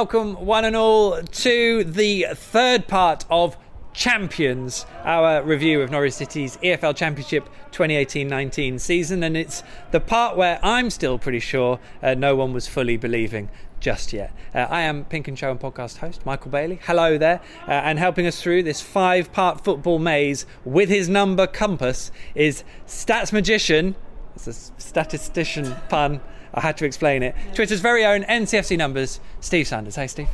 welcome 0.00 0.46
one 0.46 0.64
and 0.64 0.74
all 0.74 1.20
to 1.24 1.84
the 1.84 2.26
third 2.32 2.88
part 2.88 3.26
of 3.28 3.54
Champions, 3.92 4.86
our 5.04 5.42
review 5.42 5.82
of 5.82 5.90
Norwich 5.90 6.14
City's 6.14 6.56
EFL 6.56 6.96
Championship 6.96 7.44
2018 7.72 8.26
19 8.26 8.78
season. 8.78 9.22
And 9.22 9.36
it's 9.36 9.62
the 9.90 10.00
part 10.00 10.38
where 10.38 10.58
I'm 10.62 10.88
still 10.88 11.18
pretty 11.18 11.38
sure 11.38 11.78
uh, 12.02 12.14
no 12.14 12.34
one 12.34 12.54
was 12.54 12.66
fully 12.66 12.96
believing 12.96 13.50
just 13.78 14.14
yet. 14.14 14.34
Uh, 14.54 14.60
I 14.70 14.80
am 14.80 15.04
PinkUn 15.04 15.36
Show 15.36 15.50
and 15.50 15.60
podcast 15.60 15.98
host 15.98 16.24
Michael 16.24 16.50
Bailey. 16.50 16.80
Hello 16.84 17.18
there. 17.18 17.42
Uh, 17.68 17.72
and 17.72 17.98
helping 17.98 18.26
us 18.26 18.40
through 18.40 18.62
this 18.62 18.80
five 18.80 19.34
part 19.34 19.62
football 19.62 19.98
maze 19.98 20.46
with 20.64 20.88
his 20.88 21.10
number 21.10 21.46
compass 21.46 22.10
is 22.34 22.64
stats 22.86 23.34
magician. 23.34 23.96
It's 24.34 24.46
a 24.46 24.54
statistician 24.80 25.76
pun. 25.90 26.22
I 26.54 26.60
had 26.60 26.76
to 26.78 26.84
explain 26.84 27.22
it. 27.22 27.34
Twitter's 27.54 27.80
very 27.80 28.04
own 28.04 28.22
NCFC 28.24 28.76
numbers, 28.76 29.20
Steve 29.40 29.66
Sanders. 29.66 29.96
Hey, 29.96 30.06
Steve. 30.06 30.28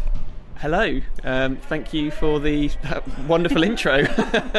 Hello. 0.59 1.01
Um, 1.23 1.57
thank 1.57 1.93
you 1.93 2.11
for 2.11 2.41
the 2.41 2.71
uh, 2.85 3.01
wonderful 3.29 3.63
intro. 3.63 4.07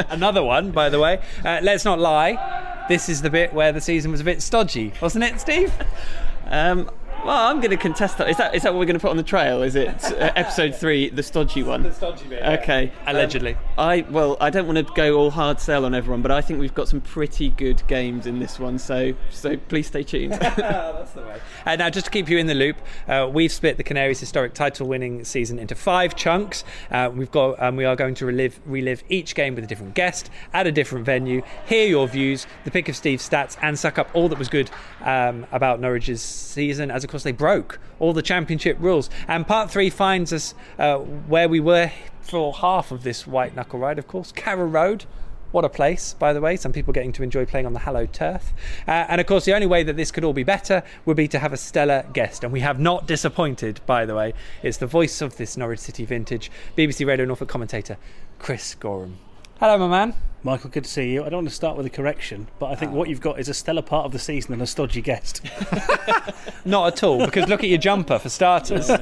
Another 0.10 0.44
one, 0.44 0.72
by 0.72 0.90
the 0.90 1.00
way. 1.00 1.20
Uh, 1.44 1.60
let's 1.64 1.86
not 1.86 2.00
lie. 2.00 2.86
This 2.88 3.10
is 3.10 3.22
the 3.24 3.32
bit 3.32 3.52
where 3.52 3.72
the 3.72 3.82
season 3.82 4.12
was 4.12 4.22
a 4.22 4.24
bit 4.24 4.42
stodgy, 4.42 4.94
wasn't 5.02 5.24
it, 5.24 5.42
Steve? 5.42 5.74
Um, 6.46 6.90
well, 7.28 7.48
I'm 7.48 7.58
going 7.60 7.72
to 7.72 7.78
contest 7.78 8.18
that. 8.20 8.30
Is 8.30 8.38
that 8.38 8.56
is 8.56 8.64
that 8.64 8.74
what 8.74 8.80
we're 8.80 8.86
going 8.86 8.98
to 8.98 9.02
put 9.02 9.12
on 9.12 9.18
the 9.18 9.24
trail? 9.24 9.62
Is 9.62 9.76
it 9.76 10.02
uh, 10.14 10.16
episode 10.38 10.74
three, 10.74 11.10
the 11.10 11.22
stodgy 11.22 11.62
one? 11.62 11.84
The 11.84 11.94
stodgy 11.94 12.26
bit. 12.26 12.42
Okay. 12.42 12.90
Allegedly. 13.06 13.56
Um, 13.56 13.60
I 13.78 14.06
well, 14.10 14.38
I 14.40 14.50
don't 14.50 14.66
want 14.66 14.78
to 14.78 14.94
go 14.94 15.18
all 15.18 15.30
hard 15.30 15.60
sell 15.60 15.84
on 15.84 15.94
everyone, 15.94 16.22
but 16.22 16.32
I 16.32 16.40
think 16.40 16.62
we've 16.62 16.74
got 16.74 16.88
some 16.88 17.02
pretty 17.02 17.50
good 17.50 17.86
games 17.88 18.28
in 18.28 18.40
this 18.40 18.60
one. 18.60 18.80
So 18.80 19.14
so 19.30 19.58
please 19.58 19.88
stay 19.88 20.04
tuned. 20.04 20.34
That's 20.40 21.12
the 21.12 21.22
way. 21.22 21.42
Uh, 21.66 21.76
now, 21.76 21.90
just 21.90 22.06
to 22.06 22.12
keep 22.12 22.30
you 22.30 22.38
in 22.38 22.48
the 22.48 22.56
loop, 22.56 22.78
uh, 23.10 23.30
we've 23.30 23.52
split 23.52 23.76
the 23.76 23.84
Canaries' 23.84 24.22
historic 24.22 24.54
title-winning 24.54 25.26
season 25.26 25.60
into 25.60 25.76
five 25.76 26.16
chunks. 26.16 26.64
Uh, 26.90 27.12
we've 27.14 27.32
got 27.32 27.62
um, 27.62 27.76
we 27.76 27.84
are 27.84 27.98
going 27.98 28.16
to 28.16 28.26
relive 28.26 28.58
relive 28.66 29.04
each 29.10 29.36
game 29.36 29.54
with 29.54 29.66
a 29.66 29.68
different 29.68 29.96
guest 29.96 30.30
at 30.54 30.66
a 30.66 30.72
different 30.72 31.06
venue. 31.06 31.42
Hear 31.66 31.90
your 31.90 32.08
views, 32.08 32.48
the 32.64 32.72
pick 32.72 32.88
of 32.88 32.96
Steve's 32.96 33.28
stats, 33.28 33.58
and 33.62 33.78
suck 33.78 34.00
up 34.00 34.10
all 34.14 34.30
that 34.30 34.40
was 34.40 34.48
good 34.48 34.72
um, 35.02 35.46
about 35.52 35.82
Norwich's 35.82 36.22
season 36.22 36.90
as 36.90 37.04
of 37.04 37.17
course 37.18 37.24
they 37.24 37.32
broke 37.32 37.80
all 38.00 38.14
the 38.14 38.22
championship 38.22 38.78
rules. 38.80 39.10
And 39.28 39.48
part 39.48 39.72
three 39.72 39.90
finds 39.90 40.32
us 40.32 40.54
uh, 40.78 40.98
where 40.98 41.50
we 41.50 41.60
were 41.60 41.92
for 42.22 42.54
half 42.54 42.92
of 42.92 43.02
this 43.02 43.26
white 43.26 43.56
knuckle 43.56 43.80
ride, 43.80 43.98
of 43.98 44.08
course, 44.08 44.32
Carrow 44.32 44.68
Road. 44.68 45.06
What 45.52 45.66
a 45.66 45.70
place, 45.70 46.14
by 46.14 46.34
the 46.34 46.42
way. 46.42 46.58
Some 46.58 46.74
people 46.74 46.94
getting 46.94 47.14
to 47.14 47.24
enjoy 47.24 47.46
playing 47.46 47.66
on 47.66 47.74
the 47.74 47.80
hallowed 47.80 48.14
turf. 48.14 48.54
Uh, 48.88 49.06
and 49.10 49.20
of 49.20 49.26
course, 49.26 49.46
the 49.46 49.56
only 49.56 49.66
way 49.66 49.82
that 49.82 49.96
this 49.96 50.12
could 50.12 50.24
all 50.24 50.34
be 50.34 50.44
better 50.44 50.84
would 51.06 51.18
be 51.18 51.28
to 51.30 51.40
have 51.40 51.54
a 51.54 51.58
stellar 51.58 52.06
guest. 52.14 52.44
And 52.44 52.54
we 52.54 52.60
have 52.60 52.80
not 52.80 53.08
disappointed, 53.08 53.80
by 53.88 54.06
the 54.06 54.14
way. 54.14 54.34
It's 54.62 54.78
the 54.78 54.86
voice 54.86 55.22
of 55.22 55.38
this 55.38 55.58
Norwich 55.58 55.80
City 55.80 56.06
vintage, 56.06 56.52
BBC 56.78 57.08
Radio 57.08 57.26
Norfolk 57.26 57.50
commentator, 57.50 57.98
Chris 58.38 58.76
Goreham. 58.76 59.16
Hello, 59.60 59.76
my 59.80 59.88
man. 59.88 60.14
Michael, 60.44 60.70
good 60.70 60.84
to 60.84 60.90
see 60.90 61.12
you. 61.12 61.22
I 61.26 61.30
don't 61.30 61.40
want 61.40 61.50
to 61.50 61.56
start 61.56 61.78
with 61.78 61.88
a 61.88 61.90
correction, 61.90 62.48
but 62.60 62.68
I 62.68 62.76
think 62.76 62.92
what 62.92 63.10
you've 63.10 63.22
got 63.22 63.40
is 63.40 63.50
a 63.50 63.56
stellar 63.56 63.82
part 63.82 64.06
of 64.06 64.12
the 64.12 64.20
season 64.20 64.54
and 64.54 64.62
a 64.62 64.68
stodgy 64.68 65.02
guest. 65.02 65.44
Not 66.66 66.94
at 66.94 67.04
all, 67.04 67.26
because 67.26 67.50
look 67.50 67.64
at 67.64 67.70
your 67.70 67.80
jumper 67.80 68.20
for 68.20 68.30
starters. 68.30 68.92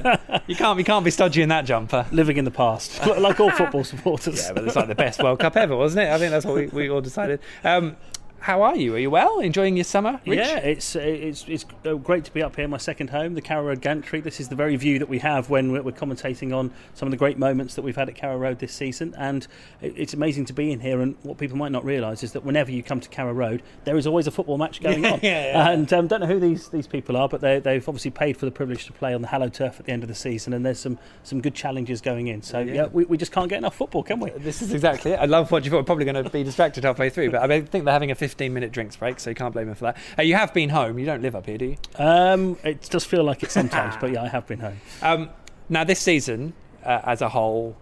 You 0.47 0.55
can't, 0.55 0.77
you 0.77 0.85
can't 0.85 1.03
be 1.03 1.09
stodgy 1.09 1.41
in 1.41 1.49
that 1.49 1.65
jumper. 1.65 2.05
Living 2.11 2.37
in 2.37 2.45
the 2.45 2.51
past, 2.51 3.03
like 3.17 3.39
all 3.39 3.49
football 3.49 3.83
supporters. 3.83 4.43
Yeah, 4.43 4.53
but 4.53 4.63
it's 4.65 4.75
like 4.75 4.87
the 4.87 4.93
best 4.93 5.23
World 5.23 5.39
Cup 5.39 5.57
ever, 5.57 5.75
wasn't 5.75 6.07
it? 6.07 6.11
I 6.11 6.19
think 6.19 6.29
that's 6.29 6.45
what 6.45 6.53
we, 6.53 6.67
we 6.67 6.89
all 6.89 7.01
decided. 7.01 7.39
Um, 7.63 7.97
how 8.45 8.61
are 8.61 8.75
you? 8.75 8.93
Are 8.93 8.99
you 8.99 9.09
well? 9.09 9.39
Enjoying 9.39 9.75
your 9.75 9.83
summer? 9.83 10.21
Rich? 10.23 10.37
Yeah, 10.37 10.57
it's 10.59 10.95
it's 10.95 11.45
it's 11.47 11.65
great 12.03 12.25
to 12.25 12.31
be 12.31 12.43
up 12.43 12.55
here, 12.55 12.67
my 12.67 12.77
second 12.77 13.09
home, 13.09 13.33
the 13.33 13.41
Carrow 13.41 13.63
Road 13.65 13.81
Gantry. 13.81 14.21
This 14.21 14.39
is 14.39 14.49
the 14.49 14.55
very 14.55 14.75
view 14.75 14.99
that 14.99 15.09
we 15.09 15.17
have 15.17 15.49
when 15.49 15.71
we're 15.71 15.91
commentating 15.91 16.55
on 16.55 16.69
some 16.93 17.07
of 17.07 17.11
the 17.11 17.17
great 17.17 17.39
moments 17.39 17.73
that 17.73 17.81
we've 17.81 17.95
had 17.95 18.07
at 18.07 18.13
Carrow 18.13 18.37
Road 18.37 18.59
this 18.59 18.71
season, 18.71 19.15
and 19.17 19.47
it's 19.81 20.13
amazing 20.13 20.45
to 20.45 20.53
be 20.53 20.71
in 20.71 20.79
here. 20.79 21.01
And 21.01 21.15
what 21.23 21.39
people 21.39 21.57
might 21.57 21.71
not 21.71 21.83
realise 21.83 22.21
is 22.21 22.33
that 22.33 22.45
whenever 22.45 22.69
you 22.71 22.83
come 22.83 22.99
to 22.99 23.09
Carrow 23.09 23.33
Road, 23.33 23.63
there 23.83 23.97
is 23.97 24.05
always 24.05 24.27
a 24.27 24.31
football 24.31 24.59
match 24.59 24.79
going 24.83 25.07
on. 25.07 25.21
yeah, 25.23 25.45
yeah. 25.47 25.69
And 25.71 25.91
um, 25.91 26.05
don't 26.05 26.19
know 26.21 26.27
who 26.27 26.39
these 26.39 26.69
these 26.69 26.85
people 26.85 27.17
are, 27.17 27.27
but 27.27 27.41
they 27.41 27.57
they've 27.59 27.89
obviously 27.89 28.11
paid 28.11 28.37
for 28.37 28.45
the 28.45 28.51
privilege 28.51 28.85
to 28.85 28.93
play 28.93 29.15
on 29.15 29.23
the 29.23 29.27
hallowed 29.29 29.55
turf 29.55 29.79
at 29.79 29.87
the 29.87 29.91
end 29.91 30.03
of 30.03 30.07
the 30.09 30.13
season, 30.13 30.53
and 30.53 30.63
there's 30.63 30.79
some 30.79 30.99
some 31.23 31.41
good 31.41 31.55
challenges 31.55 31.99
going 31.99 32.27
in. 32.27 32.43
So 32.43 32.59
yeah, 32.59 32.73
Yeah. 32.73 32.85
we, 32.93 33.05
we 33.05 33.17
just 33.17 33.31
can't 33.31 33.49
get 33.49 33.57
enough 33.57 33.75
football, 33.75 34.03
can 34.03 34.19
we? 34.19 34.29
This 34.29 34.61
is 34.61 34.71
exactly 34.71 35.13
it. 35.13 35.15
I 35.19 35.25
love 35.25 35.51
what 35.51 35.63
you've 35.65 35.71
got. 35.71 35.77
We're 35.77 35.83
probably 35.83 36.05
going 36.05 36.23
to 36.23 36.29
be 36.29 36.43
distracted 36.43 36.83
halfway 36.83 37.09
through, 37.09 37.31
but 37.31 37.41
I 37.41 37.47
mean, 37.47 37.63
I 37.63 37.65
think 37.65 37.85
they're 37.85 37.91
having 37.93 38.11
a 38.11 38.15
15 38.35 38.53
minute 38.53 38.73
drinks 38.73 38.97
break, 38.97 39.17
so 39.21 39.29
you 39.29 39.35
can't 39.35 39.53
blame 39.53 39.69
him 39.69 39.75
for 39.75 39.85
that. 39.85 39.97
Uh, 40.19 40.23
you 40.23 40.35
have 40.35 40.53
been 40.53 40.69
home. 40.69 40.99
You 40.99 41.05
don't 41.05 41.21
live 41.21 41.37
up 41.37 41.45
here, 41.45 41.57
do 41.57 41.65
you? 41.65 41.77
Um, 41.97 42.57
it 42.65 42.81
does 42.89 43.05
feel 43.05 43.23
like 43.23 43.43
it 43.43 43.51
sometimes, 43.59 43.95
but 44.01 44.11
yeah, 44.11 44.23
I 44.23 44.27
have 44.27 44.45
been 44.45 44.59
home. 44.59 44.81
Um, 45.01 45.29
now, 45.69 45.85
this 45.85 46.01
season 46.01 46.53
uh, 46.83 46.99
as 47.05 47.21
a 47.21 47.29
whole, 47.29 47.77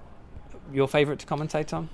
your 0.71 0.87
favourite 0.87 1.19
to 1.19 1.25
commentate 1.25 1.73
on? 1.73 1.89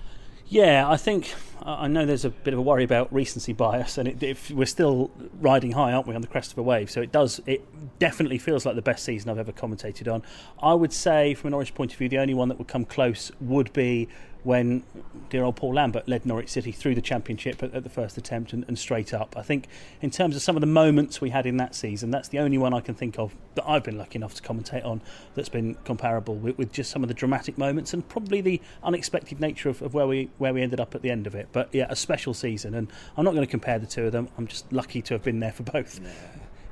Yeah, 0.50 0.90
I 0.90 0.97
think 0.97 1.34
I 1.62 1.88
know 1.88 2.06
there's 2.06 2.25
a 2.25 2.31
bit 2.31 2.53
of 2.53 2.59
a 2.59 2.62
worry 2.62 2.84
about 2.84 3.14
recency 3.14 3.53
bias, 3.53 3.97
and 3.97 4.09
it, 4.09 4.24
if 4.24 4.52
we're 4.52 4.66
still 4.66 5.09
riding 5.40 5.72
high, 5.72 5.94
aren't 5.94 6.08
we, 6.08 6.16
on 6.16 6.22
the 6.22 6.28
crest 6.28 6.52
of 6.52 6.58
a 6.58 6.64
wave? 6.64 6.91
So 6.91 7.02
it 7.02 7.14
does. 7.14 7.40
It 7.46 7.64
definitely 8.00 8.40
feels 8.40 8.66
like 8.66 8.76
the 8.76 8.81
best 8.81 9.06
season 9.06 9.30
I've 9.30 9.38
ever 9.38 9.53
commentated 9.53 10.12
on. 10.12 10.22
I 10.62 10.74
would 10.74 10.91
say, 10.91 11.34
from 11.34 11.50
an 11.50 11.53
Orange 11.53 11.74
point 11.76 11.94
of 11.94 11.97
view, 11.97 12.09
the 12.09 12.18
only 12.18 12.34
one 12.34 12.50
that 12.50 12.58
would 12.58 12.68
come 12.68 12.84
close 12.84 13.31
would 13.40 13.72
be 13.72 14.09
when 14.44 14.83
dear 15.29 15.44
old 15.44 15.55
Paul 15.57 15.73
Lambert 15.73 16.07
led 16.07 16.25
Norwich 16.25 16.50
City 16.50 16.72
through 16.72 16.95
the 16.95 17.01
championship 17.01 17.61
at, 17.61 17.73
at 17.73 17.83
the 17.83 17.89
first 17.89 18.17
attempt 18.17 18.53
and, 18.53 18.63
and 18.67 18.79
straight 18.79 19.13
up. 19.13 19.35
I 19.38 19.41
think, 19.41 19.67
in 20.01 20.09
terms 20.09 20.35
of 20.35 20.41
some 20.41 20.55
of 20.55 20.61
the 20.61 20.67
moments 20.67 21.19
we 21.19 21.29
had 21.29 21.45
in 21.45 21.57
that 21.57 21.75
season, 21.75 22.11
that's 22.11 22.29
the 22.29 22.39
only 22.39 22.57
one 22.57 22.73
I 22.73 22.79
can 22.79 22.95
think 22.95 23.19
of 23.19 23.35
that 23.55 23.67
I've 23.67 23.83
been 23.83 23.97
lucky 23.97 24.17
enough 24.17 24.33
to 24.35 24.41
commentate 24.41 24.85
on 24.85 25.01
that's 25.35 25.49
been 25.49 25.75
comparable 25.83 26.35
with, 26.35 26.57
with 26.57 26.72
just 26.72 26.91
some 26.91 27.03
of 27.03 27.07
the 27.07 27.13
dramatic 27.13 27.57
moments 27.57 27.94
and 27.94 28.07
probably 28.07 28.41
the 28.41 28.61
unexpected 28.83 29.39
nature 29.39 29.69
of, 29.69 29.81
of 29.81 29.94
where 29.94 30.07
we 30.07 30.29
where 30.38 30.53
we 30.53 30.61
ended 30.61 30.79
up 30.79 30.95
at 30.95 31.01
the 31.01 31.11
end 31.11 31.28
of 31.28 31.35
it. 31.35 31.49
But 31.51 31.69
yeah, 31.73 31.88
a 31.89 31.95
special 31.95 32.33
season, 32.33 32.75
and 32.75 32.91
I'm 33.17 33.25
not 33.25 33.33
going 33.33 33.45
to 33.45 33.51
compare 33.51 33.79
the 33.79 33.88
two 33.88 34.05
of 34.05 34.11
them. 34.11 34.29
I'm 34.38 34.47
just 34.47 34.72
lucky 34.72 35.01
to 35.03 35.13
have 35.16 35.23
been 35.23 35.39
there 35.39 35.51
for 35.51 35.63
both. 35.63 35.99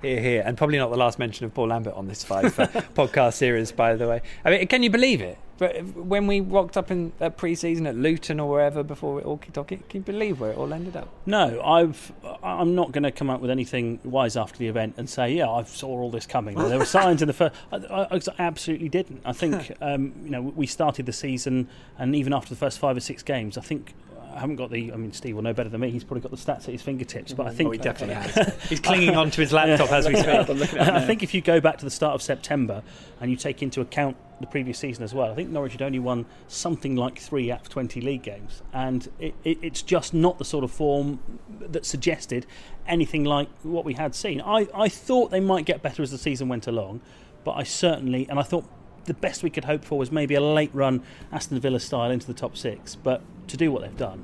Here, 0.02 0.22
here, 0.22 0.44
and 0.46 0.56
probably 0.56 0.78
not 0.78 0.92
the 0.92 0.98
last 0.98 1.18
mention 1.18 1.48
of 1.48 1.56
Paul 1.56 1.70
Lambert 1.70 1.96
on 1.96 2.08
this 2.08 2.24
five 2.24 2.58
uh, 2.60 2.68
podcast 2.96 3.34
series, 3.34 3.72
by 3.72 3.96
the 3.96 4.08
way. 4.08 4.22
I 4.46 4.52
mean, 4.52 4.68
can 4.68 4.84
you 4.84 4.92
believe 4.92 5.22
it? 5.22 5.40
But 5.58 5.84
when 5.96 6.28
we 6.28 6.40
rocked 6.40 6.78
up 6.78 6.92
in 6.92 7.14
at 7.20 7.38
pre-season 7.38 7.88
at 7.88 7.96
Luton 7.96 8.40
or 8.40 8.50
wherever 8.50 8.84
before 8.84 9.20
it 9.20 9.26
all 9.26 9.38
kicked 9.38 9.58
off, 9.58 9.68
can 9.68 9.82
you 9.92 10.02
believe 10.02 10.40
where 10.40 10.52
it 10.52 10.58
all 10.58 10.72
ended 10.72 10.96
up? 10.96 11.10
No, 11.26 11.62
I've. 11.62 12.12
I'm 12.44 12.76
not 12.76 12.92
going 12.92 13.04
to 13.04 13.12
come 13.12 13.30
up 13.30 13.42
with 13.42 13.50
anything 13.50 14.00
wise 14.04 14.38
after 14.38 14.58
the 14.60 14.68
event 14.68 14.96
and 14.98 15.10
say, 15.10 15.32
yeah, 15.34 15.50
I 15.50 15.64
saw 15.64 15.88
all 15.88 16.12
this 16.12 16.26
coming. 16.26 16.56
There 16.68 16.80
were 16.80 16.86
signs 16.86 17.22
in 17.22 17.28
the 17.28 17.34
first. 17.34 17.56
I, 17.72 17.78
I, 17.78 18.16
I 18.16 18.22
absolutely 18.40 18.90
didn't. 18.90 19.22
I 19.24 19.32
think 19.32 19.72
um, 19.82 20.14
you 20.24 20.30
know 20.30 20.42
we 20.42 20.68
started 20.68 21.06
the 21.06 21.14
season, 21.14 21.70
and 21.98 22.16
even 22.16 22.34
after 22.34 22.50
the 22.50 22.58
first 22.58 22.78
five 22.78 22.98
or 22.98 23.02
six 23.02 23.24
games, 23.24 23.58
I 23.58 23.62
think. 23.62 23.94
I 24.38 24.42
haven't 24.42 24.58
got 24.58 24.70
the. 24.70 24.94
I 24.94 24.98
mean, 24.98 25.12
Steve 25.12 25.36
will 25.36 25.42
know 25.42 25.54
better 25.54 25.70
than 25.70 25.82
me. 25.82 25.90
He's 25.90 26.04
probably 26.04 26.22
got 26.22 26.30
the 26.30 26.38
stats 26.38 26.60
at 26.60 26.66
his 26.66 26.84
fingertips. 26.84 27.34
But 27.34 27.48
I 27.48 27.50
mm-hmm. 27.50 27.58
think 27.58 27.68
Oh, 27.70 27.72
he 27.72 27.78
definitely 27.80 28.16
uh, 28.16 28.44
has. 28.44 28.64
He's 28.70 28.80
clinging 28.80 29.16
on 29.16 29.32
to 29.32 29.42
his 29.42 29.52
laptop 29.52 29.92
as 29.92 30.08
we 30.08 30.16
speak. 30.16 30.28
I'm 30.28 30.58
looking 30.58 30.78
at 30.78 30.88
it 30.90 30.94
I 30.94 31.06
think 31.06 31.24
if 31.24 31.34
you 31.34 31.42
go 31.42 31.60
back 31.60 31.80
to 31.80 31.86
the 31.86 31.92
start 31.92 32.14
of 32.14 32.22
September 32.22 32.84
and 33.20 33.32
you 33.32 33.38
take 33.38 33.64
into 33.64 33.82
account 33.82 34.16
the 34.40 34.46
previous 34.46 34.78
season 34.78 35.04
as 35.04 35.12
well, 35.12 35.32
I 35.32 35.36
think 35.36 35.50
Norwich 35.50 35.72
had 35.72 35.82
only 35.82 35.98
won 35.98 36.28
something 36.48 36.96
like 36.96 37.18
three 37.18 37.52
out 37.52 37.62
of 37.62 37.70
20 37.70 38.00
league 38.00 38.22
games. 38.22 38.62
And 38.74 39.10
it, 39.20 39.34
it, 39.44 39.58
it's 39.64 39.82
just 39.82 40.14
not 40.14 40.38
the 40.38 40.46
sort 40.46 40.64
of 40.64 40.72
form 40.72 41.20
that 41.60 41.84
suggested 41.84 42.46
anything 42.88 43.24
like 43.24 43.50
what 43.64 43.86
we 43.86 43.96
had 43.96 44.14
seen. 44.14 44.40
I, 44.42 44.68
I 44.72 44.88
thought 44.88 45.32
they 45.32 45.40
might 45.40 45.66
get 45.66 45.82
better 45.82 46.04
as 46.04 46.12
the 46.12 46.20
season 46.20 46.48
went 46.48 46.68
along, 46.68 47.02
but 47.44 47.54
I 47.54 47.64
certainly, 47.64 48.30
and 48.30 48.40
I 48.40 48.44
thought 48.44 48.66
the 49.08 49.14
best 49.16 49.42
we 49.42 49.50
could 49.50 49.66
hope 49.66 49.84
for 49.84 49.98
was 49.98 50.12
maybe 50.12 50.36
a 50.36 50.42
late 50.42 50.72
run 50.74 51.02
Aston 51.32 51.60
Villa 51.60 51.80
style 51.80 52.12
into 52.12 52.28
the 52.28 52.34
top 52.34 52.56
six. 52.56 52.96
But 52.96 53.22
to 53.48 53.58
do 53.58 53.72
what 53.72 53.82
they've 53.82 53.98
done, 53.98 54.24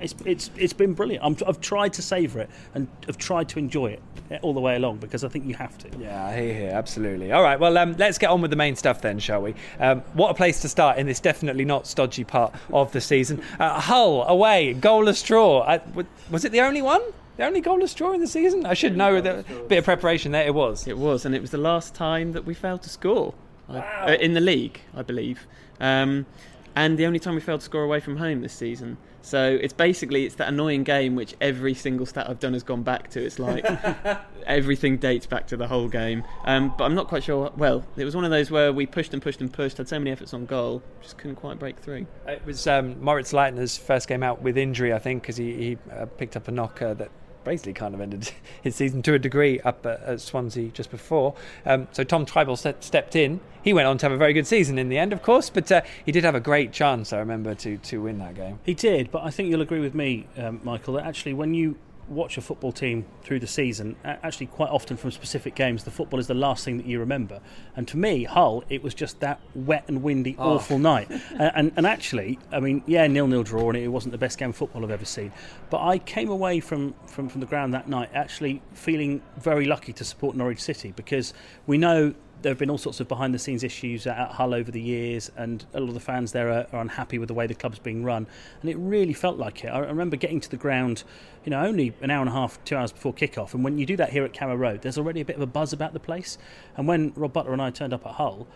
it's 0.00 0.14
it's 0.24 0.50
it's 0.56 0.72
been 0.72 0.94
brilliant. 0.94 1.24
I'm, 1.24 1.36
I've 1.46 1.60
tried 1.60 1.92
to 1.94 2.02
savour 2.02 2.42
it 2.42 2.50
and 2.74 2.86
I've 3.08 3.18
tried 3.18 3.48
to 3.50 3.58
enjoy 3.58 3.92
it 3.92 4.02
all 4.42 4.52
the 4.52 4.60
way 4.60 4.76
along 4.76 4.98
because 4.98 5.24
I 5.24 5.28
think 5.28 5.46
you 5.46 5.54
have 5.54 5.78
to. 5.78 5.98
Yeah, 5.98 6.26
I 6.26 6.36
hear, 6.36 6.54
hear, 6.54 6.70
absolutely. 6.70 7.32
All 7.32 7.42
right, 7.42 7.58
well, 7.58 7.78
um, 7.78 7.94
let's 7.96 8.18
get 8.18 8.30
on 8.30 8.40
with 8.42 8.50
the 8.50 8.56
main 8.56 8.76
stuff 8.76 9.00
then, 9.00 9.18
shall 9.18 9.40
we? 9.40 9.54
Um, 9.78 10.00
what 10.14 10.30
a 10.30 10.34
place 10.34 10.60
to 10.62 10.68
start 10.68 10.98
in 10.98 11.06
this 11.06 11.20
definitely 11.20 11.64
not 11.64 11.86
stodgy 11.86 12.24
part 12.24 12.54
of 12.72 12.92
the 12.92 13.00
season. 13.00 13.40
Uh, 13.58 13.80
Hull 13.80 14.24
away, 14.24 14.74
goalless 14.74 15.24
draw. 15.24 15.64
W- 15.64 16.08
was 16.30 16.44
it 16.44 16.52
the 16.52 16.60
only 16.60 16.82
one? 16.82 17.02
The 17.36 17.44
only 17.44 17.62
goalless 17.62 17.94
draw 17.94 18.12
in 18.12 18.20
the 18.20 18.26
season? 18.26 18.66
I 18.66 18.74
should 18.74 18.96
know. 18.96 19.16
A 19.16 19.22
bit 19.68 19.78
of 19.78 19.84
preparation 19.84 20.32
there. 20.32 20.46
It 20.46 20.54
was. 20.54 20.88
It 20.88 20.96
was, 20.98 21.24
and 21.24 21.34
it 21.34 21.40
was 21.40 21.50
the 21.50 21.58
last 21.58 21.94
time 21.94 22.32
that 22.32 22.44
we 22.44 22.54
failed 22.54 22.82
to 22.82 22.88
score 22.88 23.34
I- 23.68 23.78
uh, 23.78 24.16
in 24.20 24.34
the 24.34 24.40
league, 24.40 24.80
I 24.94 25.02
believe, 25.02 25.46
um, 25.80 26.26
and 26.74 26.98
the 26.98 27.06
only 27.06 27.18
time 27.18 27.34
we 27.34 27.40
failed 27.40 27.60
to 27.60 27.64
score 27.64 27.82
away 27.82 28.00
from 28.00 28.16
home 28.18 28.42
this 28.42 28.52
season. 28.52 28.98
So 29.22 29.58
it's 29.60 29.72
basically 29.72 30.24
it's 30.24 30.36
that 30.36 30.46
annoying 30.46 30.84
game 30.84 31.16
which 31.16 31.34
every 31.40 31.74
single 31.74 32.06
stat 32.06 32.30
I've 32.30 32.38
done 32.38 32.52
has 32.52 32.62
gone 32.62 32.84
back 32.84 33.10
to. 33.10 33.24
It's 33.24 33.40
like 33.40 33.66
everything 34.46 34.98
dates 34.98 35.26
back 35.26 35.48
to 35.48 35.56
the 35.56 35.66
Hull 35.66 35.88
game. 35.88 36.22
Um, 36.44 36.72
but 36.78 36.84
I'm 36.84 36.94
not 36.94 37.08
quite 37.08 37.24
sure. 37.24 37.50
Well, 37.56 37.84
it 37.96 38.04
was 38.04 38.14
one 38.14 38.24
of 38.24 38.30
those 38.30 38.52
where 38.52 38.72
we 38.72 38.86
pushed 38.86 39.12
and 39.14 39.20
pushed 39.20 39.40
and 39.40 39.52
pushed, 39.52 39.78
had 39.78 39.88
so 39.88 39.98
many 39.98 40.12
efforts 40.12 40.32
on 40.32 40.46
goal, 40.46 40.80
just 41.02 41.18
couldn't 41.18 41.36
quite 41.36 41.58
break 41.58 41.78
through. 41.80 42.06
It 42.28 42.46
was 42.46 42.68
um, 42.68 43.02
Moritz 43.02 43.32
Leitner's 43.32 43.76
first 43.76 44.06
game 44.06 44.22
out 44.22 44.42
with 44.42 44.56
injury, 44.56 44.94
I 44.94 45.00
think, 45.00 45.22
because 45.22 45.36
he, 45.36 45.54
he 45.54 45.78
uh, 45.92 46.06
picked 46.06 46.36
up 46.36 46.46
a 46.46 46.52
knock 46.52 46.80
uh, 46.80 46.94
that 46.94 47.10
basically 47.46 47.72
kind 47.72 47.94
of 47.94 48.00
ended 48.02 48.30
his 48.62 48.76
season 48.76 49.00
to 49.02 49.14
a 49.14 49.18
degree 49.18 49.60
up 49.60 49.86
at, 49.86 50.02
at 50.02 50.20
Swansea 50.20 50.68
just 50.70 50.90
before. 50.90 51.34
Um, 51.64 51.88
so 51.92 52.04
Tom 52.04 52.26
Trybull 52.26 52.58
set, 52.58 52.84
stepped 52.84 53.16
in. 53.16 53.40
He 53.62 53.72
went 53.72 53.88
on 53.88 53.96
to 53.98 54.06
have 54.06 54.12
a 54.12 54.18
very 54.18 54.32
good 54.32 54.46
season 54.46 54.78
in 54.78 54.88
the 54.90 54.98
end, 54.98 55.12
of 55.12 55.22
course, 55.22 55.48
but 55.48 55.72
uh, 55.72 55.80
he 56.04 56.12
did 56.12 56.24
have 56.24 56.34
a 56.34 56.40
great 56.40 56.72
chance, 56.72 57.12
I 57.12 57.18
remember, 57.18 57.54
to, 57.54 57.78
to 57.78 58.02
win 58.02 58.18
that 58.18 58.34
game. 58.34 58.58
He 58.64 58.74
did, 58.74 59.10
but 59.10 59.22
I 59.24 59.30
think 59.30 59.48
you'll 59.48 59.62
agree 59.62 59.80
with 59.80 59.94
me, 59.94 60.26
um, 60.36 60.60
Michael, 60.62 60.94
that 60.94 61.06
actually 61.06 61.34
when 61.34 61.54
you 61.54 61.76
watch 62.08 62.38
a 62.38 62.40
football 62.40 62.72
team 62.72 63.06
through 63.22 63.40
the 63.40 63.46
season, 63.46 63.96
actually 64.04 64.46
quite 64.46 64.70
often 64.70 64.96
from 64.96 65.10
specific 65.10 65.54
games, 65.54 65.84
the 65.84 65.90
football 65.90 66.20
is 66.20 66.26
the 66.26 66.34
last 66.34 66.64
thing 66.64 66.76
that 66.76 66.86
you 66.86 67.00
remember. 67.00 67.40
And 67.74 67.86
to 67.88 67.96
me, 67.96 68.24
Hull, 68.24 68.64
it 68.68 68.82
was 68.82 68.94
just 68.94 69.20
that 69.20 69.40
wet 69.54 69.84
and 69.88 70.02
windy, 70.02 70.36
oh. 70.38 70.54
awful 70.54 70.78
night. 70.78 71.10
and, 71.10 71.52
and, 71.54 71.72
and 71.76 71.86
actually, 71.86 72.38
I 72.52 72.60
mean, 72.60 72.82
yeah, 72.86 73.06
nil-nil 73.06 73.42
draw, 73.42 73.68
and 73.68 73.76
it 73.76 73.88
wasn't 73.88 74.12
the 74.12 74.18
best 74.18 74.38
game 74.38 74.50
of 74.50 74.56
football 74.56 74.84
I've 74.84 74.90
ever 74.90 75.04
seen. 75.04 75.32
But 75.70 75.82
I 75.82 75.98
came 75.98 76.30
away 76.30 76.60
from, 76.60 76.94
from, 77.06 77.28
from 77.28 77.40
the 77.40 77.46
ground 77.46 77.74
that 77.74 77.88
night 77.88 78.10
actually 78.14 78.62
feeling 78.72 79.22
very 79.38 79.66
lucky 79.66 79.92
to 79.94 80.04
support 80.04 80.36
Norwich 80.36 80.60
City 80.60 80.92
because 80.94 81.34
we 81.66 81.78
know 81.78 82.14
there 82.42 82.50
have 82.50 82.58
been 82.58 82.70
all 82.70 82.78
sorts 82.78 83.00
of 83.00 83.08
behind 83.08 83.34
the 83.34 83.38
scenes 83.38 83.64
issues 83.64 84.06
at 84.06 84.32
Hull 84.32 84.54
over 84.54 84.70
the 84.70 84.80
years, 84.80 85.30
and 85.36 85.64
a 85.74 85.80
lot 85.80 85.88
of 85.88 85.94
the 85.94 86.00
fans 86.00 86.32
there 86.32 86.50
are, 86.50 86.66
are, 86.72 86.80
unhappy 86.80 87.18
with 87.18 87.28
the 87.28 87.34
way 87.34 87.46
the 87.46 87.54
club's 87.54 87.78
being 87.78 88.04
run. 88.04 88.26
And 88.60 88.70
it 88.70 88.76
really 88.76 89.12
felt 89.12 89.38
like 89.38 89.64
it. 89.64 89.68
I 89.68 89.78
remember 89.78 90.16
getting 90.16 90.40
to 90.40 90.50
the 90.50 90.56
ground, 90.56 91.04
you 91.44 91.50
know, 91.50 91.60
only 91.64 91.94
an 92.00 92.10
hour 92.10 92.20
and 92.20 92.28
a 92.28 92.32
half, 92.32 92.62
two 92.64 92.76
hours 92.76 92.92
before 92.92 93.14
kickoff. 93.14 93.54
And 93.54 93.64
when 93.64 93.78
you 93.78 93.86
do 93.86 93.96
that 93.96 94.10
here 94.10 94.24
at 94.24 94.32
Carrow 94.32 94.56
Road, 94.56 94.82
there's 94.82 94.98
already 94.98 95.20
a 95.20 95.24
bit 95.24 95.36
of 95.36 95.42
a 95.42 95.46
buzz 95.46 95.72
about 95.72 95.92
the 95.92 96.00
place. 96.00 96.38
And 96.76 96.86
when 96.86 97.12
Rob 97.16 97.32
Butler 97.32 97.52
and 97.52 97.62
I 97.62 97.70
turned 97.70 97.92
up 97.92 98.06
at 98.06 98.12
Hull, 98.12 98.46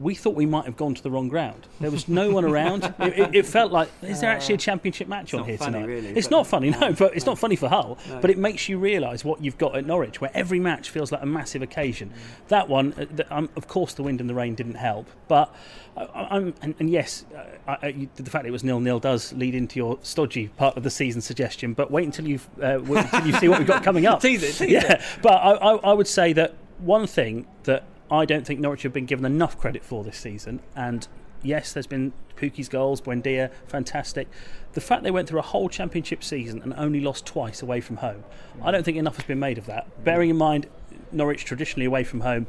we 0.00 0.14
thought 0.14 0.34
we 0.34 0.46
might 0.46 0.64
have 0.64 0.76
gone 0.76 0.94
to 0.94 1.02
the 1.02 1.10
wrong 1.10 1.28
ground. 1.28 1.66
There 1.80 1.90
was 1.90 2.08
no 2.08 2.30
one 2.30 2.44
around. 2.44 2.94
It, 3.06 3.18
it, 3.18 3.34
it, 3.34 3.46
felt 3.46 3.72
like, 3.72 3.88
is 4.02 4.20
there 4.20 4.30
actually 4.30 4.56
a 4.56 4.58
championship 4.58 5.06
match 5.06 5.32
on 5.32 5.44
here 5.44 5.58
funny, 5.58 5.74
tonight? 5.74 5.86
Really, 5.86 6.08
it's 6.08 6.30
not 6.30 6.46
funny, 6.46 6.70
no, 6.70 6.92
but 6.92 7.14
it's 7.14 7.26
not 7.26 7.38
funny 7.38 7.54
for 7.54 7.68
Hull. 7.68 7.98
No. 8.08 8.20
But 8.20 8.30
it 8.30 8.38
makes 8.38 8.68
you 8.68 8.78
realise 8.78 9.24
what 9.24 9.42
you've 9.42 9.58
got 9.58 9.76
at 9.76 9.86
Norwich, 9.86 10.20
where 10.20 10.30
every 10.34 10.58
match 10.58 10.90
feels 10.90 11.12
like 11.12 11.22
a 11.22 11.26
massive 11.26 11.62
occasion. 11.62 12.08
Mm. 12.10 12.48
That 12.48 12.68
one, 12.68 12.94
uh, 12.94 13.06
the, 13.14 13.34
um, 13.34 13.48
of 13.54 13.68
course, 13.68 13.94
the 13.94 14.02
wind 14.02 14.20
and 14.20 14.28
the 14.28 14.34
rain 14.34 14.54
didn't 14.54 14.74
help. 14.74 15.08
But 15.28 15.54
I, 15.96 16.52
and, 16.62 16.74
and, 16.78 16.90
yes, 16.90 17.24
uh, 17.34 17.76
I, 17.82 18.08
the 18.16 18.30
fact 18.30 18.46
it 18.46 18.50
was 18.50 18.64
nil 18.64 18.80
nil 18.80 18.98
does 18.98 19.32
lead 19.34 19.54
into 19.54 19.76
your 19.76 19.98
stodgy 20.02 20.48
part 20.48 20.76
of 20.76 20.82
the 20.82 20.90
season 20.90 21.20
suggestion. 21.20 21.74
But 21.74 21.90
wait 21.90 22.04
until 22.04 22.26
you 22.26 22.40
uh, 22.62 22.80
until 22.80 23.26
you 23.26 23.32
see 23.34 23.48
what 23.48 23.58
we've 23.58 23.68
got 23.68 23.82
coming 23.82 24.06
up. 24.06 24.20
tease 24.20 24.42
it, 24.42 24.52
tease 24.52 24.70
yeah. 24.70 24.94
It. 24.94 25.00
But 25.22 25.34
I, 25.34 25.52
I 25.52 25.92
would 25.92 26.08
say 26.08 26.32
that 26.34 26.54
one 26.78 27.06
thing 27.06 27.46
that 27.64 27.84
I 28.10 28.24
don't 28.24 28.46
think 28.46 28.60
Norwich 28.60 28.82
have 28.82 28.92
been 28.92 29.06
given 29.06 29.24
enough 29.24 29.58
credit 29.58 29.84
for 29.84 30.04
this 30.04 30.16
season. 30.16 30.60
And 30.74 31.06
yes, 31.42 31.72
there's 31.72 31.86
been 31.86 32.12
Pukki's 32.36 32.68
goals, 32.68 33.00
Buendia, 33.00 33.50
fantastic. 33.66 34.28
The 34.74 34.80
fact 34.80 35.02
they 35.02 35.10
went 35.10 35.28
through 35.28 35.38
a 35.38 35.42
whole 35.42 35.68
championship 35.68 36.22
season 36.22 36.62
and 36.62 36.74
only 36.74 37.00
lost 37.00 37.26
twice 37.26 37.62
away 37.62 37.80
from 37.80 37.96
home, 37.96 38.24
I 38.62 38.70
don't 38.70 38.84
think 38.84 38.96
enough 38.96 39.16
has 39.16 39.24
been 39.24 39.38
made 39.40 39.58
of 39.58 39.66
that. 39.66 39.86
Mm. 39.86 40.04
Bearing 40.04 40.30
in 40.30 40.36
mind, 40.36 40.66
Norwich 41.12 41.44
traditionally 41.44 41.86
away 41.86 42.04
from 42.04 42.20
home, 42.20 42.46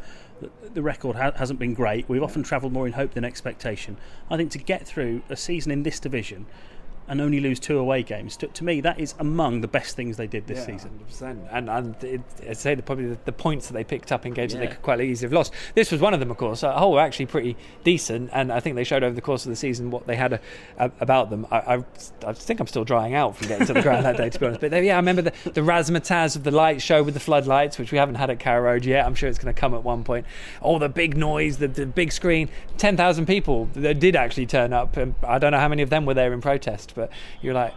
the 0.74 0.81
record 0.81 1.15
ha- 1.15 1.31
hasn't 1.36 1.60
been 1.60 1.74
great. 1.74 2.07
We've 2.07 2.24
often 2.24 2.44
travelled 2.44 2.74
more 2.74 2.86
in 2.86 2.94
hope 2.94 3.13
than 3.13 3.24
expectation. 3.24 3.98
I 4.30 4.38
think 4.38 4.51
to 4.51 4.60
get 4.60 4.86
through 4.86 5.24
a 5.30 5.36
season 5.36 5.71
in 5.71 5.83
this 5.83 6.00
division 6.00 6.45
and 7.07 7.21
only 7.21 7.39
lose 7.39 7.59
two 7.59 7.77
away 7.77 8.04
games. 8.04 8.38
To, 8.38 8.48
to, 8.48 8.63
me, 8.63 8.81
that 8.81 9.00
is 9.00 9.15
among 9.19 9.62
the 9.62 9.68
best 9.68 9.95
things 9.95 10.18
they 10.18 10.27
did 10.27 10.48
this 10.48 10.59
yeah, 10.59 10.77
season. 10.77 11.00
100%. 11.09 11.48
And, 11.51 11.69
and 11.69 12.04
it, 12.04 12.21
I'd 12.48 12.57
say 12.57 12.75
the, 12.75 12.83
probably 12.83 13.07
the, 13.07 13.18
the, 13.25 13.31
points 13.31 13.68
that 13.68 13.74
they 13.74 13.83
picked 13.83 14.12
up 14.12 14.25
in 14.25 14.33
games 14.33 14.54
yeah. 14.54 14.59
that 14.59 14.65
they 14.65 14.71
could 14.74 14.81
quite 14.81 15.00
easily 15.00 15.27
have 15.27 15.33
lost. 15.33 15.54
This 15.75 15.92
was 15.92 16.01
one 16.01 16.13
of 16.13 16.19
them, 16.19 16.31
of 16.31 16.38
course. 16.38 16.63
Uh, 16.63 16.74
Hull 16.74 16.94
were 16.94 17.00
actually 17.00 17.27
pretty 17.27 17.56
decent, 17.83 18.30
and 18.33 18.51
I 18.51 18.59
think 18.59 18.75
they 18.75 18.83
showed 18.83 19.04
over 19.04 19.15
the 19.15 19.21
course 19.21 19.45
of 19.45 19.50
the 19.50 19.56
season 19.56 19.92
what 19.92 20.07
they 20.07 20.15
had 20.15 20.33
uh, 20.33 20.38
a, 20.77 20.86
a, 20.86 20.92
about 21.00 21.30
them. 21.30 21.48
I, 21.51 21.57
I, 21.57 21.83
I, 22.25 22.33
think 22.33 22.59
I'm 22.59 22.68
still 22.68 22.83
drying 22.83 23.13
out 23.13 23.38
from 23.38 23.48
getting 23.48 23.68
to 23.68 23.74
the 23.74 23.81
ground 23.81 24.06
that 24.06 24.18
day, 24.18 24.30
to 24.30 24.39
be 24.39 24.45
honest. 24.45 24.62
But 24.62 24.71
they, 24.71 24.86
yeah, 24.86 24.94
I 24.94 24.98
remember 24.98 25.21
the, 25.21 25.33
the 25.51 25.62
razzmatazz 25.62 26.36
of 26.36 26.44
the 26.44 26.51
light 26.51 26.81
show 26.81 27.03
with 27.03 27.13
the 27.13 27.19
floodlights, 27.19 27.77
which 27.77 27.92
we 27.92 27.98
haven't 27.98 28.15
had 28.15 28.30
at 28.30 28.39
Carrow 28.39 28.63
Road 28.63 28.86
yet. 28.86 29.06
I'm 29.06 29.15
sure 29.15 29.30
it's 29.30 29.39
going 29.39 29.53
to 29.53 29.60
come 29.60 29.74
at 29.74 29.83
one 29.83 30.03
point. 30.03 30.25
All 30.62 30.80
the 30.80 30.89
big 30.89 31.15
noise, 31.15 31.57
the, 31.57 31.68
the 31.68 31.86
big 31.86 32.12
screen, 32.12 32.50
10,000 32.77 33.25
people 33.25 33.69
that 33.74 34.00
did 34.00 34.15
actually 34.15 34.45
turn 34.45 34.74
up. 34.74 34.98
And 34.98 35.15
I 35.24 35.39
don't 35.39 35.51
know 35.51 35.60
how 35.60 35.69
many 35.69 35.81
of 35.81 35.89
them 35.89 36.06
were 36.06 36.13
there 36.13 36.33
in 36.33 36.42
protest, 36.42 36.94
but 36.98 37.10
you're 37.42 37.54
like, 37.54 37.74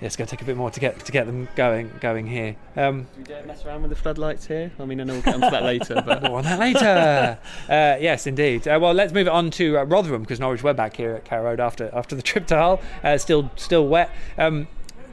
yeah, 0.00 0.06
it's 0.06 0.16
going 0.16 0.26
to 0.26 0.30
take 0.34 0.42
a 0.42 0.44
bit 0.44 0.56
more 0.56 0.68
to 0.68 0.80
get 0.80 0.98
to 1.04 1.12
get 1.12 1.26
them 1.26 1.46
going 1.54 1.92
going 2.00 2.26
here. 2.26 2.56
Um, 2.76 3.02
Do 3.02 3.18
we 3.18 3.24
dare 3.24 3.44
mess 3.44 3.64
around 3.64 3.82
with 3.82 3.90
the 3.90 3.96
floodlights 3.96 4.46
here? 4.46 4.72
I 4.80 4.84
mean, 4.84 5.00
I 5.00 5.04
know 5.04 5.12
we'll 5.12 5.22
get 5.22 5.34
onto 5.34 5.50
that 5.50 5.62
later, 5.62 6.02
but 6.04 6.22
more 6.28 6.38
on 6.38 6.44
that 6.44 6.58
later. 6.58 7.38
uh, 7.68 7.98
yes, 8.00 8.26
indeed. 8.26 8.66
Uh, 8.66 8.80
well, 8.82 8.94
let's 8.94 9.12
move 9.12 9.28
it 9.28 9.32
on 9.32 9.50
to 9.52 9.78
uh, 9.78 9.84
Rotherham 9.84 10.22
because 10.22 10.40
Norwich 10.40 10.64
were 10.64 10.74
back 10.74 10.96
here 10.96 11.14
at 11.14 11.24
Carrow 11.24 11.44
Road 11.44 11.60
after 11.60 11.88
after 11.94 12.16
the 12.16 12.22
trip 12.22 12.48
to 12.48 12.56
Hull. 12.56 12.80
Uh, 13.04 13.16
still 13.16 13.50
still 13.54 13.86
wet. 13.86 14.10
Um, 14.38 14.66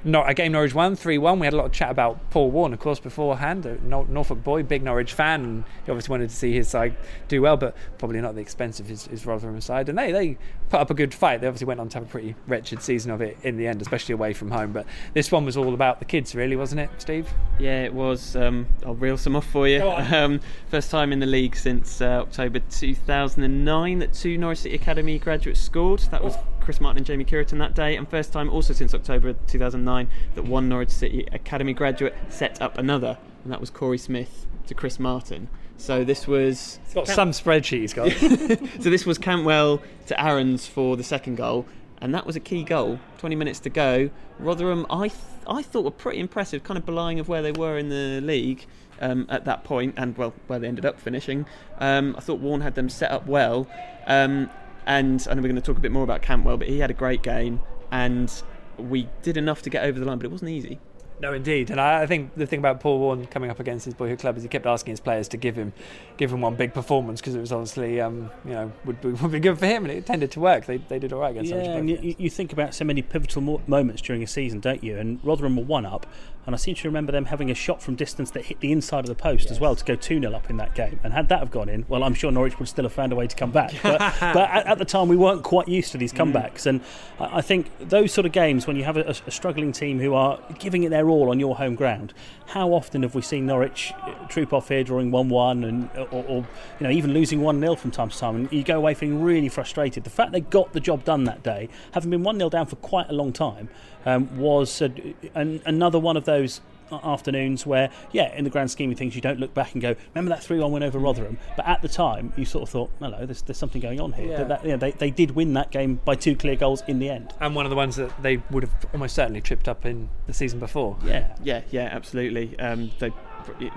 not 0.04 0.30
a 0.30 0.34
game 0.34 0.51
Norwich 0.51 0.74
won 0.74 0.96
3 0.96 1.18
1. 1.18 1.40
We 1.40 1.48
had 1.48 1.54
a 1.54 1.57
lot 1.57 1.66
of 1.66 1.72
chat 1.72 1.92
about 1.92 2.30
Paul 2.30 2.51
Warne, 2.51 2.74
of 2.74 2.80
course, 2.80 3.00
beforehand. 3.00 3.66
A 3.66 3.78
Norfolk 3.84 4.44
boy, 4.44 4.63
big 4.63 4.84
Norwich 4.84 5.13
fan, 5.13 5.44
and 5.44 5.63
he 5.86 5.92
obviously 5.92 6.12
wanted 6.12 6.30
to 6.30 6.36
see 6.36 6.54
his 6.54 6.68
side 6.68 6.96
do 7.28 7.42
well, 7.42 7.57
but 7.57 7.75
probably 7.98 8.22
not 8.22 8.30
at 8.30 8.36
the 8.36 8.42
expense 8.42 8.80
of 8.80 8.88
his, 8.88 9.07
his 9.07 9.25
Rotherham 9.25 9.60
side. 9.62 9.90
And 9.90 9.98
they, 9.98 10.12
they 10.12 10.38
put 10.69 10.80
up 10.80 10.90
a 10.90 10.94
good 10.94 11.13
fight. 11.13 11.42
They 11.42 11.48
obviously 11.48 11.68
went 11.68 11.80
on 11.80 11.90
to 11.90 11.98
have 12.00 12.07
a 12.07 12.10
pretty 12.10 12.36
wretched 12.48 12.81
season 12.81 13.12
of 13.12 13.22
it 13.22 13.38
in 13.44 13.57
the 13.57 13.68
end, 13.68 13.81
especially 13.81 14.13
away 14.13 14.34
from 14.34 14.51
home. 14.51 14.72
But 14.72 14.86
this 15.13 15.31
one 15.31 15.46
was 15.46 15.57
all 15.57 15.74
about 15.74 16.00
the 16.00 16.06
kids, 16.06 16.36
really, 16.36 16.56
wasn't 16.56 16.81
it, 16.81 16.90
Steve? 16.98 17.30
Yeah, 17.60 17.84
it 17.84 17.94
was. 17.94 18.36
Um, 18.36 18.68
I'll 18.86 18.96
reel 18.96 19.18
some 19.18 19.36
off 19.36 19.46
for 19.46 19.68
you. 19.68 19.80
Um, 20.10 20.40
first 20.69 20.90
time 20.90 21.13
in 21.13 21.19
the 21.19 21.25
league 21.28 21.56
since 21.56 22.01
uh, 22.01 22.22
October 22.22 22.60
2009 22.60 24.00
that 24.00 24.13
two 24.13 24.38
Norwich 24.38 24.60
City 24.60 24.75
Academy 24.75 25.19
graduates 25.19 25.60
scored. 25.60 26.00
That 26.12 26.24
was 26.24 26.36
Chris 26.69 26.80
Martin 26.80 27.00
and 27.00 27.06
Jamie 27.07 27.25
Cureton 27.25 27.57
that 27.57 27.74
day, 27.74 27.95
and 27.95 28.07
first 28.07 28.31
time 28.31 28.48
also 28.48 28.75
since 28.75 28.94
October 28.94 29.33
2009 29.48 30.07
that 30.36 30.44
one 30.44 30.69
Norwich 30.69 30.92
City 30.92 31.27
Academy 31.31 31.74
graduate 31.74 32.13
set 32.27 32.62
up 32.62 32.77
another, 32.77 33.18
and 33.44 33.51
that 33.51 33.60
was 33.60 33.71
Korey 33.71 34.00
Smith 34.00 34.45
to 34.68 34.75
Chris 34.75 35.00
Martin. 35.00 35.50
So 35.77 36.04
this 36.04 36.27
was 36.27 36.80
he's 36.83 36.94
got 36.94 37.07
Cam- 37.07 37.16
some 37.16 37.31
spreadsheet 37.31 37.80
he's 37.80 37.94
got. 37.95 38.12
so 38.83 38.92
this 38.92 39.04
was 39.04 39.18
Cantwell 39.18 39.81
to 40.06 40.24
Aarons 40.24 40.68
for 40.68 40.95
the 40.95 41.04
second 41.04 41.38
goal, 41.38 41.66
and 42.01 42.13
that 42.13 42.27
was 42.27 42.36
a 42.36 42.39
key 42.39 42.63
goal. 42.63 43.00
20 43.18 43.36
minutes 43.36 43.57
to 43.62 43.72
go. 43.72 44.12
Rotherham, 44.38 44.86
I 44.92 45.07
th- 45.07 45.22
I 45.48 45.63
thought 45.63 45.86
were 45.86 45.89
pretty 45.89 46.19
impressive, 46.19 46.63
kind 46.63 46.77
of 46.77 46.86
belying 46.86 47.19
of 47.19 47.27
where 47.27 47.42
they 47.42 47.51
were 47.51 47.80
in 47.80 47.89
the 47.89 48.22
league. 48.22 48.68
Um, 49.01 49.25
at 49.30 49.45
that 49.45 49.63
point, 49.63 49.94
and 49.95 50.15
well, 50.18 50.33
where 50.48 50.60
they 50.60 50.68
ended 50.68 50.86
up 50.86 51.00
finishing. 51.00 51.45
Um, 51.80 52.15
I 52.18 52.22
thought 52.22 52.42
Warne 52.42 52.60
had 52.60 52.75
them 52.75 52.89
set 52.89 53.12
up 53.12 53.25
well, 53.27 53.65
um, 54.07 54.50
and 54.89 55.25
I 55.30 55.36
know 55.36 55.41
we're 55.44 55.50
going 55.50 55.56
to 55.56 55.62
talk 55.62 55.77
a 55.77 55.81
bit 55.81 55.91
more 55.91 56.03
about 56.03 56.24
Cantwell, 56.24 56.58
but 56.58 56.67
he 56.67 56.79
had 56.79 56.89
a 56.89 56.96
great 56.96 57.22
game, 57.22 57.62
and 57.91 58.29
we 58.77 59.08
did 59.22 59.38
enough 59.38 59.62
to 59.62 59.69
get 59.69 59.86
over 59.86 60.00
the 60.00 60.05
line, 60.05 60.17
but 60.17 60.25
it 60.25 60.31
wasn't 60.31 60.50
easy. 60.50 60.79
No, 61.22 61.34
indeed, 61.34 61.69
and 61.69 61.79
I, 61.79 62.08
think 62.08 62.34
the 62.36 62.48
thing 62.48 62.60
about 62.60 62.79
Paul 62.79 62.98
Warne 62.98 63.27
coming 63.27 63.51
up 63.51 63.60
against 63.60 63.84
his 63.84 63.93
boyhood 63.93 64.19
club 64.19 64.38
is 64.38 64.43
he 64.43 64.50
kept 64.50 64.65
asking 64.65 64.93
his 64.93 65.01
players 65.01 65.27
to 65.27 65.38
give 65.38 65.55
him, 65.55 65.74
give 66.15 66.31
him 66.31 66.39
one 66.39 66.55
big 66.55 66.74
performance 66.74 67.19
because 67.19 67.36
it 67.36 67.41
was 67.41 67.51
obviously, 67.51 68.00
um, 68.00 68.31
you 68.46 68.51
know, 68.51 68.72
would 68.86 69.00
be, 69.01 69.10
would 69.22 69.31
be 69.31 69.39
good 69.39 69.60
for 69.60 69.65
him, 69.67 69.86
and 69.86 69.93
it 69.93 70.05
tended 70.05 70.31
to 70.31 70.39
work. 70.39 70.65
They, 70.65 70.77
they 70.77 70.98
did 70.98 71.13
all 71.13 71.19
right 71.19 71.31
against. 71.31 71.51
Yeah, 71.51 71.58
and 71.58 71.89
you, 71.89 72.15
you, 72.17 72.29
think 72.29 72.53
about 72.53 72.74
so 72.74 72.86
many 72.86 73.01
pivotal 73.01 73.41
mo- 73.41 73.62
moments 73.67 74.01
during 74.01 74.24
a 74.24 74.27
season, 74.27 74.60
don't 74.60 74.84
you? 74.84 74.98
And 74.98 75.19
Rotherham 75.24 75.58
were 75.58 75.63
one 75.63 75.86
up, 75.86 76.08
and 76.50 76.56
I 76.56 76.58
seem 76.58 76.74
to 76.74 76.88
remember 76.88 77.12
them 77.12 77.25
having 77.25 77.51
a 77.51 77.53
shot 77.53 77.79
from 77.79 77.94
distance 77.94 78.32
that 78.32 78.44
hit 78.44 78.60
the 78.60 78.72
inside 78.72 79.01
of 79.01 79.06
the 79.06 79.13
post 79.13 79.44
yes. 79.44 79.51
as 79.51 79.60
well 79.60 79.75
to 79.75 79.86
go 79.86 79.96
2 79.96 80.20
0 80.20 80.34
up 80.34 80.50
in 80.50 80.58
that 80.58 80.74
game. 80.74 81.00
And 81.03 81.13
had 81.13 81.29
that 81.29 81.38
have 81.38 81.51
gone 81.51 81.70
in, 81.70 81.86
well, 81.88 82.03
I'm 82.03 82.15
sure 82.15 82.32
Norwich 82.32 82.58
would 82.58 82.68
still 82.68 82.86
have 82.86 82.91
found 82.91 83.13
a 83.13 83.15
way 83.15 83.27
to 83.27 83.36
come 83.36 83.51
back. 83.51 83.74
But, 83.89 84.00
but 84.20 84.50
at, 84.50 84.68
at, 84.68 84.77
the 84.77 84.86
time, 84.86 85.08
we 85.08 85.15
weren't 85.15 85.44
quite 85.44 85.68
used 85.68 85.91
to 85.91 85.98
these 85.98 86.12
mm. 86.13 86.32
comebacks. 86.32 86.62
Mm. 86.62 86.68
And 86.68 86.82
I 87.20 87.41
think 87.41 87.70
those 87.79 88.12
sort 88.12 88.25
of 88.25 88.32
games, 88.32 88.65
when 88.65 88.75
you 88.75 88.84
have 88.84 88.98
a, 88.98 89.15
a, 89.25 89.32
struggling 89.32 89.72
team 89.72 90.00
who 90.00 90.13
are 90.13 90.39
giving 90.58 90.84
it 90.84 90.89
their 90.89 91.10
all 91.10 91.29
on 91.29 91.39
your 91.39 91.56
home 91.56 91.75
ground, 91.75 92.13
how 92.48 92.72
often 92.74 93.03
have 93.03 93.15
we 93.15 93.22
seen 93.22 93.46
Norwich 93.46 93.94
troop 94.27 94.53
off 94.53 94.70
here 94.70 94.84
drawing 94.84 95.12
1 95.12 95.29
1 95.29 95.63
and 95.63 95.89
or, 96.12 96.24
or, 96.27 96.48
you 96.79 96.88
know 96.88 96.89
even 96.89 97.13
losing 97.13 97.41
1 97.41 97.60
0 97.60 97.75
from 97.75 97.91
time 97.91 98.10
to 98.10 98.18
time? 98.18 98.36
And 98.36 98.51
you 98.51 98.63
go 98.63 98.77
away 98.77 98.94
feeling 98.96 99.22
really 99.22 99.50
frustrated. 99.50 100.03
The 100.03 100.10
fact 100.10 100.32
they 100.32 100.41
got 100.41 100.74
the 100.74 100.79
job 100.79 101.03
done 101.03 101.25
that 101.25 101.44
day, 101.44 101.70
having 101.94 102.10
been 102.10 102.24
1 102.24 102.38
0 102.38 102.50
down 102.50 102.65
for 102.65 102.75
quite 102.77 103.10
a 103.10 103.13
long 103.13 103.34
time, 103.34 103.70
um, 104.06 104.38
was 104.38 104.82
an, 104.82 105.62
another 105.65 106.00
one 106.00 106.18
of 106.18 106.25
those 106.25 106.62
afternoons 106.91 107.65
where, 107.65 107.89
yeah, 108.12 108.34
in 108.36 108.44
the 108.44 108.50
grand 108.50 108.72
scheme 108.72 108.91
of 108.91 108.98
things, 108.98 109.15
you 109.15 109.22
don't 109.22 109.39
look 109.39 109.53
back 109.53 109.74
and 109.74 109.82
go, 109.82 109.96
remember 110.13 110.29
that 110.29 110.44
3 110.44 110.60
1 110.60 110.72
win 110.72 110.84
over 110.84 111.00
Rotherham? 111.00 111.38
But 111.56 111.68
at 111.68 111.82
the 111.82 111.88
time, 111.88 112.34
you 112.36 112.46
sort 112.46 112.63
of 112.63 112.70
thought, 112.70 112.91
hello, 113.00 113.25
there's, 113.25 113.41
there's 113.44 113.58
something 113.58 113.82
going 113.82 114.00
on 114.00 114.13
here. 114.13 114.29
Yeah. 114.29 114.44
That, 114.44 114.63
you 114.63 114.72
know, 114.72 114.77
they, 114.77 114.91
they 114.91 115.12
did 115.12 115.32
win 115.32 115.53
that 115.53 115.72
game 115.72 116.00
by 116.06 116.15
two 116.15 116.36
clear 116.36 116.56
goals 116.56 116.84
in 116.88 117.00
the 117.00 117.10
end. 117.10 117.34
And 117.39 117.56
one 117.56 117.65
of 117.65 117.70
the 117.70 117.75
ones 117.75 117.96
that 117.98 118.12
they 118.22 118.38
would 118.51 118.63
have 118.63 118.74
almost 118.94 119.15
certainly 119.15 119.41
tripped 119.41 119.68
up 119.68 119.86
in 119.86 120.10
the 120.27 120.34
season 120.34 120.60
before. 120.60 120.98
Yeah, 121.03 121.36
yeah, 121.44 121.62
yeah, 121.72 121.89
absolutely. 121.91 122.60
Um, 122.60 122.91
they 123.00 123.12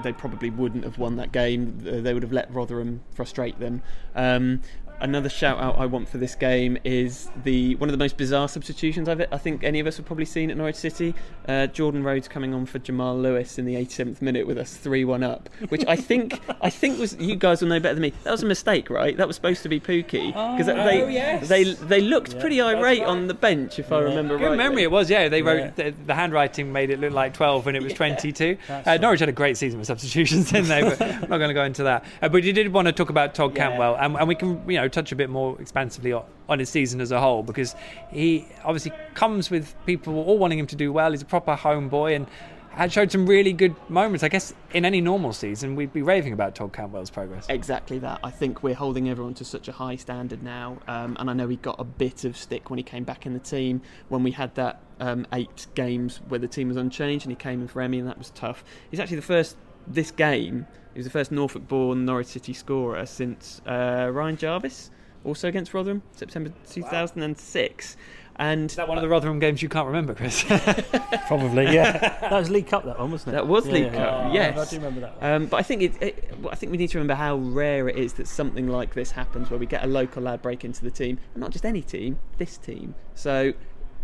they 0.03 0.13
probably 0.13 0.51
wouldn't 0.51 0.85
have 0.85 0.99
won 0.99 1.17
that 1.17 1.33
game. 1.33 1.79
They 1.81 2.13
would 2.13 2.23
have 2.23 2.33
let 2.33 2.53
Rotherham 2.53 3.01
frustrate 3.15 3.59
them. 3.59 3.81
Um, 4.15 4.61
another 5.03 5.29
shout 5.29 5.59
out 5.61 5.79
I 5.79 5.87
want 5.87 6.09
for 6.09 6.17
this 6.19 6.35
game 6.35 6.79
is 6.85 7.29
the 7.45 7.75
one 7.77 7.89
of 7.89 7.93
the 7.93 7.99
most 8.03 8.17
bizarre 8.17 8.49
substitutions 8.49 9.09
I've 9.09 9.21
I 9.31 9.37
think 9.39 9.63
any 9.65 9.81
of 9.81 9.87
us 9.87 9.97
have 9.99 10.07
probably 10.07 10.25
seen 10.25 10.51
at 10.51 10.57
Norwich 10.57 10.77
City. 10.77 11.15
Uh, 11.47 11.67
Jordan 11.67 12.03
Rhodes 12.05 12.29
coming 12.29 12.55
on 12.55 12.67
for 12.67 12.79
Jamal 12.79 13.19
Lewis 13.19 13.59
in 13.59 13.65
the 13.67 13.75
87th 13.75 14.23
minute 14.23 14.47
with 14.47 14.57
us 14.59 14.79
3-1 14.83 15.25
up, 15.25 15.49
which 15.69 15.85
I 15.87 15.97
think 15.97 16.41
I 16.61 16.71
think 16.71 16.99
was 16.99 17.17
you 17.19 17.37
guys 17.37 17.61
will 17.61 17.69
know 17.69 17.81
better 17.81 17.95
than 17.95 18.03
me. 18.03 18.13
That 18.23 18.31
was 18.31 18.43
a 18.43 18.47
mistake, 18.47 18.89
right? 18.91 19.17
That 19.17 19.27
was 19.27 19.37
supposed 19.37 19.63
to 19.65 19.69
be 19.69 19.81
Pukki 19.81 20.29
because 20.29 20.69
Oh, 20.69 20.75
they 20.85 21.13
yes. 21.13 21.49
they 21.49 21.65
they 21.75 22.01
looked 22.01 22.35
Yeah, 22.35 22.41
pretty 22.41 22.61
irate 22.61 23.01
right. 23.01 23.03
on 23.09 23.27
the 23.27 23.35
bench 23.35 23.79
if 23.79 23.93
I 23.93 23.99
Yeah. 23.99 24.05
remember 24.05 24.39
Good 24.39 24.47
right. 24.51 24.57
memory 24.57 24.85
it 24.85 24.91
was, 24.91 25.11
yeah. 25.11 25.29
They 25.29 25.43
wrote 25.43 25.59
Yeah. 25.77 25.91
the, 25.91 25.95
the 26.07 26.15
handwriting 26.15 26.73
made 26.73 26.91
it 26.91 27.01
look 27.01 27.13
like 27.13 27.35
12 27.35 27.67
when 27.67 27.77
it 27.77 27.83
was 27.83 27.93
22. 28.03 28.57
Uh, 28.69 28.83
right. 28.87 29.01
Norwich 29.01 29.21
had 29.21 29.29
a 29.29 29.33
great 29.33 29.57
season 29.57 29.79
with 29.79 29.89
substitutions, 29.89 30.51
didn't 30.53 30.69
they? 30.69 30.83
But 30.83 31.03
I'm 31.03 31.21
not 31.29 31.39
going 31.39 31.49
to 31.49 31.55
go 31.55 31.65
into 31.65 31.83
that. 31.85 32.05
Uh, 32.23 32.29
but 32.29 32.45
you 32.45 32.53
did 32.53 32.73
want 32.73 32.87
to 32.87 32.93
talk 32.93 33.11
about 33.11 33.35
Todd 33.35 33.53
Yeah. 33.57 33.69
Cantwell, 33.69 33.97
and, 33.97 34.17
and 34.17 34.29
we 34.29 34.35
can 34.37 34.63
you 34.71 34.77
know 34.79 34.89
touch 34.93 35.13
a 35.13 35.17
bit 35.17 35.31
more 35.31 35.61
expansively 35.61 36.13
on, 36.13 36.59
his 36.59 36.69
season 36.69 37.01
as 37.01 37.11
a 37.11 37.19
whole 37.19 37.43
because 37.43 37.75
he 38.11 38.47
obviously 38.63 38.93
comes 39.15 39.51
with 39.51 39.75
people 39.87 40.15
all 40.19 40.37
wanting 40.37 40.59
him 40.59 40.67
to 40.67 40.77
do 40.77 40.93
well. 40.93 41.11
He's 41.11 41.23
a 41.23 41.25
proper 41.25 41.57
homeboy 41.57 42.15
and 42.15 42.27
had 42.73 42.93
showed 42.93 43.11
some 43.11 43.27
really 43.27 43.53
good 43.53 43.75
moments. 43.89 44.23
I 44.23 44.29
guess 44.29 44.55
in 44.73 44.85
any 44.85 45.01
normal 45.01 45.33
season 45.33 45.77
we'd 45.77 45.93
be 45.93 46.03
raving 46.03 46.33
about 46.33 46.55
Todd 46.55 46.73
Cantwell's 46.73 47.11
progress. 47.11 47.47
Exactly 47.49 47.99
that. 48.01 48.21
I 48.23 48.31
think 48.31 48.63
we're 48.63 48.75
holding 48.75 49.09
everyone 49.09 49.35
to 49.35 49.45
such 49.45 49.69
a 49.69 49.73
high 49.73 49.97
standard 49.97 50.43
now, 50.43 50.79
um, 50.89 51.17
and 51.19 51.31
I 51.31 51.33
know 51.33 51.49
he 51.49 51.57
got 51.57 51.77
a 51.79 51.85
bit 51.85 52.25
of 52.25 52.37
stick 52.37 52.71
when 52.71 52.79
he 52.79 52.83
came 52.83 53.05
back 53.05 53.27
in 53.27 53.33
the 53.35 53.41
team 53.41 53.83
when 54.09 54.23
we 54.23 54.31
had 54.31 54.55
that 54.57 54.83
um, 55.01 55.27
eight 55.33 55.67
games 55.75 56.21
where 56.29 56.41
the 56.41 56.49
team 56.49 56.69
was 56.69 56.77
unchanged, 56.77 57.25
and 57.27 57.33
he 57.33 57.37
came 57.37 57.61
in 57.61 57.69
for 57.69 57.81
Emi, 57.81 57.99
and 57.99 58.09
that 58.09 58.19
was 58.19 58.31
tough. 58.31 58.65
He's 58.91 59.01
actually 59.01 59.17
the 59.17 59.23
first 59.23 59.57
this 59.87 60.11
game. 60.11 60.67
He 60.93 60.99
was 60.99 61.07
the 61.07 61.11
first 61.11 61.33
Norfolk-born 61.33 62.05
Norwich 62.05 62.27
City 62.29 62.53
scorer 62.53 63.07
since 63.07 63.63
uh, 63.67 64.11
Ryan 64.13 64.37
Jarvis, 64.37 64.91
also 65.25 65.49
against 65.49 65.73
Rotherham, 65.73 66.03
September 66.13 66.53
2006. 66.69 67.97
And 68.37 68.71
Is 68.71 68.77
that 68.77 68.89
one 68.89 68.99
of 68.99 69.03
the 69.03 69.09
Rotherham 69.09 69.39
games 69.39 69.63
you 69.63 69.69
can't 69.69 69.87
remember, 69.87 70.15
Chris? 70.15 70.43
Probably, 71.27 71.65
yeah. 71.65 72.19
that 72.21 72.33
was 72.33 72.51
League 72.51 72.67
Cup, 72.67 72.85
that 72.85 72.99
one, 72.99 73.13
wasn't 73.13 73.29
it? 73.29 73.37
That 73.37 73.47
was 73.47 73.67
Yeah, 73.67 73.73
League 73.73 73.85
yeah, 73.85 73.91
Cup, 73.93 74.35
yeah. 74.35 74.55
yes. 74.55 74.59
I 74.59 74.71
do 74.71 74.77
remember 74.77 75.01
that. 75.03 75.21
One. 75.21 75.33
Um, 75.33 75.47
but 75.47 75.57
I 75.59 75.63
think 75.63 75.83
it, 75.83 76.03
it, 76.03 76.39
well, 76.41 76.51
I 76.51 76.57
think 76.57 76.73
we 76.73 76.79
need 76.79 76.89
to 76.91 76.99
remember 76.99 77.15
how 77.15 77.37
rare 77.37 77.89
it 77.89 77.97
is 77.97 78.15
that 78.15 78.27
something 78.27 78.69
like 78.69 78.95
this 78.95 79.13
happens, 79.13 79.51
where 79.51 79.59
we 79.59 79.67
get 79.67 79.85
a 79.85 79.87
local 79.87 80.23
lad 80.23 80.43
break 80.43 80.65
into 80.65 80.83
the 80.83 80.91
team, 80.91 81.19
and 81.35 81.41
not 81.41 81.51
just 81.51 81.65
any 81.65 81.83
team, 81.83 82.19
this 82.39 82.57
team. 82.57 82.95
So, 83.15 83.53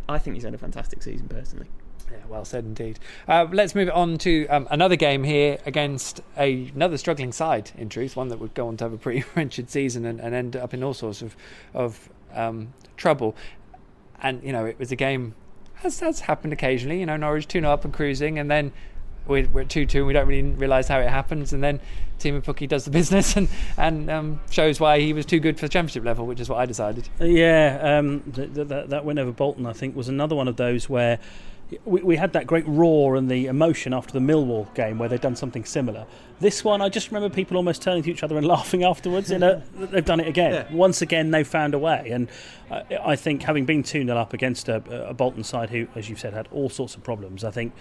I 0.09 0.19
think 0.19 0.35
he's 0.35 0.45
had 0.45 0.55
a 0.55 0.59
fantastic 0.59 1.03
season 1.03 1.29
personally. 1.29 1.69
Well 2.29 2.45
said 2.45 2.65
indeed. 2.65 2.99
Uh, 3.27 3.47
let's 3.51 3.75
move 3.75 3.91
on 3.93 4.19
to 4.19 4.47
um, 4.49 4.69
another 4.71 4.97
game 4.97 5.25
here 5.25 5.59
against 5.65 6.21
a, 6.37 6.69
another 6.75 6.99
struggling 6.99 7.33
side, 7.33 7.71
in 7.77 7.89
truth, 7.89 8.17
one 8.17 8.29
that 8.29 8.39
would 8.39 8.55
go 8.55 8.69
on 8.69 8.77
to 8.79 8.85
have 8.85 8.93
a 8.93 8.99
pretty 8.99 9.25
wretched 9.35 9.71
season 9.71 10.05
and, 10.05 10.21
and 10.21 10.35
end 10.35 10.57
up 10.57 10.75
in 10.75 10.83
all 10.83 10.95
sorts 10.95 11.23
of, 11.23 11.37
of 11.75 12.09
um, 12.35 12.75
trouble. 12.97 13.35
And, 14.23 14.43
you 14.43 14.53
know, 14.53 14.67
it 14.67 14.79
was 14.79 14.93
a 14.93 14.97
game, 14.97 15.35
as 15.83 16.01
has 16.01 16.21
happened 16.21 16.53
occasionally, 16.53 17.01
you 17.01 17.07
know, 17.07 17.17
Norwich 17.17 17.49
2 17.49 17.61
0 17.61 17.73
up 17.73 17.85
and 17.85 17.95
cruising, 17.95 18.39
and 18.39 18.51
then 18.51 18.73
we're, 19.29 19.49
we're 19.49 19.65
2 19.65 19.87
2 19.87 19.99
and 19.99 20.07
we 20.07 20.13
don't 20.13 20.27
really 20.27 20.43
realise 20.43 20.89
how 20.89 20.99
it 20.99 21.09
happens. 21.09 21.53
And 21.53 21.63
then 21.63 21.81
Teemu 22.19 22.43
Pukki 22.43 22.69
does 22.69 22.85
the 22.85 22.91
business 22.99 23.37
and, 23.37 23.49
and 23.77 24.11
um, 24.11 24.41
shows 24.51 24.81
why 24.81 25.01
he 25.01 25.13
was 25.13 25.27
too 25.27 25.39
good 25.39 25.59
for 25.59 25.67
the 25.67 25.71
championship 25.71 26.05
level, 26.05 26.27
which 26.27 26.41
is 26.41 26.49
what 26.49 26.59
I 26.59 26.67
decided. 26.67 27.09
Yeah, 27.21 27.79
um, 27.81 28.21
th- 28.33 28.55
th- 28.55 28.69
that, 28.69 28.91
that 28.91 29.05
win 29.05 29.19
over 29.19 29.33
Bolton, 29.33 29.67
I 29.67 29.73
think, 29.73 29.95
was 29.95 30.09
another 30.09 30.35
one 30.35 30.49
of 30.49 30.57
those 30.57 30.89
where 30.89 31.19
we, 31.85 32.03
we 32.03 32.17
had 32.17 32.33
that 32.33 32.47
great 32.47 32.67
roar 32.67 33.17
and 33.17 33.31
the 33.31 33.47
emotion 33.47 33.93
after 33.93 34.13
the 34.13 34.21
Millwall 34.21 34.73
game 34.75 34.99
where 34.99 35.09
they'd 35.09 35.21
done 35.21 35.37
something 35.37 35.65
similar. 35.65 36.07
This 36.41 36.65
one, 36.65 36.81
I 36.81 36.89
just 36.89 37.11
remember 37.11 37.35
people 37.35 37.57
almost 37.57 37.83
turning 37.83 38.03
to 38.05 38.11
each 38.11 38.23
other 38.23 38.39
and 38.39 38.47
laughing 38.47 38.85
afterwards. 38.85 39.31
In 39.31 39.43
a, 39.43 39.63
they've 39.77 40.05
done 40.05 40.21
it 40.21 40.29
again. 40.29 40.53
Yeah. 40.53 40.75
Once 40.75 41.03
again, 41.03 41.31
they've 41.31 41.47
found 41.47 41.75
a 41.75 41.79
way. 41.79 42.11
And 42.11 42.29
uh, 42.71 42.83
I 43.05 43.17
think 43.17 43.43
having 43.43 43.67
been 43.67 43.83
2 43.83 44.05
0 44.05 44.17
up 44.17 44.33
against 44.33 44.69
a, 44.69 45.09
a 45.09 45.15
Bolton 45.15 45.45
side 45.45 45.71
who, 45.71 45.87
as 45.95 46.09
you've 46.09 46.21
said, 46.21 46.33
had 46.33 46.49
all 46.53 46.69
sorts 46.71 46.95
of 46.95 47.03
problems, 47.03 47.45
I 47.45 47.51
think 47.51 47.73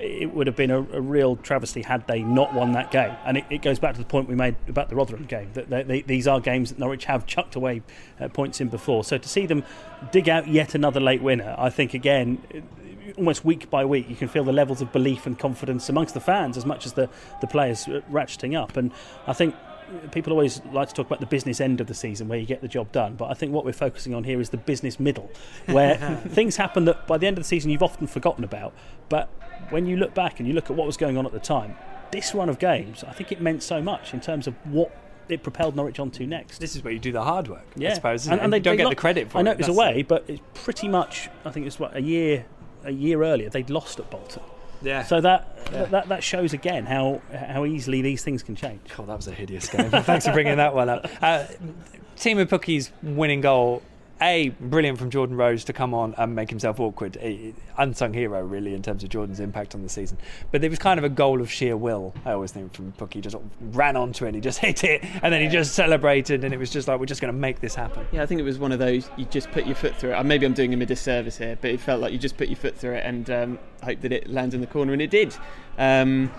it 0.00 0.32
would 0.32 0.46
have 0.46 0.56
been 0.56 0.70
a, 0.70 0.78
a 0.78 1.00
real 1.00 1.36
travesty 1.36 1.82
had 1.82 2.06
they 2.06 2.22
not 2.22 2.52
won 2.54 2.72
that 2.72 2.90
game. 2.90 3.14
And 3.24 3.38
it, 3.38 3.44
it 3.50 3.62
goes 3.62 3.78
back 3.78 3.94
to 3.94 4.00
the 4.00 4.06
point 4.06 4.28
we 4.28 4.34
made 4.34 4.56
about 4.68 4.88
the 4.88 4.96
Rotherham 4.96 5.24
game 5.24 5.50
that 5.54 5.70
they, 5.70 5.82
they, 5.82 6.00
these 6.02 6.26
are 6.26 6.40
games 6.40 6.70
that 6.70 6.78
Norwich 6.78 7.04
have 7.06 7.26
chucked 7.26 7.56
away 7.56 7.82
uh, 8.20 8.28
points 8.28 8.60
in 8.60 8.68
before. 8.68 9.04
So 9.04 9.18
to 9.18 9.28
see 9.28 9.46
them 9.46 9.64
dig 10.10 10.28
out 10.28 10.48
yet 10.48 10.74
another 10.74 11.00
late 11.00 11.22
winner, 11.22 11.54
I 11.58 11.70
think 11.70 11.94
again. 11.94 12.42
Almost 13.16 13.44
week 13.44 13.70
by 13.70 13.84
week, 13.84 14.08
you 14.08 14.16
can 14.16 14.28
feel 14.28 14.44
the 14.44 14.52
levels 14.52 14.80
of 14.80 14.92
belief 14.92 15.26
and 15.26 15.38
confidence 15.38 15.88
amongst 15.88 16.14
the 16.14 16.20
fans 16.20 16.56
as 16.56 16.64
much 16.64 16.86
as 16.86 16.94
the, 16.94 17.08
the 17.40 17.46
players 17.46 17.84
ratcheting 18.10 18.58
up. 18.60 18.76
And 18.76 18.92
I 19.26 19.32
think 19.32 19.54
people 20.12 20.32
always 20.32 20.62
like 20.72 20.88
to 20.88 20.94
talk 20.94 21.06
about 21.06 21.20
the 21.20 21.26
business 21.26 21.60
end 21.60 21.80
of 21.80 21.86
the 21.86 21.94
season 21.94 22.28
where 22.28 22.38
you 22.38 22.46
get 22.46 22.60
the 22.60 22.68
job 22.68 22.90
done. 22.92 23.14
But 23.14 23.30
I 23.30 23.34
think 23.34 23.52
what 23.52 23.64
we're 23.64 23.72
focusing 23.72 24.14
on 24.14 24.24
here 24.24 24.40
is 24.40 24.50
the 24.50 24.56
business 24.56 24.98
middle, 24.98 25.30
where 25.66 25.96
things 26.28 26.56
happen 26.56 26.84
that 26.86 27.06
by 27.06 27.18
the 27.18 27.26
end 27.26 27.38
of 27.38 27.44
the 27.44 27.48
season 27.48 27.70
you've 27.70 27.82
often 27.82 28.06
forgotten 28.06 28.44
about. 28.44 28.72
But 29.08 29.28
when 29.70 29.86
you 29.86 29.96
look 29.96 30.14
back 30.14 30.38
and 30.38 30.48
you 30.48 30.54
look 30.54 30.70
at 30.70 30.76
what 30.76 30.86
was 30.86 30.96
going 30.96 31.16
on 31.16 31.26
at 31.26 31.32
the 31.32 31.40
time, 31.40 31.76
this 32.10 32.34
run 32.34 32.48
of 32.48 32.58
games, 32.58 33.04
I 33.04 33.12
think 33.12 33.32
it 33.32 33.40
meant 33.40 33.62
so 33.62 33.82
much 33.82 34.14
in 34.14 34.20
terms 34.20 34.46
of 34.46 34.54
what 34.64 34.96
it 35.28 35.42
propelled 35.42 35.74
Norwich 35.74 35.98
onto 35.98 36.26
next. 36.26 36.58
This 36.58 36.76
is 36.76 36.84
where 36.84 36.92
you 36.92 36.98
do 36.98 37.12
the 37.12 37.22
hard 37.22 37.48
work, 37.48 37.66
yeah, 37.76 37.92
I 37.92 37.94
suppose. 37.94 38.22
isn't 38.22 38.38
it? 38.38 38.50
they 38.50 38.56
you 38.58 38.62
don't 38.62 38.72
they 38.72 38.76
get 38.78 38.84
lo- 38.84 38.90
the 38.90 38.96
credit 38.96 39.30
for 39.30 39.38
it. 39.38 39.40
I 39.40 39.42
know 39.42 39.50
it. 39.52 39.58
was 39.58 39.68
away, 39.68 40.02
but 40.02 40.24
it's 40.28 40.42
pretty 40.54 40.88
much. 40.88 41.28
I 41.44 41.50
think 41.50 41.66
it's 41.66 41.78
what 41.78 41.96
a 41.96 42.02
year, 42.02 42.44
a 42.84 42.90
year 42.90 43.22
earlier 43.22 43.48
they'd 43.50 43.70
lost 43.70 43.98
at 43.98 44.10
Bolton. 44.10 44.42
Yeah. 44.82 45.02
So 45.04 45.20
that, 45.20 45.56
Yeah. 45.72 45.84
that 45.86 46.08
that 46.08 46.22
shows 46.22 46.52
again 46.52 46.84
how 46.84 47.20
how 47.32 47.64
easily 47.64 48.02
these 48.02 48.22
things 48.22 48.42
can 48.42 48.54
change. 48.54 48.80
God, 48.96 49.08
that 49.08 49.16
was 49.16 49.28
a 49.28 49.32
hideous 49.32 49.68
game. 49.68 49.90
Thanks 49.90 50.26
for 50.26 50.32
bringing 50.32 50.56
that 50.58 50.74
one 50.74 50.88
up. 50.88 51.08
Uh, 51.22 51.44
of 52.38 52.48
Pukki's 52.48 52.90
winning 53.02 53.40
goal, 53.40 53.82
A, 54.20 54.50
brilliant 54.60 54.98
from 54.98 55.10
Jordan 55.10 55.36
Rhodes 55.36 55.64
to 55.64 55.72
come 55.72 55.92
on 55.92 56.14
and 56.16 56.34
make 56.34 56.48
himself 56.48 56.78
awkward. 56.78 57.16
A, 57.20 57.52
unsung 57.76 58.14
hero, 58.14 58.42
really, 58.42 58.72
in 58.72 58.82
terms 58.82 59.02
of 59.02 59.10
Jordan's 59.10 59.40
impact 59.40 59.74
on 59.74 59.82
the 59.82 59.88
season. 59.88 60.18
But 60.52 60.62
it 60.62 60.70
was 60.70 60.78
kind 60.78 60.98
of 60.98 61.04
a 61.04 61.08
goal 61.08 61.40
of 61.40 61.50
sheer 61.50 61.76
will, 61.76 62.14
I 62.24 62.32
always 62.32 62.52
think, 62.52 62.72
from 62.72 62.92
Pukki, 62.92 63.20
Just 63.20 63.32
sort 63.32 63.44
of 63.44 63.76
ran 63.76 63.96
onto 63.96 64.24
it, 64.24 64.34
he 64.34 64.40
just 64.40 64.58
hit 64.60 64.84
it, 64.84 65.04
and 65.22 65.32
then 65.32 65.42
he 65.42 65.48
just 65.48 65.74
celebrated, 65.74 66.44
and 66.44 66.54
it 66.54 66.58
was 66.58 66.70
just 66.70 66.86
like, 66.86 67.00
we're 67.00 67.06
just 67.06 67.20
going 67.20 67.32
to 67.32 67.38
make 67.38 67.60
this 67.60 67.74
happen. 67.74 68.06
Yeah, 68.12 68.22
I 68.22 68.26
think 68.26 68.40
it 68.40 68.44
was 68.44 68.58
one 68.58 68.72
of 68.72 68.78
those 68.78 69.10
you 69.16 69.24
just 69.26 69.50
put 69.50 69.66
your 69.66 69.74
foot 69.74 69.96
through 69.96 70.10
it. 70.10 70.14
Uh, 70.14 70.22
Maybe 70.22 70.46
I'm 70.46 70.54
doing 70.54 70.72
him 70.72 70.80
a 70.82 70.86
disservice 70.86 71.36
here, 71.36 71.58
but 71.60 71.70
it 71.70 71.80
felt 71.80 72.00
like 72.00 72.12
you 72.12 72.18
just 72.18 72.36
put 72.36 72.48
your 72.48 72.56
foot 72.56 72.76
through 72.76 72.94
it 72.94 73.04
and 73.04 73.28
um, 73.30 73.58
hope 73.82 74.00
that 74.00 74.12
it 74.12 74.30
lands 74.30 74.54
in 74.54 74.60
the 74.60 74.66
corner, 74.66 74.92
and 74.92 75.02
it 75.02 75.10
did. 75.10 75.36
Um, 75.76 76.30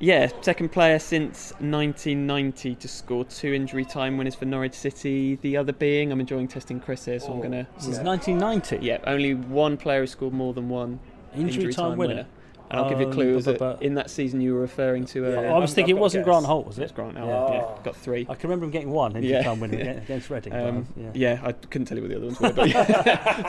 yeah, 0.00 0.30
second 0.42 0.70
player 0.70 0.98
since 0.98 1.50
1990 1.58 2.74
to 2.76 2.88
score 2.88 3.24
two 3.24 3.52
injury 3.52 3.84
time 3.84 4.16
winners 4.16 4.34
for 4.34 4.44
Norwich 4.44 4.74
City. 4.74 5.36
The 5.36 5.56
other 5.56 5.72
being, 5.72 6.12
I'm 6.12 6.20
enjoying 6.20 6.48
testing 6.48 6.78
Chris 6.80 7.04
here, 7.04 7.18
so 7.18 7.32
I'm 7.32 7.38
oh, 7.38 7.42
going 7.42 7.52
to. 7.52 7.66
Since 7.78 7.98
1990, 7.98 8.84
Yeah, 8.84 8.98
only 9.06 9.34
one 9.34 9.76
player 9.76 10.00
has 10.00 10.12
scored 10.12 10.32
more 10.32 10.54
than 10.54 10.68
one 10.68 11.00
injury, 11.34 11.72
time, 11.72 11.98
winner. 11.98 12.26
And 12.70 12.78
I'll 12.80 12.88
give 12.90 13.00
you 13.00 13.08
a 13.08 13.12
clue. 13.12 13.30
Um, 13.30 13.34
Was 13.36 13.46
it 13.46 13.58
bu- 13.58 13.74
bu- 13.76 13.84
in 13.84 13.94
that 13.94 14.10
season 14.10 14.40
you 14.42 14.52
were 14.54 14.60
referring 14.60 15.06
to 15.06 15.24
earlier? 15.24 15.48
I 15.50 15.58
was 15.58 15.70
I've- 15.70 15.74
thinking 15.74 15.94
I've 15.94 15.98
it 15.98 16.02
wasn't 16.02 16.20
a 16.22 16.24
Grant. 16.24 16.44
Holt, 16.46 16.66
was 16.66 16.78
It 16.78 16.82
was 16.82 16.90
it? 16.90 16.94
Grant 16.94 17.16
Holt, 17.16 17.50
Yeah. 17.50 17.54
yeah. 17.56 17.64
got 17.82 17.96
three. 17.96 18.26
I 18.28 18.34
can 18.34 18.50
remember 18.50 18.66
him 18.66 18.70
getting 18.72 18.90
one 18.90 19.16
injury 19.16 19.32
Yeah. 19.32 19.42
time 19.42 19.60
winner 19.60 19.78
against- 19.80 20.04
against 20.04 20.30
Reading. 20.30 20.52
but, 20.52 20.62
Um, 20.68 20.86
yeah. 20.96 21.10
yeah. 21.14 21.40
I 21.42 21.52
couldn't 21.52 21.86
tell 21.86 21.96
you 21.96 22.02
what 22.02 22.10
the 22.10 22.16
other 22.16 22.26
ones 22.26 22.40
were, 22.40 22.52
but 22.52 22.68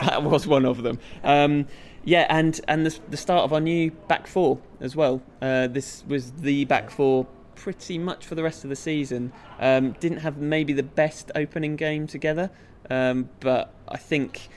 that 0.06 0.22
was 0.22 0.46
one 0.46 0.64
of 0.64 0.82
them. 0.82 0.98
Um, 1.22 1.66
yeah, 2.04 2.26
and 2.30 2.58
and 2.66 2.86
the, 2.86 2.98
the 3.10 3.16
start 3.18 3.44
of 3.44 3.52
our 3.52 3.60
new 3.60 3.90
back 4.08 4.26
four 4.26 4.58
as 4.80 4.96
well. 4.96 5.20
Uh, 5.42 5.66
this 5.66 6.02
was 6.08 6.32
the 6.32 6.64
back 6.64 6.88
four 6.90 7.26
pretty 7.56 7.98
much 7.98 8.24
for 8.26 8.34
the 8.34 8.42
rest 8.42 8.64
of 8.64 8.70
the 8.70 8.76
season. 8.76 9.32
Um, 9.58 9.92
didn't 10.00 10.18
have 10.20 10.38
maybe 10.38 10.72
the 10.72 10.82
best 10.82 11.30
opening 11.34 11.76
game 11.76 12.06
together, 12.06 12.50
um, 12.88 13.28
but 13.40 13.74
I 13.86 13.98
think 13.98 14.48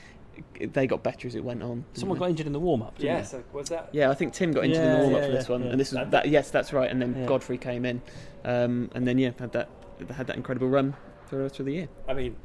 they 0.72 0.86
got 0.86 1.02
better 1.02 1.26
as 1.28 1.34
it 1.34 1.44
went 1.44 1.62
on. 1.62 1.84
Someone 1.94 2.18
got 2.18 2.30
injured 2.30 2.46
in 2.46 2.52
the 2.52 2.60
warm 2.60 2.82
up. 2.82 2.94
Yeah, 2.98 3.22
so 3.22 3.42
was 3.52 3.68
that? 3.68 3.88
Yeah, 3.92 4.10
I 4.10 4.14
think 4.14 4.32
Timm 4.32 4.52
got 4.52 4.64
injured 4.64 4.82
in 4.84 4.92
the 4.92 4.98
warm 4.98 5.14
up 5.14 5.20
yeah, 5.20 5.26
for 5.26 5.32
this 5.32 5.44
yeah, 5.48 5.52
one, 5.52 5.64
yeah. 5.64 5.70
and 5.70 5.80
this 5.80 5.90
was 5.92 5.98
That- 5.98 6.10
that. 6.10 6.28
Yes, 6.28 6.50
that's 6.50 6.72
right. 6.72 6.90
And 6.90 7.00
then 7.02 7.14
Yeah. 7.18 7.26
Godfrey 7.26 7.58
came 7.58 7.84
in, 7.84 8.00
um, 8.44 8.90
and 8.94 9.06
then 9.06 9.18
yeah, 9.18 9.30
had 9.38 9.52
that 9.52 9.68
had 10.14 10.26
that 10.26 10.36
incredible 10.36 10.68
run 10.68 10.94
for 11.26 11.36
the 11.36 11.42
rest 11.42 11.60
of 11.60 11.66
the 11.66 11.72
year. 11.72 11.88
I 12.08 12.14
mean, 12.14 12.36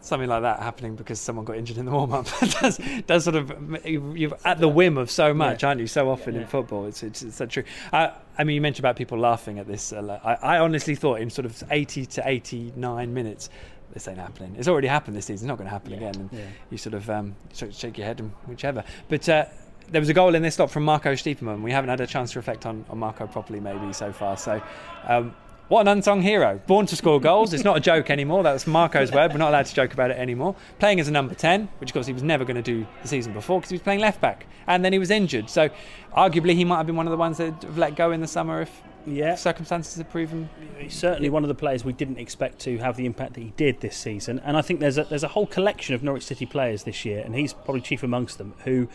something 0.00 0.28
like 0.28 0.42
that 0.42 0.60
happening 0.60 0.94
because 0.94 1.18
someone 1.18 1.44
got 1.44 1.56
injured 1.56 1.78
in 1.78 1.84
the 1.84 1.90
warm 1.90 2.12
up 2.12 2.26
does, 2.60 2.78
does 3.06 3.24
sort 3.24 3.34
of 3.36 3.52
you're 3.84 4.36
at 4.44 4.58
the 4.58 4.68
whim 4.68 4.98
of 4.98 5.10
so 5.10 5.32
much, 5.34 5.64
aren't 5.64 5.80
you? 5.80 5.86
So 5.86 6.10
often 6.10 6.34
in 6.34 6.42
Yeah. 6.42 6.46
football, 6.46 6.86
it's 6.86 7.02
it's, 7.02 7.22
it's 7.22 7.36
so 7.36 7.46
true. 7.46 7.64
Uh, 7.92 8.10
I 8.38 8.44
mean, 8.44 8.54
you 8.54 8.60
mentioned 8.60 8.84
about 8.84 8.96
people 8.96 9.18
laughing 9.18 9.58
at 9.58 9.66
this. 9.66 9.92
Uh, 9.92 10.18
I, 10.22 10.56
I 10.56 10.58
honestly 10.58 10.94
thought 10.94 11.20
in 11.20 11.30
sort 11.30 11.46
of 11.46 11.62
80 11.70 12.06
to 12.06 12.22
89 12.28 13.14
minutes. 13.14 13.48
This 13.92 14.08
ain't 14.08 14.18
happening. 14.18 14.54
It's 14.58 14.68
already 14.68 14.88
happened 14.88 15.16
this 15.16 15.26
season. 15.26 15.46
It's 15.46 15.48
not 15.48 15.56
going 15.58 15.66
to 15.66 15.70
happen 15.72 15.92
again. 15.94 16.14
And 16.16 16.30
Yeah. 16.32 16.40
you 16.70 16.76
sort 16.78 16.94
of 16.94 17.08
um, 17.08 17.34
sort 17.52 17.70
of 17.70 17.76
shake 17.76 17.96
your 17.98 18.06
head 18.06 18.20
and 18.20 18.30
whichever. 18.46 18.84
But 19.08 19.26
uh, 19.28 19.46
there 19.90 20.00
was 20.00 20.08
a 20.08 20.14
goal 20.14 20.34
in 20.34 20.42
this 20.42 20.54
stop 20.54 20.68
from 20.70 20.84
Marco 20.84 21.12
Stiepermann. 21.12 21.62
We 21.62 21.72
haven't 21.72 21.90
had 21.90 22.00
a 22.00 22.06
chance 22.06 22.32
to 22.32 22.38
reflect 22.38 22.66
on, 22.66 22.84
on 22.90 22.98
Marco 22.98 23.26
properly, 23.26 23.60
maybe 23.60 23.92
so 23.92 24.12
far. 24.12 24.36
So, 24.36 24.60
um, 25.04 25.34
what 25.68 25.80
an 25.80 25.88
unsung 25.88 26.22
hero! 26.22 26.60
Born 26.68 26.86
to 26.86 26.94
score 26.94 27.20
goals. 27.20 27.52
It's 27.52 27.64
not 27.64 27.76
a 27.76 27.80
joke 27.80 28.08
anymore. 28.10 28.44
That's 28.44 28.68
Marco's 28.68 29.10
word. 29.10 29.32
We're 29.32 29.38
not 29.38 29.48
allowed 29.48 29.66
to 29.66 29.74
joke 29.74 29.92
about 29.94 30.12
it 30.12 30.16
anymore. 30.16 30.54
Playing 30.78 31.00
as 31.00 31.08
a 31.08 31.10
number 31.10 31.34
ten, 31.34 31.68
which 31.78 31.90
of 31.90 31.94
course 31.94 32.06
he 32.06 32.12
was 32.12 32.22
never 32.22 32.44
going 32.44 32.54
to 32.56 32.62
do 32.62 32.86
the 33.02 33.08
season 33.08 33.32
before 33.32 33.58
because 33.58 33.70
he 33.70 33.74
was 33.74 33.82
playing 33.82 33.98
left 33.98 34.20
back, 34.20 34.46
and 34.68 34.84
then 34.84 34.92
he 34.92 34.98
was 35.00 35.10
injured. 35.10 35.50
So, 35.50 35.70
arguably, 36.16 36.54
he 36.54 36.64
might 36.64 36.76
have 36.76 36.86
been 36.86 36.94
one 36.94 37.06
of 37.08 37.10
the 37.10 37.16
ones 37.16 37.38
that 37.38 37.62
have 37.64 37.78
let 37.78 37.96
go 37.96 38.12
in 38.12 38.20
the 38.20 38.28
summer 38.28 38.62
if 38.62 38.82
Yeah. 39.06 39.34
circumstances 39.36 39.96
have 39.96 40.10
proven. 40.10 40.48
He's 40.78 40.94
certainly 40.94 41.30
one 41.30 41.44
of 41.44 41.48
the 41.48 41.54
players 41.54 41.84
we 41.84 41.92
didn't 41.92 42.18
expect 42.18 42.58
to 42.60 42.78
have 42.78 42.96
the 42.96 43.06
impact 43.06 43.34
that 43.34 43.40
he 43.40 43.52
did 43.56 43.80
this 43.80 43.96
season. 43.96 44.40
And 44.44 44.56
I 44.56 44.62
think 44.62 44.80
there's 44.80 44.98
a 44.98 45.04
there's 45.04 45.24
a 45.24 45.28
whole 45.28 45.46
collection 45.46 45.94
of 45.94 46.02
Norwich 46.02 46.24
City 46.24 46.46
players 46.46 46.84
this 46.84 47.04
year, 47.04 47.22
and 47.24 47.34
he's 47.34 47.52
probably 47.52 47.80
chief 47.80 48.02
amongst 48.02 48.38
them, 48.38 48.54
who 48.64 48.88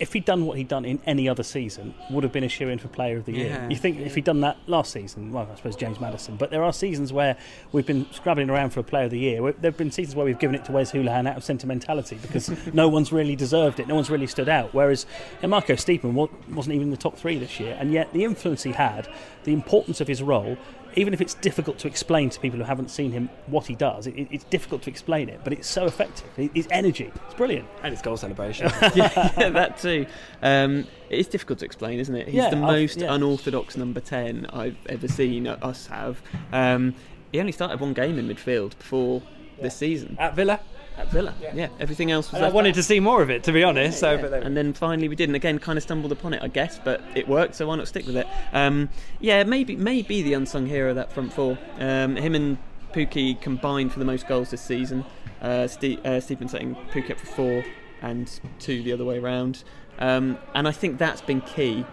if 0.00 0.14
he'd 0.14 0.24
done 0.24 0.46
what 0.46 0.56
he'd 0.56 0.66
done 0.66 0.86
in 0.86 0.98
any 1.06 1.28
other 1.28 1.42
season, 1.42 1.94
would 2.10 2.24
have 2.24 2.32
been 2.32 2.42
a 2.42 2.48
shoe 2.48 2.68
in 2.68 2.78
for 2.78 2.88
Player 2.88 3.18
of 3.18 3.26
the 3.26 3.32
Year. 3.32 3.48
Yeah. 3.48 3.68
You 3.68 3.76
think 3.76 4.00
if 4.00 4.14
he'd 4.14 4.24
done 4.24 4.40
that 4.40 4.56
last 4.66 4.92
season, 4.92 5.30
well, 5.30 5.46
I 5.52 5.54
suppose 5.56 5.76
James 5.76 6.00
Maddison. 6.00 6.36
But 6.36 6.50
there 6.50 6.64
are 6.64 6.72
seasons 6.72 7.12
where 7.12 7.36
we've 7.72 7.86
been 7.86 8.10
scrabbling 8.10 8.48
around 8.48 8.70
for 8.70 8.80
a 8.80 8.82
Player 8.82 9.04
of 9.04 9.10
the 9.10 9.18
Year. 9.18 9.42
There 9.52 9.70
have 9.70 9.76
been 9.76 9.90
seasons 9.90 10.16
where 10.16 10.24
we've 10.24 10.38
given 10.38 10.56
it 10.56 10.64
to 10.64 10.72
Wes 10.72 10.90
Hoolahan 10.90 11.28
out 11.28 11.36
of 11.36 11.44
sentimentality 11.44 12.18
because 12.22 12.50
no 12.74 12.88
one's 12.88 13.12
really 13.12 13.36
deserved 13.36 13.78
it, 13.78 13.86
no 13.88 13.94
one's 13.94 14.10
really 14.10 14.26
stood 14.26 14.48
out. 14.48 14.72
Whereas 14.72 15.04
Marco 15.46 15.74
Stiepermann 15.74 16.30
wasn't 16.48 16.74
even 16.74 16.88
in 16.88 16.90
the 16.90 16.96
top 16.96 17.18
three 17.18 17.38
this 17.38 17.60
year, 17.60 17.76
and 17.78 17.92
yet 17.92 18.10
the 18.14 18.24
influence 18.24 18.62
he 18.62 18.72
had, 18.72 19.06
the 19.44 19.52
importance 19.52 20.00
of 20.00 20.08
his 20.08 20.22
role. 20.22 20.56
Even 20.96 21.14
if 21.14 21.20
it's 21.20 21.34
difficult 21.34 21.78
to 21.78 21.86
explain 21.88 22.30
to 22.30 22.40
people 22.40 22.58
who 22.58 22.64
haven't 22.64 22.90
seen 22.90 23.12
him 23.12 23.28
what 23.46 23.66
he 23.66 23.74
does, 23.74 24.06
it, 24.06 24.14
it's 24.30 24.44
difficult 24.44 24.82
to 24.82 24.90
explain 24.90 25.28
it, 25.28 25.40
but 25.44 25.52
it's 25.52 25.68
so 25.68 25.86
effective. 25.86 26.26
His 26.54 26.66
energy, 26.70 27.12
it's 27.26 27.34
brilliant. 27.34 27.68
And 27.82 27.92
it's 27.92 28.02
goal 28.02 28.16
celebration. 28.16 28.70
yeah, 28.94 29.50
that 29.50 29.78
too. 29.78 30.06
Um, 30.42 30.86
it 31.08 31.18
is 31.18 31.26
difficult 31.28 31.60
to 31.60 31.64
explain, 31.64 31.98
isn't 32.00 32.14
it? 32.14 32.26
He's 32.26 32.34
Yeah, 32.36 32.50
the 32.50 32.56
most 32.56 32.98
yeah. 32.98 33.14
unorthodox 33.14 33.76
number 33.76 34.00
10 34.00 34.46
I've 34.52 34.76
ever 34.88 35.08
seen 35.08 35.46
us 35.46 35.86
have. 35.86 36.20
Um, 36.52 36.94
he 37.32 37.40
only 37.40 37.52
started 37.52 37.80
one 37.80 37.92
game 37.92 38.18
in 38.18 38.28
midfield 38.28 38.76
before 38.78 39.22
this 39.60 39.76
season 39.76 40.16
At 40.18 40.34
Villa. 40.34 40.58
At 40.98 41.10
Villa. 41.10 41.34
Yeah, 41.54 41.68
everything 41.78 42.10
else 42.10 42.30
was 42.30 42.42
I 42.42 42.50
wanted 42.50 42.70
back. 42.70 42.74
to 42.76 42.82
see 42.82 43.00
more 43.00 43.22
of 43.22 43.30
it, 43.30 43.44
to 43.44 43.52
be 43.52 43.62
honest. 43.64 43.98
So, 44.00 44.12
Yeah, 44.12 44.20
but 44.22 44.32
and 44.42 44.56
then 44.56 44.72
finally 44.74 45.08
we 45.08 45.16
did, 45.16 45.28
and 45.28 45.36
again, 45.36 45.58
kind 45.58 45.76
of 45.78 45.82
stumbled 45.82 46.12
upon 46.12 46.34
it, 46.34 46.42
I 46.42 46.48
guess, 46.48 46.78
but 46.82 47.00
it 47.14 47.26
worked, 47.26 47.54
so 47.54 47.66
why 47.68 47.76
not 47.76 47.88
stick 47.88 48.06
with 48.06 48.16
it? 48.16 48.26
Um, 48.52 48.90
yeah, 49.18 49.42
maybe 49.44 49.76
maybe 49.76 50.22
the 50.22 50.34
unsung 50.34 50.66
hero 50.66 50.90
of 50.90 50.96
that 50.96 51.12
front 51.12 51.32
four. 51.32 51.58
Um, 51.78 52.16
him 52.16 52.34
and 52.34 52.58
Pukki 52.92 53.40
combined 53.40 53.92
for 53.92 53.98
the 53.98 54.04
most 54.04 54.26
goals 54.28 54.50
this 54.50 54.60
season. 54.60 55.04
Uh, 55.40 55.66
Ste- 55.68 56.04
uh, 56.04 56.20
Stephen 56.20 56.48
setting 56.48 56.74
Pukki 56.92 57.12
up 57.12 57.18
for 57.18 57.26
four 57.26 57.64
and 58.02 58.40
two 58.58 58.82
the 58.82 58.92
other 58.92 59.04
way 59.04 59.18
around. 59.18 59.64
Um, 59.98 60.38
and 60.54 60.66
I 60.68 60.72
think 60.72 60.98
that's 60.98 61.20
been 61.22 61.40
key. 61.40 61.84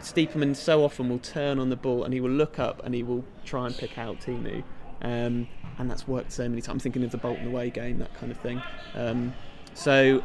Stiepermann 0.00 0.54
so 0.54 0.84
often 0.84 1.08
will 1.08 1.18
turn 1.18 1.58
on 1.58 1.70
the 1.70 1.76
ball 1.76 2.04
and 2.04 2.12
he 2.12 2.20
will 2.20 2.30
look 2.30 2.58
up 2.58 2.82
and 2.84 2.94
he 2.94 3.02
will 3.02 3.24
try 3.44 3.66
and 3.66 3.76
pick 3.76 3.96
out 3.98 4.20
Teemu. 4.20 4.62
Um, 5.04 5.46
and 5.78 5.90
that's 5.90 6.08
worked 6.08 6.32
so 6.32 6.48
many 6.48 6.62
times. 6.62 6.68
I'm 6.76 6.78
thinking 6.80 7.04
of 7.04 7.10
the 7.10 7.18
Bolton 7.18 7.46
away 7.46 7.70
game, 7.70 7.98
that 7.98 8.12
kind 8.14 8.32
of 8.32 8.38
thing. 8.38 8.62
Um, 8.94 9.34
so, 9.74 10.22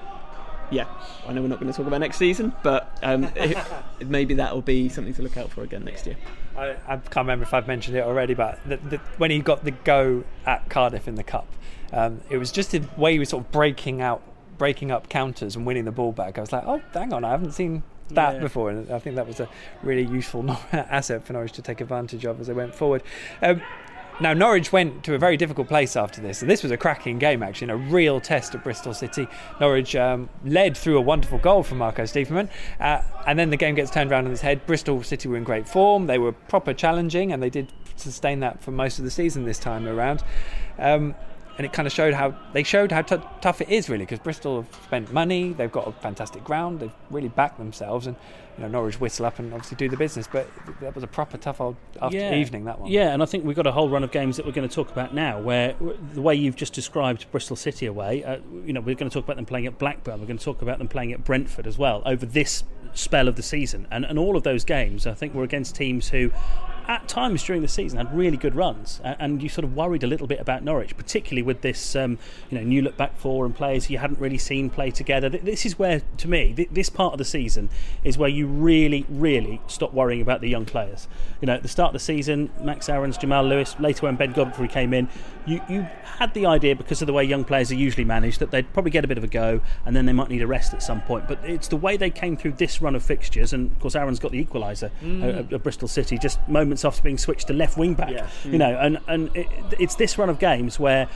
yeah, 0.71 0.85
I 1.27 1.33
know 1.33 1.41
we're 1.41 1.47
not 1.47 1.59
going 1.59 1.71
to 1.71 1.75
talk 1.77 1.85
about 1.87 1.99
next 1.99 2.17
season, 2.17 2.53
but 2.63 2.97
um, 3.03 3.25
it, 3.35 3.57
maybe 4.05 4.35
that 4.35 4.53
will 4.53 4.61
be 4.61 4.87
something 4.89 5.13
to 5.15 5.21
look 5.21 5.37
out 5.37 5.49
for 5.49 5.63
again 5.63 5.83
next 5.83 6.05
year. 6.05 6.15
I, 6.57 6.75
I 6.87 6.97
can't 6.97 7.17
remember 7.17 7.43
if 7.43 7.53
I've 7.53 7.67
mentioned 7.67 7.97
it 7.97 8.01
already, 8.03 8.33
but 8.35 8.59
the, 8.65 8.77
the, 8.77 8.97
when 9.17 9.31
he 9.31 9.39
got 9.39 9.63
the 9.65 9.71
go 9.71 10.23
at 10.45 10.69
Cardiff 10.69 11.07
in 11.07 11.15
the 11.15 11.23
cup, 11.23 11.47
um, 11.91 12.21
it 12.29 12.37
was 12.37 12.51
just 12.51 12.71
the 12.71 12.81
way 12.95 13.13
he 13.13 13.19
was 13.19 13.29
sort 13.29 13.43
of 13.45 13.51
breaking 13.51 14.01
out, 14.01 14.21
breaking 14.57 14.91
up 14.91 15.09
counters 15.09 15.55
and 15.55 15.65
winning 15.65 15.85
the 15.85 15.91
ball 15.91 16.11
back. 16.11 16.37
I 16.37 16.41
was 16.41 16.51
like, 16.53 16.63
oh, 16.65 16.81
hang 16.93 17.11
on, 17.11 17.23
I 17.25 17.31
haven't 17.31 17.53
seen 17.53 17.83
that 18.11 18.35
Yeah. 18.35 18.39
before, 18.39 18.69
and 18.69 18.91
I 18.91 18.99
think 18.99 19.15
that 19.15 19.25
was 19.27 19.39
a 19.39 19.49
really 19.83 20.05
useful 20.05 20.49
asset 20.73 21.25
for 21.25 21.33
Norwich 21.33 21.53
to 21.53 21.61
take 21.61 21.81
advantage 21.81 22.25
of 22.25 22.39
as 22.39 22.47
they 22.47 22.53
went 22.53 22.75
forward. 22.75 23.03
Um, 23.41 23.61
now 24.19 24.33
Norwich 24.33 24.71
went 24.71 25.03
to 25.05 25.13
a 25.13 25.17
very 25.17 25.37
difficult 25.37 25.67
place 25.67 25.95
after 25.95 26.21
this, 26.21 26.41
and 26.41 26.49
this 26.49 26.63
was 26.63 26.71
a 26.71 26.77
cracking 26.77 27.19
game 27.19 27.43
actually, 27.43 27.71
and 27.71 27.87
a 27.87 27.91
real 27.91 28.19
test 28.19 28.55
at 28.55 28.63
Bristol 28.63 28.93
City. 28.93 29.27
Norwich 29.59 29.95
um, 29.95 30.29
led 30.43 30.77
through 30.77 30.97
a 30.97 31.01
wonderful 31.01 31.37
goal 31.37 31.63
from 31.63 31.79
Marco 31.79 32.03
Stiepermann, 32.03 32.49
uh, 32.79 33.01
and 33.25 33.37
then 33.37 33.49
the 33.49 33.57
game 33.57 33.75
gets 33.75 33.91
turned 33.91 34.11
around 34.11 34.25
on 34.25 34.31
its 34.31 34.41
head. 34.41 34.65
Bristol 34.65 35.01
City 35.03 35.29
were 35.29 35.37
in 35.37 35.43
great 35.43 35.67
form; 35.67 36.07
they 36.07 36.17
were 36.17 36.31
proper 36.31 36.73
challenging, 36.73 37.31
and 37.31 37.41
they 37.41 37.49
did 37.49 37.71
sustain 37.95 38.39
that 38.39 38.61
for 38.61 38.71
most 38.71 38.99
of 38.99 39.05
the 39.05 39.11
season 39.11 39.45
this 39.45 39.59
time 39.59 39.87
around. 39.87 40.23
Um, 40.77 41.15
and 41.59 41.65
it 41.65 41.73
kind 41.73 41.85
of 41.85 41.91
showed 41.91 42.13
how 42.13 42.33
they 42.53 42.63
showed 42.63 42.89
how 42.89 43.01
t- 43.01 43.17
tough 43.41 43.59
it 43.59 43.67
is 43.67 43.89
really 43.89 44.05
because 44.05 44.19
Bristol 44.19 44.61
have 44.61 44.73
spent 44.85 45.11
money, 45.11 45.51
they've 45.51 45.71
got 45.71 45.85
a 45.87 45.91
fantastic 45.91 46.41
ground, 46.45 46.79
they've 46.79 46.91
really 47.11 47.27
backed 47.27 47.57
themselves, 47.57 48.07
and 48.07 48.15
you 48.57 48.63
know 48.63 48.69
Norwich 48.69 49.01
whistle 49.01 49.25
up 49.25 49.39
and 49.39 49.53
obviously 49.53 49.75
do 49.75 49.89
the 49.89 49.97
business. 49.97 50.25
But 50.25 50.47
that 50.79 50.95
was 50.95 51.03
a 51.03 51.07
proper 51.07 51.37
tough 51.37 51.59
old 51.59 51.75
after 52.01 52.15
Yeah. 52.15 52.33
evening 52.33 52.63
that 52.63 52.79
one. 52.79 52.89
Yeah, 52.89 53.13
and 53.13 53.21
I 53.21 53.25
think 53.25 53.43
we've 53.43 53.57
got 53.57 53.67
a 53.67 53.73
whole 53.73 53.89
run 53.89 54.05
of 54.05 54.11
games 54.11 54.37
that 54.37 54.45
we're 54.45 54.53
going 54.53 54.69
to 54.69 54.73
talk 54.73 54.89
about 54.89 55.13
now, 55.13 55.41
where 55.41 55.75
the 56.13 56.21
way 56.21 56.33
you've 56.33 56.55
just 56.55 56.71
described 56.71 57.29
Bristol 57.29 57.57
City 57.57 57.87
away, 57.87 58.23
uh, 58.23 58.37
you 58.65 58.71
know, 58.71 58.79
we're 58.79 58.95
going 58.95 59.09
to 59.09 59.13
talk 59.13 59.25
about 59.25 59.35
them 59.35 59.45
playing 59.45 59.65
at 59.67 59.77
Blackburn, 59.77 60.21
we're 60.21 60.27
going 60.27 60.37
to 60.39 60.45
talk 60.45 60.61
about 60.61 60.77
them 60.77 60.87
playing 60.87 61.11
at 61.11 61.25
Brentford 61.25 61.67
as 61.67 61.77
well 61.77 62.01
over 62.05 62.25
this 62.25 62.63
spell 62.93 63.27
of 63.27 63.35
the 63.35 63.43
season, 63.43 63.85
and 63.91 64.05
and 64.05 64.17
all 64.17 64.37
of 64.37 64.43
those 64.43 64.63
games, 64.63 65.05
I 65.05 65.13
think, 65.13 65.33
were 65.33 65.43
against 65.43 65.75
teams 65.75 66.07
who. 66.07 66.31
At 66.89 67.07
times 67.07 67.43
during 67.43 67.61
the 67.61 67.67
season, 67.67 67.99
had 67.99 68.11
really 68.17 68.35
good 68.35 68.55
runs, 68.55 68.99
and 69.03 69.43
you 69.43 69.47
sort 69.47 69.63
of 69.63 69.75
worried 69.75 70.03
a 70.03 70.07
little 70.07 70.25
bit 70.25 70.39
about 70.39 70.63
Norwich, 70.63 70.97
particularly 70.97 71.43
with 71.43 71.61
this, 71.61 71.95
um, 71.95 72.17
you 72.49 72.57
know, 72.57 72.63
new 72.63 72.81
look 72.81 72.97
back 72.97 73.15
four 73.15 73.45
and 73.45 73.55
players 73.55 73.91
you 73.91 73.99
hadn't 73.99 74.19
really 74.19 74.39
seen 74.39 74.71
play 74.71 74.89
together. 74.89 75.29
This 75.29 75.67
is 75.67 75.77
where, 75.77 76.01
to 76.17 76.27
me, 76.27 76.67
this 76.71 76.89
part 76.89 77.13
of 77.13 77.19
the 77.19 77.25
season 77.25 77.69
is 78.03 78.17
where 78.17 78.27
you 78.27 78.47
really, 78.47 79.05
really 79.07 79.61
stop 79.67 79.93
worrying 79.93 80.19
about 80.19 80.41
the 80.41 80.49
young 80.49 80.65
players. 80.65 81.07
You 81.41 81.45
know, 81.45 81.53
at 81.53 81.61
the 81.61 81.67
start 81.67 81.89
of 81.89 81.93
the 81.93 81.99
season, 81.99 82.49
Max 82.59 82.89
Aarons, 82.89 83.19
Jamal 83.19 83.43
Lewis, 83.43 83.75
later 83.79 84.07
when 84.07 84.15
Ben 84.15 84.31
Godfrey 84.31 84.67
came 84.67 84.91
in, 84.91 85.09
you, 85.45 85.61
you 85.69 85.87
had 86.03 86.33
the 86.33 86.47
idea 86.47 86.75
because 86.75 87.03
of 87.03 87.05
the 87.05 87.13
way 87.13 87.23
young 87.23 87.43
players 87.43 87.71
are 87.71 87.75
usually 87.75 88.03
managed 88.03 88.39
that 88.39 88.49
they'd 88.49 88.73
probably 88.73 88.91
get 88.91 89.05
a 89.05 89.07
bit 89.07 89.19
of 89.19 89.23
a 89.23 89.27
go 89.27 89.61
and 89.85 89.95
then 89.95 90.07
they 90.07 90.13
might 90.13 90.29
need 90.29 90.41
a 90.41 90.47
rest 90.47 90.73
at 90.73 90.81
some 90.81 91.01
point. 91.01 91.27
But 91.27 91.39
it's 91.43 91.67
the 91.67 91.77
way 91.77 91.97
they 91.97 92.09
came 92.09 92.35
through 92.35 92.53
this 92.53 92.81
run 92.81 92.95
of 92.95 93.03
fixtures, 93.03 93.53
and 93.53 93.71
of 93.71 93.79
course 93.79 93.95
Aarons 93.95 94.19
got 94.19 94.31
the 94.31 94.43
equaliser 94.43 94.89
uh, 95.03 95.39
at, 95.39 95.53
at 95.53 95.63
Bristol 95.63 95.87
City 95.87 96.17
just 96.17 96.39
moments 96.47 96.78
after 96.85 97.01
being 97.01 97.17
switched 97.17 97.47
to 97.47 97.53
left 97.53 97.77
wing 97.77 97.93
back. 97.93 98.11
Yeah. 98.11 98.27
You 98.43 98.57
know, 98.57 98.77
and 98.77 98.99
and 99.07 99.35
it, 99.35 99.47
it's 99.79 99.95
this 99.95 100.17
run 100.17 100.29
of 100.29 100.39
games 100.39 100.79
where. 100.79 101.07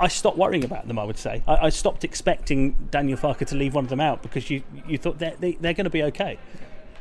I- 0.00 0.08
stopped 0.08 0.36
worrying 0.36 0.64
about 0.64 0.88
them. 0.88 0.98
I 0.98 1.04
would 1.04 1.18
say 1.18 1.44
I, 1.46 1.66
I 1.66 1.68
stopped 1.68 2.02
expecting 2.02 2.72
Daniel 2.90 3.16
Farke 3.16 3.46
to 3.46 3.54
leave 3.54 3.74
one 3.74 3.84
of 3.84 3.90
them 3.90 4.00
out 4.00 4.22
because 4.22 4.50
you 4.50 4.64
you 4.88 4.98
thought 4.98 5.20
they're, 5.20 5.36
they, 5.38 5.52
they're 5.52 5.74
going 5.74 5.84
to 5.84 5.90
be 5.90 6.02
okay. 6.04 6.36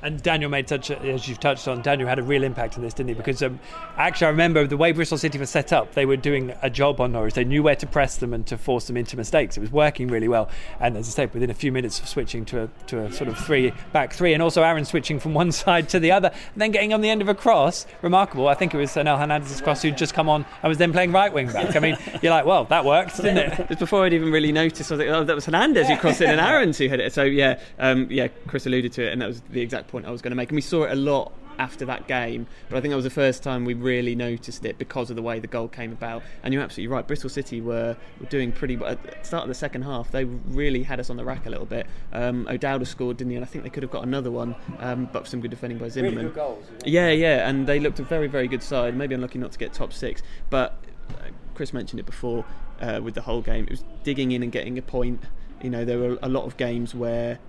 And 0.01 0.21
Daniel 0.21 0.49
made 0.49 0.69
such, 0.69 0.89
a, 0.89 0.99
as 0.99 1.27
you've 1.27 1.39
touched 1.39 1.67
on, 1.67 1.81
Daniel 1.81 2.07
had 2.07 2.19
a 2.19 2.23
real 2.23 2.43
impact 2.43 2.75
on 2.77 2.83
this, 2.83 2.93
didn't 2.93 3.09
he? 3.09 3.15
Because 3.15 3.41
um, 3.41 3.59
actually, 3.97 4.27
I 4.27 4.29
remember 4.31 4.65
the 4.67 4.77
way 4.77 4.91
Bristol 4.91 5.17
City 5.17 5.37
was 5.37 5.49
set 5.49 5.73
up, 5.73 5.93
they 5.93 6.05
were 6.05 6.17
doing 6.17 6.53
a 6.61 6.69
job 6.69 7.01
on 7.01 7.11
Norwich. 7.11 7.33
They 7.33 7.43
knew 7.43 7.63
where 7.63 7.75
to 7.75 7.87
press 7.87 8.17
them 8.17 8.33
and 8.33 8.45
to 8.47 8.57
force 8.57 8.87
them 8.87 8.97
into 8.97 9.17
mistakes. 9.17 9.57
It 9.57 9.61
was 9.61 9.71
working 9.71 10.07
really 10.07 10.27
well. 10.27 10.49
And 10.79 10.97
as 10.97 11.07
I 11.07 11.11
said, 11.11 11.33
within 11.33 11.49
a 11.49 11.53
few 11.53 11.71
minutes 11.71 11.99
of 11.99 12.07
switching 12.07 12.45
to 12.45 12.63
a, 12.63 12.69
to 12.87 12.99
a 13.05 13.11
sort 13.11 13.29
of 13.29 13.37
three 13.37 13.73
back 13.91 14.13
three, 14.13 14.33
and 14.33 14.43
also 14.43 14.63
Aaron 14.63 14.85
switching 14.85 15.19
from 15.19 15.33
one 15.37 15.51
side 15.51 15.89
to 15.89 15.99
the 15.99 16.11
other, 16.11 16.29
and 16.29 16.61
then 16.61 16.71
getting 16.71 16.93
on 16.93 17.01
the 17.01 17.09
end 17.09 17.21
of 17.21 17.29
a 17.29 17.35
cross, 17.35 17.85
remarkable. 18.01 18.47
I 18.47 18.53
think 18.53 18.73
it 18.73 18.77
was 18.77 18.91
Sanel 18.91 19.17
Hernandez's 19.17 19.61
cross 19.61 19.81
who'd 19.81 19.97
just 19.97 20.13
come 20.13 20.29
on 20.29 20.45
and 20.61 20.69
was 20.69 20.77
then 20.77 20.91
playing 20.91 21.11
right 21.11 21.33
wing 21.33 21.47
back. 21.47 21.75
I 21.75 21.79
mean, 21.79 21.97
you're 22.21 22.31
like, 22.31 22.45
well, 22.45 22.65
that 22.65 22.85
worked, 22.85 23.17
didn't 23.17 23.37
it? 23.37 23.67
Just 23.67 23.79
before 23.79 24.05
I'd 24.05 24.13
even 24.13 24.31
really 24.31 24.51
noticed, 24.51 24.91
I 24.91 24.95
was 24.95 24.99
like, 24.99 25.09
oh, 25.09 25.23
that 25.23 25.35
was 25.35 25.45
Hernandez 25.45 25.87
who 25.87 25.97
crossed 25.97 26.21
it 26.21 26.29
and 26.29 26.39
Aarons 26.47 26.77
who 26.77 26.87
hit 26.87 26.99
it. 26.99 27.13
So, 27.13 27.23
yeah, 27.23 27.59
um, 27.79 28.07
yeah, 28.09 28.27
Chris 28.47 28.65
alluded 28.65 28.93
to 28.93 29.07
it, 29.07 29.13
and 29.13 29.21
that 29.21 29.27
was 29.27 29.41
the 29.49 29.61
exact 29.61 29.86
point 29.87 30.05
I 30.05 30.11
was 30.11 30.21
going 30.21 30.31
to 30.31 30.35
make. 30.35 30.49
And 30.49 30.55
we 30.55 30.61
saw 30.61 30.83
it 30.83 30.91
a 30.91 30.95
lot 30.95 31.31
after 31.59 31.85
that 31.85 32.07
game, 32.07 32.45
but 32.69 32.77
I 32.77 32.81
think 32.81 32.91
that 32.91 32.95
was 32.95 33.03
the 33.03 33.09
first 33.09 33.41
time 33.41 33.65
we 33.65 33.73
really 33.73 34.15
noticed 34.15 34.63
it 34.63 34.77
because 34.77 35.09
of 35.09 35.15
the 35.15 35.21
way 35.21 35.39
the 35.39 35.47
goal 35.47 35.67
came 35.67 35.91
about. 35.91 36.21
And 36.43 36.53
you're 36.53 36.63
absolutely 36.63 36.93
right, 36.93 37.07
Bristol 37.07 37.29
City 37.29 37.61
were, 37.61 37.97
were 38.19 38.25
doing 38.27 38.51
pretty 38.51 38.77
well. 38.77 38.91
At 38.91 39.01
the 39.01 39.25
start 39.25 39.43
of 39.43 39.49
the 39.49 39.55
second 39.55 39.81
half, 39.81 40.11
they 40.11 40.25
really 40.25 40.83
had 40.83 40.99
us 40.99 41.09
on 41.09 41.17
the 41.17 41.25
rack 41.25 41.45
a 41.45 41.49
little 41.49 41.65
bit. 41.65 41.87
Um, 42.13 42.47
O'Dowd 42.47 42.81
has 42.81 42.89
scored, 42.89 43.17
didn't 43.17 43.31
he? 43.31 43.37
And 43.37 43.45
I 43.45 43.47
think 43.47 43.63
they 43.63 43.69
could 43.69 43.83
have 43.83 43.91
got 43.91 44.03
another 44.03 44.31
one, 44.31 44.55
um, 44.79 45.09
but 45.11 45.23
for 45.23 45.29
some 45.29 45.41
good 45.41 45.51
defending 45.51 45.79
by 45.79 45.89
Zimmermann. 45.89 46.31
goals. 46.31 46.65
Yeah, 46.85 47.09
yeah, 47.09 47.49
and 47.49 47.65
they 47.65 47.79
looked 47.79 47.99
a 47.99 48.03
very, 48.03 48.27
very 48.27 48.47
good 48.47 48.63
side. 48.63 48.95
Maybe 48.95 49.15
unlucky 49.15 49.39
not 49.39 49.51
to 49.53 49.57
get 49.57 49.73
top 49.73 49.93
six, 49.93 50.21
but 50.49 50.77
uh, 51.09 51.29
Chris 51.55 51.73
mentioned 51.73 51.99
it 51.99 52.05
before 52.05 52.45
uh, 52.81 52.99
with 53.03 53.15
the 53.15 53.21
Hull 53.21 53.41
game. 53.41 53.63
It 53.65 53.71
was 53.71 53.83
digging 54.03 54.31
in 54.31 54.43
and 54.43 54.51
getting 54.51 54.77
a 54.77 54.81
point. 54.81 55.23
You 55.63 55.71
know, 55.71 55.85
there 55.85 55.97
were 55.97 56.19
a 56.21 56.29
lot 56.29 56.45
of 56.45 56.55
games 56.57 56.93
where 56.93 57.39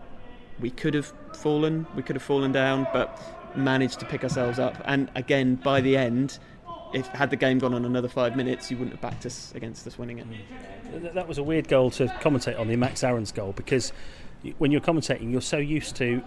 we 0.60 0.70
could 0.70 0.94
have 0.94 1.12
fallen, 1.34 1.86
we 1.94 2.02
could 2.02 2.16
have 2.16 2.22
fallen 2.22 2.52
down, 2.52 2.86
but 2.92 3.20
managed 3.56 4.00
to 4.00 4.06
pick 4.06 4.22
ourselves 4.22 4.58
up. 4.58 4.80
And 4.84 5.10
again, 5.14 5.56
by 5.56 5.80
the 5.80 5.96
end, 5.96 6.38
if 6.92 7.06
had 7.08 7.30
the 7.30 7.36
game 7.36 7.58
gone 7.58 7.74
on 7.74 7.84
another 7.84 8.08
five 8.08 8.36
minutes, 8.36 8.70
you 8.70 8.76
wouldn't 8.76 8.92
have 8.92 9.00
backed 9.00 9.26
us 9.26 9.52
against 9.54 9.86
us 9.86 9.98
winning 9.98 10.18
it. 10.18 10.26
Mm. 10.28 11.14
That 11.14 11.28
was 11.28 11.38
a 11.38 11.42
weird 11.42 11.68
goal 11.68 11.90
to 11.92 12.06
commentate 12.06 12.58
on 12.58 12.68
the 12.68 12.76
Max 12.76 13.04
Aaron's 13.04 13.32
goal 13.32 13.52
because 13.52 13.92
when 14.58 14.70
you're 14.70 14.80
commentating, 14.80 15.30
you're 15.30 15.40
so 15.40 15.58
used 15.58 15.96
to 15.96 16.22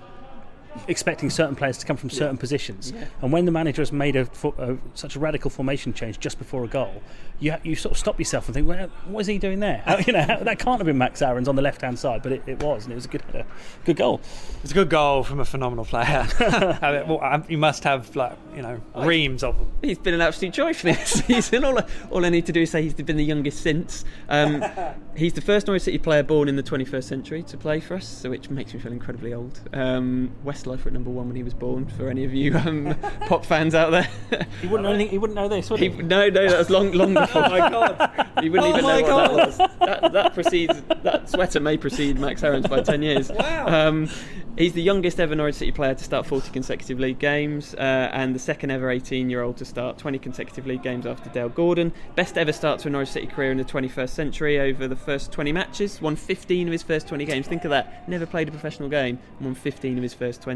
expecting 0.88 1.30
certain 1.30 1.56
players 1.56 1.78
to 1.80 1.86
come 1.86 1.98
from 1.98 2.10
certain 2.10 2.38
positions, 2.38 2.92
Yeah. 2.96 3.06
and 3.22 3.32
when 3.32 3.46
the 3.46 3.52
manager 3.52 3.82
has 3.82 3.92
made 3.92 4.16
a, 4.16 4.28
a 4.58 4.78
such 4.94 5.16
a 5.16 5.20
radical 5.20 5.50
formation 5.50 5.94
change 5.94 6.20
just 6.20 6.38
before 6.38 6.64
a 6.64 6.68
goal, 6.68 7.02
you 7.40 7.56
you 7.64 7.76
sort 7.76 7.92
of 7.94 7.98
stop 7.98 8.20
yourself 8.20 8.48
and 8.48 8.56
think, 8.56 8.68
well, 8.68 8.88
what 9.06 9.22
is 9.22 9.28
he 9.28 9.38
doing 9.38 9.60
there? 9.60 9.82
How- 9.86 9.98
you 10.08 10.14
know, 10.14 10.22
how- 10.22 10.38
that 10.44 10.60
can't 10.60 10.80
have 10.80 10.86
been 10.86 10.98
Max 10.98 11.22
Aarons 11.22 11.48
on 11.48 11.56
the 11.56 11.62
left 11.62 11.82
hand 11.82 11.98
side, 12.00 12.22
but 12.24 12.32
it, 12.32 12.44
it 12.48 12.62
was, 12.64 12.84
and 12.86 12.92
it 12.92 12.96
was 12.96 13.06
a 13.06 13.10
good 13.10 13.22
header. 13.24 13.46
good 13.86 13.98
goal. 13.98 14.22
It's 14.64 14.72
a 14.72 14.76
good 14.76 14.90
goal 14.90 15.24
from 15.24 15.40
a 15.40 15.46
phenomenal 15.46 15.86
player. 15.86 16.28
I 16.40 16.92
mean, 17.00 17.08
well, 17.08 17.20
um, 17.24 17.44
you 17.50 17.58
must 17.58 17.84
have 17.84 18.16
like 18.16 18.38
you 18.56 18.62
know 18.62 18.80
reams 18.96 19.44
of 19.44 19.58
them. 19.58 19.72
He's 19.82 19.98
been 19.98 20.14
an 20.14 20.22
absolute 20.22 20.54
joy 20.54 20.74
for 20.74 20.88
this 20.88 21.24
season. 21.26 21.64
All 21.66 21.78
I, 21.80 21.86
all 22.12 22.26
I 22.26 22.30
need 22.30 22.46
to 22.46 22.52
do 22.52 22.62
is 22.62 22.72
say 22.72 22.82
he's 22.84 22.94
been 22.94 23.18
the 23.18 23.24
youngest 23.26 23.62
since. 23.62 24.06
Um, 24.30 24.64
he's 25.16 25.34
the 25.34 25.42
first 25.42 25.68
Norwich 25.68 25.84
City 25.84 25.98
player 25.98 26.24
born 26.24 26.48
in 26.48 26.56
the 26.56 26.64
21st 26.64 27.04
century 27.04 27.44
to 27.44 27.58
play 27.58 27.80
for 27.80 27.96
us, 27.96 28.08
so 28.08 28.30
which 28.30 28.50
makes 28.50 28.74
me 28.74 28.80
feel 28.80 28.92
incredibly 28.92 29.34
old. 29.34 29.60
Um, 29.74 30.32
West 30.44 30.61
Westlife 30.62 30.86
at 30.86 30.94
number 30.94 31.10
one 31.10 31.28
when 31.28 31.36
he 31.36 31.44
was 31.44 31.54
born. 31.54 31.86
For 31.86 32.10
any 32.10 32.24
of 32.24 32.34
you 32.34 32.56
um, 32.66 32.96
pop 33.28 33.46
fans 33.46 33.76
out 33.76 33.92
there, 33.92 34.08
he 34.62 34.68
wouldn't 34.68 34.84
know 34.84 34.94
anything. 34.94 35.12
He 35.12 35.18
wouldn't 35.18 35.36
know 35.36 35.48
this, 35.48 35.70
would 35.70 35.80
he? 35.80 35.90
he 35.90 36.02
no, 36.02 36.30
no, 36.30 36.50
that 36.50 36.58
was 36.58 36.70
long, 36.70 36.92
long 36.92 37.14
before. 37.16 37.46
oh 37.46 37.50
my 37.50 37.70
god, 37.70 38.30
he 38.42 38.50
wouldn't 38.50 38.74
oh 38.74 38.78
even 38.78 38.84
know 38.84 39.02
god. 39.02 39.32
what 39.32 39.38
that 39.38 39.48
was. 39.48 39.58
That, 40.02 40.14
that 40.14 40.34
precedes 40.34 40.82
that 41.04 41.30
sweater 41.30 41.60
may 41.60 41.78
precede 41.78 42.20
Max 42.20 42.44
Aarons 42.44 42.68
by 42.68 42.82
ten 42.82 43.02
years. 43.02 43.32
Wow. 43.42 43.88
Um, 43.88 44.08
He's 44.58 44.74
the 44.74 44.82
youngest 44.82 45.20
ever 45.22 45.34
Norwich 45.34 45.56
City 45.56 45.72
player 45.72 45.96
to 45.96 46.04
start 46.04 46.26
40 46.26 46.52
consecutive 46.52 47.00
league 47.00 47.20
games 47.20 47.74
uh, 47.76 48.10
and 48.12 48.36
the 48.36 48.40
second 48.40 48.70
ever 48.70 48.92
18 48.92 49.30
year 49.30 49.44
old 49.44 49.56
to 49.58 49.66
start 49.66 49.98
20 49.98 50.20
consecutive 50.20 50.68
league 50.68 50.84
games 50.84 51.06
after 51.06 51.30
Dale 51.30 51.48
Gordon. 51.48 51.94
Best 52.16 52.38
ever 52.38 52.52
start 52.52 52.80
to 52.82 52.90
a 52.90 52.92
Norwich 52.92 53.10
City 53.10 53.28
career 53.28 53.52
in 53.52 53.58
the 53.58 53.64
21st 53.64 54.10
century 54.10 54.60
over 54.60 54.90
the 54.90 54.96
first 54.96 55.32
20 55.32 55.54
matches. 55.54 56.02
Won 56.02 56.18
15 56.18 56.68
of 56.68 56.72
his 56.74 56.84
first 56.84 57.08
20 57.08 57.24
games. 57.24 57.48
Think 57.48 57.64
of 57.64 57.72
that. 57.72 58.08
Never 58.10 58.26
played 58.26 58.50
a 58.50 58.52
professional 58.52 58.90
game. 58.90 59.20
Won 59.40 59.56
15 59.56 59.98
of 59.98 60.04
his 60.04 60.14
first 60.14 60.42
20. 60.42 60.51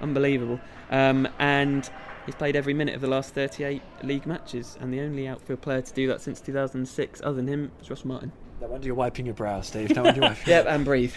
Unbelievable. 0.00 0.60
Um, 0.90 1.28
and 1.38 1.90
He's 2.26 2.34
played 2.34 2.56
every 2.56 2.72
minute 2.72 2.94
of 2.94 3.02
the 3.02 3.06
last 3.06 3.34
38 3.34 3.82
league 4.02 4.26
matches, 4.26 4.78
and 4.80 4.92
the 4.92 5.00
only 5.00 5.28
outfield 5.28 5.60
player 5.60 5.82
to 5.82 5.92
do 5.92 6.06
that 6.08 6.22
since 6.22 6.40
2006, 6.40 7.20
other 7.22 7.34
than 7.34 7.46
him, 7.46 7.70
is 7.82 7.90
Ross 7.90 8.04
Martin. 8.04 8.32
No 8.60 8.68
wonder 8.68 8.86
you're 8.86 8.94
wiping 8.94 9.26
your 9.26 9.34
brow, 9.34 9.60
Steve. 9.60 9.94
No 9.94 10.04
wonder 10.04 10.20
you're 10.20 10.30
wiping. 10.30 10.44
yep, 10.46 10.66
and 10.66 10.84
breathe. 10.86 11.12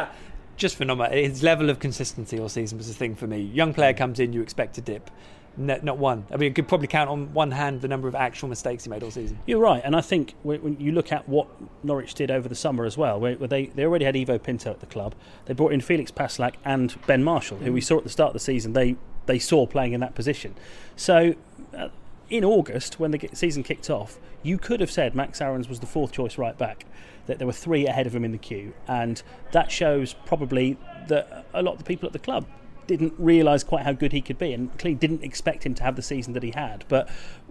just 0.56 0.76
phenomenal. 0.76 1.12
His 1.12 1.42
level 1.42 1.68
of 1.68 1.78
consistency 1.78 2.38
all 2.38 2.48
season 2.48 2.78
was 2.78 2.88
the 2.88 2.94
thing 2.94 3.14
for 3.14 3.26
me. 3.26 3.40
Young 3.40 3.74
player 3.74 3.92
comes 3.92 4.18
in, 4.18 4.32
you 4.32 4.40
expect 4.40 4.78
a 4.78 4.80
dip. 4.80 5.10
No, 5.56 5.78
not 5.82 5.98
one. 5.98 6.26
I 6.30 6.36
mean, 6.36 6.48
you 6.48 6.54
could 6.54 6.68
probably 6.68 6.86
count 6.86 7.08
on 7.08 7.32
one 7.32 7.50
hand 7.50 7.80
the 7.80 7.88
number 7.88 8.08
of 8.08 8.14
actual 8.14 8.48
mistakes 8.48 8.84
he 8.84 8.90
made 8.90 9.02
all 9.02 9.10
season. 9.10 9.38
You're 9.46 9.60
right, 9.60 9.82
and 9.84 9.96
I 9.96 10.00
think 10.00 10.34
when 10.42 10.78
you 10.78 10.92
look 10.92 11.12
at 11.12 11.28
what 11.28 11.48
Norwich 11.82 12.14
did 12.14 12.30
over 12.30 12.48
the 12.48 12.54
summer 12.54 12.84
as 12.84 12.96
well, 12.98 13.18
where 13.18 13.36
they, 13.36 13.66
they 13.66 13.84
already 13.84 14.04
had 14.04 14.16
Ivo 14.16 14.38
Pinto 14.38 14.70
at 14.70 14.80
the 14.80 14.86
club, 14.86 15.14
they 15.46 15.54
brought 15.54 15.72
in 15.72 15.80
Felix 15.80 16.10
Passlack 16.10 16.54
and 16.64 16.94
Ben 17.06 17.24
Marshall, 17.24 17.58
who 17.58 17.72
we 17.72 17.80
saw 17.80 17.98
at 17.98 18.04
the 18.04 18.10
start 18.10 18.28
of 18.28 18.34
the 18.34 18.40
season. 18.40 18.72
They 18.72 18.96
they 19.26 19.38
saw 19.40 19.66
playing 19.66 19.92
in 19.92 20.00
that 20.00 20.14
position. 20.14 20.54
So. 20.96 21.34
Uh, 21.76 21.88
in 22.28 22.44
August, 22.44 22.98
when 22.98 23.12
the 23.12 23.28
season 23.34 23.62
kicked 23.62 23.88
off, 23.88 24.18
you 24.42 24.58
could 24.58 24.80
have 24.80 24.90
said 24.90 25.14
Max 25.14 25.40
Aarons 25.40 25.68
was 25.68 25.78
the 25.78 25.86
fourth 25.86 26.10
choice 26.10 26.36
right 26.36 26.58
back 26.58 26.84
that 27.26 27.38
there 27.38 27.46
were 27.46 27.52
three 27.52 27.86
ahead 27.86 28.06
of 28.06 28.14
him 28.14 28.24
in 28.24 28.32
the 28.32 28.38
queue, 28.38 28.72
and 28.88 29.22
that 29.52 29.70
shows 29.70 30.14
probably 30.24 30.76
that 31.06 31.46
a 31.54 31.62
lot 31.62 31.72
of 31.72 31.78
the 31.78 31.84
people 31.84 32.06
at 32.06 32.12
the 32.12 32.18
club 32.18 32.46
didn't 32.86 33.14
realise 33.18 33.64
quite 33.64 33.84
how 33.84 33.92
good 33.92 34.12
he 34.12 34.20
could 34.20 34.38
be, 34.38 34.52
and 34.52 34.76
clearly 34.78 34.98
didn't 34.98 35.22
expect 35.22 35.64
him 35.64 35.74
to 35.74 35.82
have 35.82 35.96
the 35.96 36.02
season 36.02 36.32
that 36.34 36.42
he 36.42 36.50
had. 36.52 36.84
But 36.88 37.08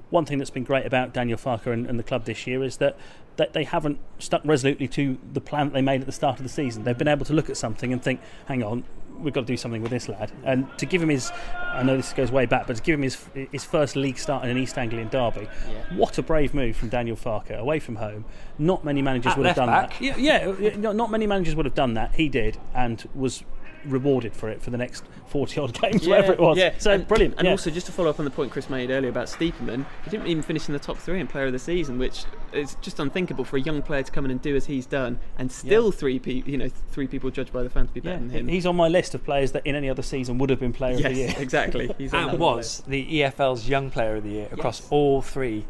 one 0.10 0.26
thing 0.26 0.38
that's 0.38 0.52
been 0.52 0.64
great 0.64 0.86
about 0.86 1.14
Daniel 1.14 1.38
Farke 1.38 1.68
and, 1.68 1.88
and, 1.88 1.98
the 2.00 2.04
club 2.04 2.26
this 2.26 2.46
year 2.46 2.64
is 2.64 2.78
that, 2.78 2.96
that 3.38 3.54
they 3.54 3.64
haven't 3.64 4.00
stuck 4.20 4.42
resolutely 4.46 4.88
to 4.90 5.18
the 5.34 5.42
plan 5.42 5.68
that 5.68 5.74
they 5.74 5.82
made 5.82 6.02
at 6.02 6.06
the 6.06 6.14
start 6.14 6.38
of 6.38 6.44
the 6.44 6.50
season. 6.50 6.84
They've 6.84 6.98
been 6.98 7.08
able 7.08 7.26
to 7.26 7.34
look 7.34 7.50
at 7.50 7.58
something 7.58 7.92
and 7.92 8.02
think, 8.02 8.22
hang 8.48 8.64
on, 8.64 8.86
we've 9.20 9.34
got 9.34 9.42
to 9.42 9.48
do 9.48 9.58
something 9.58 9.82
with 9.82 9.92
this 9.92 10.08
lad. 10.08 10.32
And 10.44 10.68
to 10.78 10.86
give 10.86 11.02
him 11.02 11.10
his, 11.10 11.32
I 11.56 11.84
know 11.84 11.98
this 11.98 12.14
goes 12.14 12.32
way 12.32 12.46
back, 12.46 12.68
but 12.68 12.78
to 12.78 12.82
give 12.82 12.96
him 12.96 13.04
his 13.04 13.18
his 13.52 13.64
first 13.64 13.96
league 13.96 14.18
start 14.18 14.44
in 14.44 14.50
an 14.50 14.58
East 14.58 14.78
Anglian 14.78 15.10
derby, 15.10 15.48
yeah. 15.70 15.98
what 15.98 16.18
a 16.18 16.22
brave 16.22 16.54
move 16.54 16.76
from 16.76 16.90
Daniel 16.90 17.16
Farke 17.16 17.58
away 17.58 17.80
from 17.80 17.96
home. 17.96 18.26
Not 18.58 18.86
many 18.86 19.02
managers 19.02 19.34
At 19.34 19.38
would 19.38 19.48
have 19.48 19.56
done 19.56 19.68
back. 19.68 20.00
that. 20.00 20.20
Yeah, 20.20 20.54
yeah, 20.60 20.76
not 20.78 21.12
many 21.12 21.28
managers 21.28 21.56
would 21.56 21.66
have 21.66 21.76
done 21.76 21.94
that. 21.96 22.16
He 22.16 22.30
did, 22.30 22.58
and 22.74 23.08
was 23.14 23.44
rewarded 23.88 24.34
for 24.34 24.50
it 24.50 24.62
for 24.62 24.70
the 24.70 24.78
next 24.78 25.04
40 25.28 25.60
odd 25.60 25.82
games, 25.82 26.06
yeah, 26.06 26.10
whatever 26.10 26.34
it 26.34 26.40
was. 26.40 26.58
Yeah. 26.58 26.74
So 26.78 26.92
and, 26.92 27.08
brilliant. 27.08 27.36
And 27.38 27.46
yeah. 27.46 27.52
also, 27.52 27.70
just 27.70 27.86
to 27.88 27.92
follow 27.92 28.10
up 28.10 28.20
on 28.20 28.26
the 28.26 28.32
point 28.32 28.52
Chris 28.52 28.70
made 28.70 28.90
earlier 28.90 29.10
about 29.10 29.28
Stiepermann, 29.28 29.86
he 30.04 30.10
didn't 30.10 30.28
even 30.28 30.44
finish 30.44 30.68
in 30.68 30.74
the 30.74 30.80
top 30.80 30.98
three 30.98 31.20
in 31.20 31.28
player 31.28 31.46
of 31.46 31.54
the 31.54 31.60
season, 31.60 31.98
which 31.98 32.26
is 32.54 32.76
just 32.82 33.00
unthinkable 33.00 33.44
for 33.44 33.58
a 33.58 33.62
young 33.62 33.82
player 33.82 34.04
to 34.04 34.12
come 34.12 34.26
in 34.26 34.32
and 34.32 34.42
do 34.42 34.56
as 34.56 34.66
he's 34.66 34.86
done, 34.86 35.20
and 35.38 35.52
still 35.52 35.86
yeah. 35.86 35.92
three 35.92 36.20
people, 36.20 36.50
you 36.50 36.58
know, 36.58 36.70
three 36.92 37.08
people 37.08 37.30
judged 37.30 37.52
by 37.52 37.64
the 37.64 37.70
fans 37.70 37.90
to 37.90 37.94
be 37.94 38.00
better 38.00 38.20
than 38.20 38.30
him. 38.30 38.48
He's 38.48 38.66
on 38.66 38.76
my 38.76 38.88
list 38.88 39.14
of 39.14 39.24
players 39.24 39.52
that 39.54 39.66
in 39.66 39.76
any 39.76 39.90
other 39.90 40.04
season 40.04 40.38
would 40.38 40.50
have 40.50 40.60
been 40.60 40.74
player 40.74 40.98
yes, 40.98 41.06
of 41.06 41.12
the 41.12 41.18
year. 41.18 41.34
exactly. 41.38 41.96
He's 41.98 42.14
and 42.14 42.40
was 42.40 42.84
the 42.88 43.22
EFL's 43.22 43.68
young 43.68 43.92
player 43.92 44.18
of 44.18 44.24
the 44.24 44.30
year 44.30 44.50
across 44.52 44.82
yes. 44.82 44.88
all 44.92 45.22
three 45.22 45.66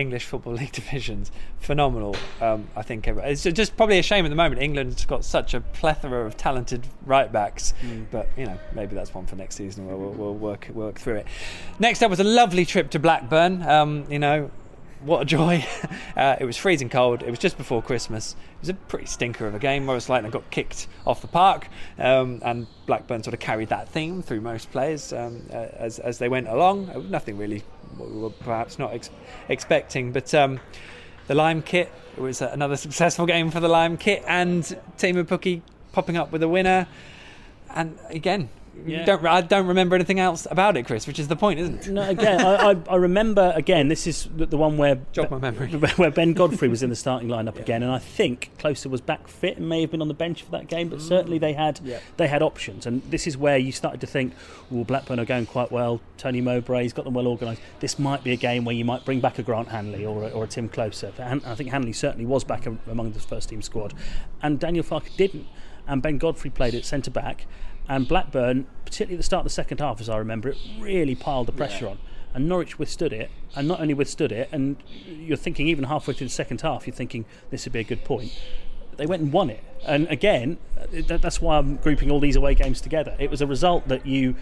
English 0.00 0.24
Football 0.24 0.54
League 0.60 0.72
divisions. 0.72 1.30
Phenomenal, 1.58 2.16
um, 2.40 2.68
I 2.74 2.82
think. 2.82 3.06
It's 3.06 3.42
just 3.42 3.76
probably 3.76 3.98
a 3.98 4.02
shame 4.02 4.24
at 4.24 4.28
the 4.28 4.34
moment. 4.34 4.60
England's 4.60 5.04
got 5.04 5.24
such 5.24 5.54
a 5.54 5.60
plethora 5.60 6.26
of 6.26 6.36
talented 6.36 6.86
right 7.06 7.30
backs, 7.30 7.74
mm. 7.82 8.06
but 8.10 8.28
you 8.36 8.46
know 8.46 8.58
maybe 8.74 8.94
that's 8.94 9.14
one 9.14 9.26
for 9.26 9.36
next 9.36 9.56
season. 9.56 9.86
We'll, 9.86 9.98
we'll, 9.98 10.12
we'll 10.12 10.34
work 10.34 10.68
work 10.72 10.98
through 10.98 11.16
it. 11.16 11.26
Next 11.78 12.02
up 12.02 12.10
was 12.10 12.20
a 12.20 12.24
lovely 12.24 12.64
trip 12.64 12.90
to 12.90 12.98
Blackburn. 12.98 13.62
Um, 13.62 14.06
you 14.10 14.18
know, 14.18 14.50
what 15.02 15.22
a 15.22 15.24
joy. 15.24 15.66
Uh, 16.16 16.36
it 16.38 16.44
was 16.44 16.56
freezing 16.56 16.90
cold. 16.90 17.22
It 17.22 17.30
was 17.30 17.38
just 17.38 17.56
before 17.56 17.80
Christmas. 17.80 18.34
It 18.34 18.60
was 18.60 18.68
a 18.68 18.74
pretty 18.74 19.06
stinker 19.06 19.46
of 19.46 19.54
a 19.54 19.58
game. 19.58 19.86
Moritz 19.86 20.08
Leitner 20.08 20.30
got 20.30 20.50
kicked 20.50 20.86
off 21.06 21.22
the 21.22 21.28
park, 21.28 21.68
um, 21.98 22.42
and 22.44 22.66
Blackburn 22.84 23.22
sort 23.22 23.32
of 23.32 23.40
carried 23.40 23.68
that 23.70 23.88
theme 23.88 24.20
through 24.20 24.42
most 24.42 24.70
players 24.70 25.14
um, 25.14 25.46
uh, 25.50 25.68
as, 25.78 25.98
as 25.98 26.18
they 26.18 26.28
went 26.28 26.46
along. 26.46 26.90
Uh, 26.90 26.98
nothing 27.08 27.38
really 27.38 27.62
we 27.98 28.20
were 28.20 28.30
perhaps 28.30 28.78
not 28.78 28.92
ex- 28.92 29.08
expecting, 29.48 30.12
but 30.12 30.34
um, 30.34 30.60
the 31.26 31.34
Lime 31.34 31.62
kit 31.62 31.90
it 32.16 32.20
was 32.20 32.42
another 32.42 32.76
successful 32.76 33.24
game 33.24 33.50
for 33.50 33.60
the 33.60 33.68
Lime 33.68 33.96
kit, 33.96 34.22
and 34.26 34.62
Teemu 34.98 35.24
Pukki 35.24 35.62
popping 35.92 36.16
up 36.16 36.32
with 36.32 36.42
a 36.42 36.48
winner. 36.48 36.86
And 37.70 37.98
again, 38.08 38.50
yeah. 38.86 39.04
don't 39.04 39.24
I 39.26 39.40
don't 39.40 39.66
remember 39.66 39.94
anything 39.94 40.20
else 40.20 40.46
about 40.50 40.76
it, 40.76 40.86
Chris, 40.86 41.06
which 41.06 41.18
is 41.18 41.28
the 41.28 41.36
point, 41.36 41.60
isn't 41.60 41.86
it? 41.86 41.92
No, 41.92 42.08
again, 42.08 42.40
I, 42.40 42.70
I, 42.70 42.76
I, 42.88 42.96
remember 42.96 43.52
again. 43.54 43.88
This 43.88 44.06
is 44.06 44.28
the, 44.34 44.46
the 44.46 44.56
one 44.56 44.76
where 44.76 45.00
jog 45.12 45.30
my 45.30 45.38
memory, 45.38 45.68
where 45.96 46.10
Ben 46.10 46.32
Godfrey 46.32 46.68
was 46.68 46.82
in 46.82 46.90
the 46.90 46.96
starting 46.96 47.28
lineup 47.30 47.56
yeah. 47.56 47.62
again, 47.62 47.82
and 47.82 47.92
I 47.92 47.98
think 47.98 48.50
Klose 48.58 48.86
was 48.86 49.00
back 49.00 49.28
fit 49.28 49.58
and 49.58 49.68
may 49.68 49.82
have 49.82 49.90
been 49.90 50.02
on 50.02 50.08
the 50.08 50.14
bench 50.14 50.42
for 50.42 50.50
that 50.52 50.68
game, 50.68 50.88
but 50.88 50.98
mm. 50.98 51.02
certainly 51.02 51.38
they 51.38 51.52
had 51.52 51.80
yeah. 51.84 52.00
they 52.16 52.28
had 52.28 52.42
options, 52.42 52.86
and 52.86 53.02
this 53.10 53.26
is 53.26 53.36
where 53.36 53.58
you 53.58 53.72
started 53.72 54.00
to 54.00 54.06
think, 54.06 54.34
"Well, 54.70 54.84
Blackburn 54.84 55.20
are 55.20 55.24
going 55.24 55.46
quite 55.46 55.70
well. 55.70 56.00
Tony 56.16 56.40
Mowbray's 56.40 56.92
got 56.92 57.04
them 57.04 57.14
well 57.14 57.26
organised. 57.26 57.62
This 57.80 57.98
might 57.98 58.24
be 58.24 58.32
a 58.32 58.36
game 58.36 58.64
where 58.64 58.74
you 58.74 58.84
might 58.84 59.04
bring 59.04 59.20
back 59.20 59.38
a 59.38 59.42
Grant 59.42 59.68
Hanley 59.68 60.04
or 60.04 60.24
a, 60.24 60.30
or 60.30 60.44
a 60.44 60.46
Timm 60.46 60.68
Klose." 60.68 61.00
I 61.20 61.54
think 61.54 61.70
Hanley 61.70 61.92
certainly 61.92 62.26
was 62.26 62.44
back 62.44 62.66
among 62.66 63.12
the 63.12 63.20
first 63.20 63.48
team 63.48 63.62
squad, 63.62 63.94
and 64.42 64.58
Daniel 64.58 64.84
Farke 64.84 65.14
didn't, 65.16 65.46
and 65.86 66.02
Ben 66.02 66.18
Godfrey 66.18 66.50
played 66.50 66.74
at 66.74 66.84
centre 66.84 67.10
back 67.10 67.46
and 67.90 68.06
Blackburn, 68.06 68.68
particularly 68.84 69.16
at 69.16 69.18
the 69.18 69.24
start 69.24 69.40
of 69.40 69.44
the 69.44 69.50
second 69.50 69.80
half, 69.80 70.00
as 70.00 70.08
I 70.08 70.16
remember 70.16 70.48
it, 70.48 70.56
really 70.78 71.16
piled 71.16 71.48
the 71.48 71.52
pressure 71.52 71.86
yeah. 71.86 71.90
on. 71.90 71.98
And 72.32 72.48
Norwich 72.48 72.78
withstood 72.78 73.12
it, 73.12 73.32
and 73.56 73.66
not 73.66 73.80
only 73.80 73.94
withstood 73.94 74.30
it, 74.30 74.48
and 74.52 74.76
you're 75.04 75.36
thinking 75.36 75.66
even 75.66 75.84
halfway 75.84 76.14
through 76.14 76.28
the 76.28 76.32
second 76.32 76.60
half, 76.60 76.86
you're 76.86 76.94
thinking 76.94 77.24
this 77.50 77.66
would 77.66 77.72
be 77.72 77.80
a 77.80 77.84
good 77.84 78.04
point. 78.04 78.40
They 78.96 79.06
went 79.06 79.22
and 79.22 79.32
won 79.32 79.50
it, 79.50 79.64
and 79.84 80.06
again, 80.06 80.58
that's 80.92 81.40
why 81.40 81.58
I'm 81.58 81.76
grouping 81.76 82.12
all 82.12 82.20
these 82.20 82.36
away 82.36 82.54
games 82.54 82.80
together. 82.80 83.16
It 83.18 83.28
was 83.28 83.42
a 83.42 83.46
result 83.46 83.88
that 83.88 84.06
you 84.06 84.36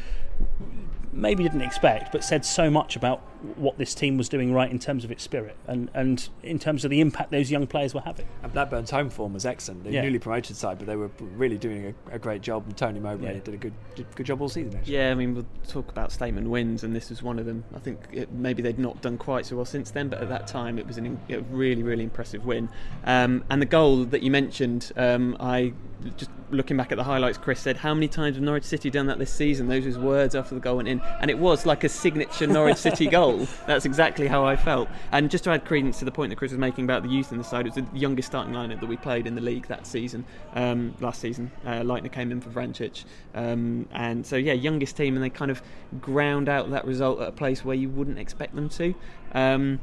maybe 1.11 1.43
didn't 1.43 1.63
expect, 1.63 2.13
but 2.13 2.23
said 2.23 2.45
so 2.45 2.69
much 2.69 2.97
about 2.97 3.23
what 3.57 3.79
this 3.79 3.95
team 3.95 4.17
was 4.17 4.29
doing 4.29 4.53
right 4.53 4.71
in 4.71 4.79
terms 4.79 5.05
of 5.05 5.13
its 5.13 5.23
spirit 5.23 5.57
and, 5.67 5.91
and 5.95 6.29
in 6.43 6.59
terms 6.59 6.85
of 6.85 6.91
the 6.91 7.01
impact 7.01 7.31
those 7.31 7.51
young 7.51 7.67
players 7.67 7.95
were 7.95 8.01
having. 8.01 8.27
And 8.43 8.53
Blackburn's 8.53 8.91
home 8.91 9.11
form 9.11 9.33
was 9.33 9.47
excellent. 9.47 9.85
They're 9.85 9.93
yeah. 9.93 10.03
newly 10.03 10.19
promoted 10.19 10.57
side, 10.57 10.79
but 10.79 10.87
they 10.87 10.97
were 10.97 11.11
really 11.21 11.59
doing 11.59 11.95
a, 12.11 12.15
a 12.15 12.19
great 12.19 12.43
job. 12.43 12.65
And 12.67 12.77
Tony 12.77 13.01
Mowbray 13.01 13.35
yeah. 13.35 13.41
did 13.41 13.55
a 13.55 13.57
good 13.57 13.75
did 13.95 14.07
good 14.15 14.27
job 14.27 14.41
all 14.41 14.49
season. 14.49 14.77
Actually. 14.77 14.95
Yeah, 14.95 15.11
I 15.11 15.15
mean 15.15 15.35
we'll 15.35 15.47
talk 15.69 15.91
about 15.91 16.13
statement 16.13 16.49
wins, 16.49 16.85
and 16.85 16.95
this 16.95 17.11
was 17.11 17.23
one 17.23 17.39
of 17.39 17.47
them. 17.47 17.65
I 17.75 17.79
think 17.79 18.01
it, 18.13 18.33
maybe 18.33 18.63
they'd 18.63 18.79
not 18.79 19.01
done 19.03 19.19
quite 19.19 19.47
so 19.47 19.57
well 19.57 19.65
since 19.65 19.91
then, 19.91 20.09
but 20.09 20.21
at 20.21 20.29
that 20.29 20.47
time 20.47 20.79
it 20.79 20.87
was 20.87 20.99
an, 20.99 21.21
a 21.29 21.41
really 21.43 21.83
really 21.83 22.05
impressive 22.05 22.45
win. 22.45 22.69
Um, 23.05 23.45
and 23.51 23.63
the 23.63 23.67
goal 23.67 24.05
that 24.05 24.23
you 24.23 24.31
mentioned, 24.31 24.93
um, 24.97 25.37
I 25.39 25.73
just 26.17 26.31
looking 26.51 26.77
back 26.77 26.93
at 26.93 26.97
the 26.97 27.05
highlights, 27.05 27.39
Chris 27.39 27.61
said, 27.61 27.77
"How 27.77 27.95
many 27.95 28.09
times 28.09 28.37
have 28.37 28.43
Norwich 28.43 28.65
City 28.65 28.91
done 28.91 29.07
that 29.07 29.19
this 29.19 29.33
season?" 29.33 29.69
Those 29.69 29.83
were 29.83 29.89
his 29.89 29.99
words 29.99 30.35
after 30.35 30.55
the 30.55 30.61
goal 30.61 30.77
went 30.77 30.89
in, 30.89 31.01
and 31.21 31.31
it 31.31 31.39
was 31.39 31.67
like 31.67 31.85
a 31.85 31.89
signature 31.89 32.47
Norwich 32.47 32.79
City 32.79 33.07
goal. 33.11 33.28
That's 33.67 33.85
exactly 33.85 34.27
how 34.27 34.45
I 34.45 34.57
felt. 34.57 34.89
And 35.13 35.31
just 35.31 35.45
to 35.45 35.51
add 35.51 35.65
credence 35.65 35.99
to 36.01 36.05
the 36.05 36.11
point 36.11 36.31
that 36.31 36.37
Chris 36.37 36.53
was 36.53 36.59
making 36.59 36.85
about 36.85 37.03
the 37.03 37.09
youth 37.09 37.33
in 37.33 37.39
the 37.39 37.45
side, 37.45 37.67
it 37.67 37.75
was 37.75 37.85
the 37.85 37.99
youngest 37.99 38.29
starting 38.29 38.55
lineup 38.55 38.81
that 38.81 38.89
we 38.89 38.97
played 38.97 39.27
in 39.27 39.35
the 39.35 39.41
league 39.41 39.67
that 39.69 39.87
season. 39.87 40.25
Um, 40.55 40.95
last 41.01 41.21
season, 41.21 41.51
uh, 41.65 41.81
Leitner 41.81 42.13
came 42.13 42.33
in 42.33 42.41
for 42.41 42.51
Vrancic, 42.51 43.05
um, 43.35 43.89
and 43.93 44.27
so 44.27 44.37
yeah, 44.37 44.53
youngest 44.53 44.97
team, 44.97 45.15
and 45.15 45.23
they 45.23 45.31
kind 45.31 45.51
of 45.51 45.63
ground 46.01 46.49
out 46.49 46.71
that 46.71 46.85
result 46.85 47.21
at 47.21 47.29
a 47.29 47.33
place 47.33 47.65
where 47.65 47.77
you 47.77 47.89
wouldn't 47.89 48.19
expect 48.19 48.55
them 48.55 48.69
to. 48.71 48.95
Um, 49.33 49.81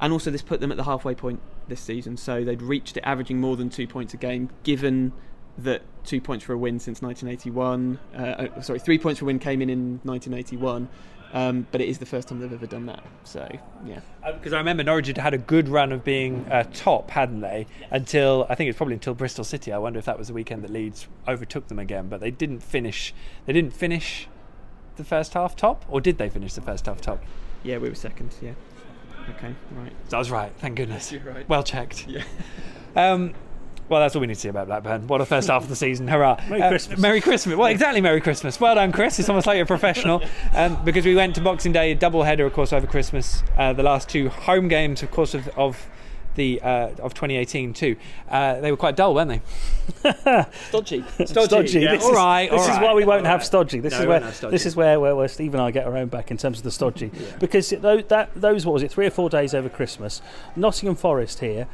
and 0.00 0.12
also, 0.12 0.30
this 0.30 0.42
put 0.42 0.60
them 0.60 0.70
at 0.70 0.76
the 0.76 0.84
halfway 0.84 1.14
point 1.14 1.40
this 1.68 1.80
season, 1.80 2.16
so 2.16 2.44
they'd 2.44 2.62
reached 2.62 2.96
it, 2.96 3.02
averaging 3.04 3.40
more 3.40 3.56
than 3.56 3.70
two 3.70 3.86
points 3.86 4.12
a 4.12 4.16
game, 4.16 4.50
given 4.64 5.12
that 5.58 5.82
two 6.04 6.20
points 6.20 6.44
for 6.44 6.52
a 6.52 6.58
win 6.58 6.78
since 6.78 7.00
1981. 7.00 7.98
Uh, 8.14 8.18
uh, 8.18 8.60
sorry, 8.60 8.78
three 8.78 8.98
points 8.98 9.18
for 9.20 9.24
a 9.24 9.26
win 9.26 9.38
came 9.38 9.62
in 9.62 9.70
in 9.70 10.00
1981. 10.02 10.88
Um, 11.34 11.66
but 11.72 11.80
it 11.80 11.88
is 11.88 11.98
the 11.98 12.06
first 12.06 12.28
time 12.28 12.38
they've 12.38 12.52
ever 12.52 12.66
done 12.66 12.86
that. 12.86 13.02
So, 13.24 13.46
yeah. 13.84 14.00
Because 14.24 14.52
uh, 14.52 14.56
I 14.56 14.58
remember 14.60 14.84
Norwich 14.84 15.08
had 15.08 15.18
had 15.18 15.34
a 15.34 15.38
good 15.38 15.68
run 15.68 15.90
of 15.90 16.04
being 16.04 16.46
uh, 16.48 16.62
top, 16.72 17.10
hadn't 17.10 17.40
they? 17.40 17.66
Until 17.90 18.46
I 18.48 18.54
think 18.54 18.70
it's 18.70 18.76
probably 18.76 18.94
until 18.94 19.14
Bristol 19.14 19.44
City. 19.44 19.72
I 19.72 19.78
wonder 19.78 19.98
if 19.98 20.04
that 20.04 20.16
was 20.16 20.28
the 20.28 20.34
weekend 20.34 20.62
that 20.62 20.70
Leeds 20.70 21.08
overtook 21.26 21.66
them 21.66 21.80
again. 21.80 22.08
But 22.08 22.20
they 22.20 22.30
didn't 22.30 22.60
finish. 22.60 23.12
They 23.46 23.52
didn't 23.52 23.72
finish 23.72 24.28
the 24.94 25.04
first 25.04 25.34
half 25.34 25.56
top, 25.56 25.84
or 25.88 26.00
did 26.00 26.18
they 26.18 26.28
finish 26.28 26.54
the 26.54 26.62
first 26.62 26.86
half 26.86 27.00
top? 27.00 27.20
Yeah, 27.64 27.78
we 27.78 27.88
were 27.88 27.96
second. 27.96 28.32
Yeah. 28.40 28.52
Okay, 29.36 29.54
right. 29.72 29.92
I 30.12 30.18
was 30.18 30.30
right. 30.30 30.52
Thank 30.58 30.76
goodness. 30.76 31.10
You're 31.10 31.22
right. 31.22 31.48
Well 31.48 31.64
checked. 31.64 32.06
Yeah. 32.06 32.22
Um, 32.94 33.34
Well, 33.88 34.00
that's 34.00 34.14
all 34.14 34.20
we 34.22 34.26
need 34.26 34.34
to 34.34 34.40
see 34.40 34.48
about 34.48 34.66
Blackburn. 34.66 35.06
What 35.06 35.20
a 35.20 35.26
first 35.26 35.48
half 35.48 35.62
of 35.62 35.68
the 35.68 35.76
season! 35.76 36.08
Hurrah! 36.08 36.40
Merry 36.48 36.62
Uh, 36.62 36.68
Christmas. 36.70 36.98
Merry 36.98 37.20
Christmas! 37.20 37.56
Well, 37.56 37.68
exactly. 37.68 38.00
Merry 38.00 38.20
Christmas. 38.20 38.58
Well 38.58 38.74
done, 38.76 38.92
Chris. 38.92 39.18
It's 39.18 39.28
almost 39.28 39.46
like 39.46 39.56
you're 39.56 39.64
a 39.64 39.66
professional. 39.66 40.22
Um, 40.54 40.82
because 40.84 41.04
we 41.04 41.14
went 41.16 41.34
to 41.34 41.40
Boxing 41.40 41.72
Day, 41.72 41.90
a 41.90 41.94
double 41.96 42.22
header, 42.22 42.46
of 42.46 42.52
course, 42.52 42.72
over 42.72 42.86
Christmas. 42.86 43.42
Uh, 43.58 43.72
the 43.72 43.82
last 43.82 44.08
two 44.08 44.28
home 44.28 44.68
games, 44.68 45.02
of 45.02 45.10
course, 45.10 45.34
of, 45.34 45.48
of 45.58 45.88
the 46.36 46.60
uh, 46.62 46.88
of 47.00 47.12
2018 47.14 47.72
too. 47.72 47.96
Uh, 48.28 48.60
they 48.60 48.70
were 48.70 48.76
quite 48.76 48.94
dull, 48.96 49.14
weren't 49.14 49.28
they? 49.30 50.12
Dodgy. 50.72 51.04
Stodgy. 51.26 51.80
yeah. 51.80 51.92
This 51.92 52.04
All 52.04 52.10
is, 52.10 52.16
right, 52.16 52.50
This 52.50 52.60
all 52.62 52.70
is 52.70 52.78
why 52.78 52.94
we 52.94 53.04
won't 53.04 53.20
all 53.24 53.30
have 53.32 53.40
right. 53.40 53.46
stodgy. 53.46 53.80
This 53.80 53.92
No, 53.92 53.98
is 53.98 54.02
we 54.02 54.08
where 54.08 54.14
won't 54.16 54.24
have 54.26 54.34
stodgy. 54.36 54.50
this 54.52 54.66
is 54.66 54.76
where, 54.76 54.98
where, 55.00 55.14
where 55.16 55.28
Steve 55.28 55.54
and 55.54 55.62
I 55.62 55.70
get 55.70 55.86
our 55.86 55.96
own 55.96 56.08
back 56.08 56.30
in 56.30 56.36
terms 56.36 56.58
of 56.58 56.64
the 56.64 56.70
stodgy. 56.70 57.10
Because 57.40 57.72
it, 57.72 57.82
those, 57.82 58.04
that 58.08 58.30
those 58.34 58.64
what 58.66 58.72
was 58.74 58.82
it 58.82 58.90
three 58.90 59.06
or 59.06 59.10
four 59.10 59.28
days 59.30 59.54
over 59.54 59.68
Christmas, 59.68 60.22
Nottingham 60.56 60.96
Forest 60.96 61.40
here. 61.40 61.66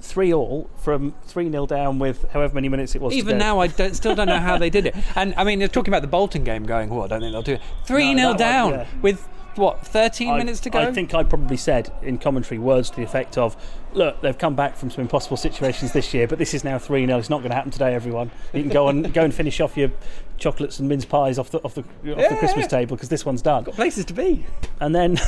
Three 0.00 0.32
all 0.32 0.70
from 0.76 1.14
three 1.24 1.50
0 1.50 1.66
down 1.66 1.98
with 1.98 2.30
however 2.30 2.54
many 2.54 2.68
minutes 2.68 2.94
it 2.94 3.00
was. 3.00 3.14
Even 3.14 3.36
now, 3.38 3.58
I 3.60 3.66
don't, 3.66 3.94
still 3.94 4.14
don't 4.14 4.28
know 4.28 4.38
how 4.38 4.56
they 4.56 4.70
did 4.70 4.86
it. 4.86 4.94
And 5.16 5.34
I 5.36 5.44
mean, 5.44 5.58
they're 5.58 5.68
talking 5.68 5.92
about 5.92 6.02
the 6.02 6.08
Bolton 6.08 6.44
game 6.44 6.64
going. 6.64 6.88
Well, 6.88 7.04
I 7.04 7.08
don't 7.08 7.20
think 7.20 7.32
they'll 7.32 7.42
do 7.42 7.54
it. 7.54 7.62
Three 7.84 8.14
0 8.14 8.16
that 8.16 8.26
one, 8.28 8.36
down 8.36 8.70
yeah. 8.70 8.86
with 9.02 9.28
what 9.56 9.86
13 9.86 10.30
I- 10.30 10.38
minutes 10.38 10.60
to 10.60 10.70
go. 10.70 10.78
I 10.80 10.92
think 10.92 11.14
I 11.14 11.22
probably 11.24 11.56
said 11.56 11.92
in 12.02 12.18
commentary 12.18 12.58
words 12.58 12.90
to 12.90 12.96
the 12.96 13.02
effect 13.02 13.36
of, 13.36 13.56
"Look, 13.92 14.20
they've 14.20 14.36
come 14.38 14.54
back 14.54 14.76
from 14.76 14.90
some 14.90 15.02
impossible 15.02 15.36
situations 15.36 15.92
this 15.92 16.12
year, 16.14 16.26
but 16.28 16.38
this 16.38 16.54
is 16.54 16.62
now 16.64 16.78
three 16.78 17.04
0 17.06 17.18
It's 17.18 17.30
not 17.30 17.38
going 17.38 17.50
to 17.50 17.56
happen 17.56 17.70
today, 17.70 17.94
everyone. 17.94 18.30
You 18.52 18.62
can 18.62 18.70
go 18.70 18.88
and 18.88 19.12
go 19.14 19.22
and 19.24 19.34
finish 19.34 19.60
off 19.60 19.76
your 19.76 19.90
chocolates 20.38 20.78
and 20.78 20.88
mince 20.88 21.04
pies 21.04 21.38
off 21.38 21.50
the 21.50 21.58
off 21.64 21.74
the, 21.74 21.80
off 21.80 22.28
the 22.28 22.36
Christmas 22.38 22.64
Yeah. 22.64 22.78
table 22.78 22.96
because 22.96 23.08
this 23.08 23.24
one's 23.26 23.42
done." 23.42 23.64
Got 23.64 23.74
places 23.74 24.04
to 24.06 24.14
be. 24.14 24.46
And 24.80 24.94
then 24.94 25.14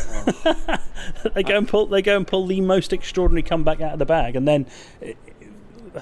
they 1.34 1.42
go 1.42 1.56
and 1.58 1.66
pull 1.68 1.86
they 1.86 2.02
go 2.02 2.16
and 2.16 2.26
pull 2.26 2.46
the 2.46 2.60
most 2.60 2.92
extraordinary 2.92 3.42
comeback 3.42 3.80
out 3.80 3.92
of 3.94 3.98
the 3.98 4.06
bag, 4.06 4.36
and 4.36 4.46
then. 4.46 4.66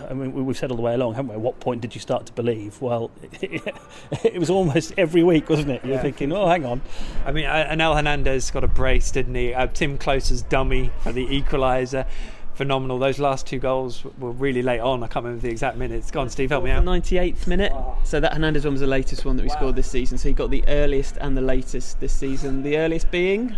I 0.09 0.15
mean, 0.15 0.33
we- 0.33 0.43
we've 0.43 0.57
said 0.57 0.71
all 0.71 0.77
the 0.77 0.83
way 0.83 0.95
along, 0.95 1.15
haven't 1.15 1.29
we? 1.29 1.35
At 1.35 1.41
what 1.41 1.61
point 1.61 1.81
did 1.81 1.95
you 1.95 2.01
start 2.01 2.27
to 2.27 2.33
believe? 2.33 2.81
Well, 2.81 3.11
it 3.41 4.39
was 4.39 4.51
almost 4.51 4.93
every 4.97 5.23
week, 5.23 5.49
wasn't 5.49 5.71
it? 5.71 5.85
You're 5.85 5.95
Yeah. 5.97 6.03
thinking, 6.03 6.33
oh, 6.33 6.47
hang 6.49 6.65
on. 6.65 6.81
I 7.25 7.33
mean, 7.33 7.47
uh, 7.47 7.69
Onel 7.71 7.95
Hernandez 7.97 8.51
got 8.51 8.65
a 8.65 8.69
brace, 8.69 9.11
didn't 9.11 9.35
he? 9.35 9.55
Uh, 9.55 9.67
Timm 9.69 9.99
Klose's 9.99 10.43
dummy 10.43 10.91
for 11.01 11.13
the 11.13 11.27
equaliser. 11.27 12.07
Phenomenal. 12.55 12.99
Those 12.99 13.21
last 13.21 13.47
two 13.47 13.59
goals 13.61 14.03
were 14.19 14.33
really 14.33 14.63
late 14.63 14.81
on. 14.81 15.05
I 15.05 15.07
can't 15.07 15.25
remember 15.25 15.43
the 15.43 15.51
exact 15.51 15.77
minutes. 15.77 16.11
Go 16.11 16.21
on, 16.21 16.29
Steve, 16.29 16.51
help 16.51 16.65
me 16.65 16.71
out. 16.73 16.83
98th 16.85 17.47
minute. 17.47 17.73
So 18.03 18.19
that 18.19 18.33
Hernandez 18.33 18.65
one 18.65 18.73
was 18.75 18.81
the 18.81 18.87
latest 18.89 19.25
one 19.25 19.37
that 19.37 19.45
we 19.45 19.49
scored 19.49 19.77
this 19.77 19.89
season. 19.89 20.19
So 20.19 20.29
he 20.29 20.35
got 20.35 20.51
the 20.51 20.65
earliest 20.67 21.17
and 21.19 21.37
the 21.37 21.41
latest 21.41 22.01
this 22.01 22.13
season. 22.13 22.65
The 22.65 22.77
earliest 22.79 23.13
being 23.13 23.55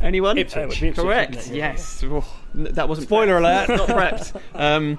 anyone? 0.00 0.38
Ipswich. 0.38 0.82
Ipswich, 0.82 0.96
Correct. 0.96 1.36
isn't? 1.36 1.54
Yes. 1.54 2.02
Oh, 2.04 2.24
that 2.54 2.88
wasn't 2.88 3.06
Spoiler 3.06 3.40
prepped. 3.40 3.68
alert. 3.68 3.88
Not 3.88 3.88
prepped. 3.90 4.40
Um, 4.56 4.98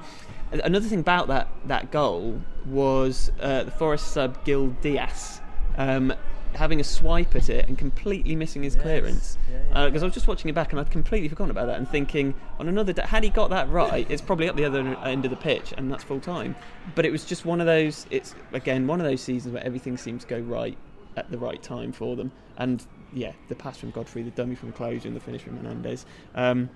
another 0.61 0.87
thing 0.87 0.99
about 0.99 1.27
that 1.27 1.47
that 1.65 1.91
goal 1.91 2.41
was 2.65 3.31
uh, 3.41 3.63
the 3.63 3.71
Forest 3.71 4.11
sub 4.11 4.43
Gil 4.45 4.67
Dias 4.81 5.41
um, 5.77 6.13
having 6.55 6.79
a 6.79 6.83
swipe 6.83 7.35
at 7.35 7.49
it 7.49 7.67
and 7.67 7.77
completely 7.77 8.35
missing 8.35 8.63
his 8.63 8.75
clearance. 8.75 9.37
Because 9.69 10.03
I 10.03 10.05
was 10.05 10.13
just 10.13 10.27
watching 10.27 10.49
it 10.49 10.53
back 10.53 10.71
and 10.71 10.79
I'd 10.79 10.91
completely 10.91 11.27
forgotten 11.27 11.51
about 11.51 11.67
that 11.67 11.77
and 11.77 11.89
thinking 11.89 12.35
on 12.59 12.67
another 12.67 12.93
day, 12.93 13.03
had 13.03 13.23
he 13.23 13.29
got 13.29 13.49
that 13.49 13.69
right, 13.69 14.09
it's 14.09 14.21
probably 14.21 14.47
up 14.47 14.55
the 14.55 14.65
other 14.65 14.79
end 15.03 15.25
of 15.25 15.31
the 15.31 15.37
pitch 15.37 15.73
and 15.75 15.91
that's 15.91 16.03
full 16.03 16.19
time. 16.19 16.55
But 16.95 17.05
it 17.05 17.11
was 17.11 17.25
just 17.25 17.45
one 17.45 17.59
of 17.59 17.67
those. 17.67 18.05
It's 18.11 18.35
again 18.51 18.87
one 18.87 19.01
of 19.01 19.07
those 19.07 19.21
seasons 19.21 19.53
where 19.53 19.63
everything 19.63 19.97
seems 19.97 20.23
to 20.23 20.29
go 20.29 20.39
right 20.39 20.77
at 21.17 21.29
the 21.31 21.37
right 21.37 21.61
time 21.61 21.91
for 21.91 22.15
them. 22.15 22.31
And 22.57 22.85
yeah, 23.13 23.33
the 23.47 23.55
pass 23.55 23.77
from 23.77 23.91
Godfrey, 23.91 24.23
the 24.23 24.31
dummy 24.31 24.55
from 24.55 24.73
Klose, 24.73 25.05
and 25.05 25.15
the 25.15 25.19
finish 25.19 25.41
from 25.41 25.57
Hernandez. 25.57 26.05
Um, 26.35 26.69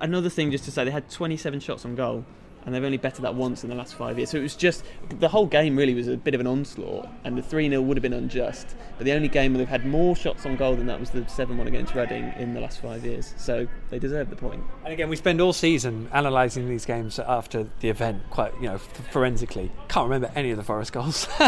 another 0.00 0.28
thing 0.28 0.50
just 0.50 0.64
to 0.64 0.70
say 0.70 0.84
they 0.84 0.90
had 0.90 1.10
27 1.10 1.60
shots 1.60 1.84
on 1.84 1.94
goal 1.94 2.24
and 2.64 2.74
they've 2.74 2.84
only 2.84 2.96
betted 2.96 3.22
that 3.24 3.34
once 3.34 3.64
in 3.64 3.70
the 3.70 3.76
last 3.76 3.94
five 3.94 4.16
years 4.18 4.30
so 4.30 4.38
it 4.38 4.42
was 4.42 4.54
just 4.54 4.84
the 5.18 5.28
whole 5.28 5.46
game 5.46 5.76
really 5.76 5.94
was 5.94 6.08
a 6.08 6.16
bit 6.16 6.34
of 6.34 6.40
an 6.40 6.46
onslaught 6.46 7.08
and 7.24 7.36
the 7.36 7.42
3-0 7.42 7.82
would 7.82 7.96
have 7.96 8.02
been 8.02 8.12
unjust 8.12 8.76
but 8.98 9.04
the 9.04 9.12
only 9.12 9.28
game 9.28 9.52
where 9.52 9.58
they've 9.58 9.68
had 9.68 9.84
more 9.84 10.14
shots 10.14 10.46
on 10.46 10.56
goal 10.56 10.76
than 10.76 10.86
that 10.86 11.00
was 11.00 11.10
the 11.10 11.20
7-1 11.22 11.66
against 11.66 11.94
Reading 11.94 12.32
in 12.38 12.54
the 12.54 12.60
last 12.60 12.80
five 12.80 13.04
years 13.04 13.34
so 13.36 13.66
they 13.90 13.98
deserve 13.98 14.30
the 14.30 14.36
point. 14.36 14.44
point 14.44 14.62
And 14.84 14.92
again, 14.92 15.08
we 15.08 15.16
spend 15.16 15.40
all 15.40 15.52
season 15.52 16.08
analysing 16.12 16.68
these 16.68 16.84
games 16.84 17.18
after 17.18 17.66
the 17.80 17.88
event, 17.88 18.22
quite 18.30 18.52
you 18.60 18.68
know, 18.68 18.74
f- 18.74 19.10
forensically. 19.10 19.72
Can't 19.88 20.04
remember 20.10 20.30
any 20.36 20.50
of 20.50 20.56
the 20.56 20.62
Forest 20.62 20.92
goals. 20.92 21.28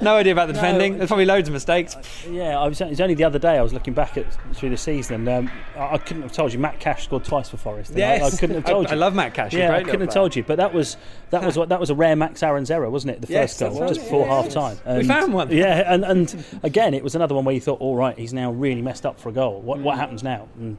no 0.00 0.16
idea 0.16 0.32
about 0.32 0.46
the 0.46 0.54
defending. 0.54 0.96
There's 0.98 1.08
probably 1.08 1.26
loads 1.26 1.48
of 1.48 1.52
mistakes. 1.52 1.96
Yeah, 2.30 2.58
I 2.58 2.66
was, 2.68 2.80
it 2.80 2.88
was 2.88 3.00
only 3.00 3.14
the 3.14 3.24
other 3.24 3.38
day 3.38 3.58
I 3.58 3.62
was 3.62 3.72
looking 3.74 3.92
back 3.94 4.16
at 4.16 4.26
through 4.54 4.70
the 4.70 4.76
season, 4.76 5.16
and 5.16 5.48
um, 5.48 5.50
I, 5.76 5.94
I 5.94 5.98
couldn't 5.98 6.22
have 6.22 6.32
told 6.32 6.52
you. 6.52 6.58
Matt 6.58 6.80
Cash 6.80 7.04
scored 7.04 7.24
twice 7.24 7.48
for 7.48 7.56
Forest. 7.56 7.90
and 7.92 8.02
I- 8.02 8.24
I, 8.26 8.30
couldn't 8.30 8.54
have 8.56 8.64
told 8.72 8.86
I, 8.86 8.90
you. 8.90 8.96
I 8.96 8.98
love 8.98 9.14
Matt 9.14 9.34
Cash. 9.34 9.52
yeah, 9.52 9.72
I 9.74 9.82
couldn't 9.82 10.00
have 10.00 10.08
player. 10.10 10.14
told 10.14 10.36
you. 10.36 10.42
But 10.44 10.56
that 10.58 10.72
was 10.74 10.96
that 11.30 11.42
was 11.42 11.56
what 11.56 11.70
that 11.70 11.80
was 11.80 11.90
a 11.90 11.94
rare 11.94 12.14
Max 12.14 12.42
Aaron's 12.42 12.70
error, 12.70 12.90
wasn't 12.90 13.12
it? 13.14 13.22
The 13.22 13.32
Yes, 13.32 13.58
first 13.58 13.60
goal, 13.60 13.80
that's 13.80 13.92
just 13.96 14.00
right. 14.00 14.04
before 14.06 14.26
Yeah, 14.26 14.42
half 14.42 14.48
time. 14.84 14.98
We 14.98 15.04
found 15.04 15.32
one. 15.32 15.50
Yeah, 15.50 15.92
and, 15.92 16.04
and 16.04 16.44
again, 16.62 16.94
it 16.94 17.02
was 17.02 17.14
another 17.14 17.34
one 17.34 17.44
where 17.44 17.54
you 17.54 17.60
thought, 17.60 17.80
all 17.80 17.96
right, 17.96 18.16
he's 18.18 18.32
now 18.32 18.52
really 18.52 18.82
messed 18.82 19.04
up 19.06 19.18
for 19.18 19.28
a 19.30 19.32
goal. 19.32 19.60
What 19.60 19.78
what 19.80 19.96
happens 19.98 20.22
now? 20.22 20.48
And 20.58 20.76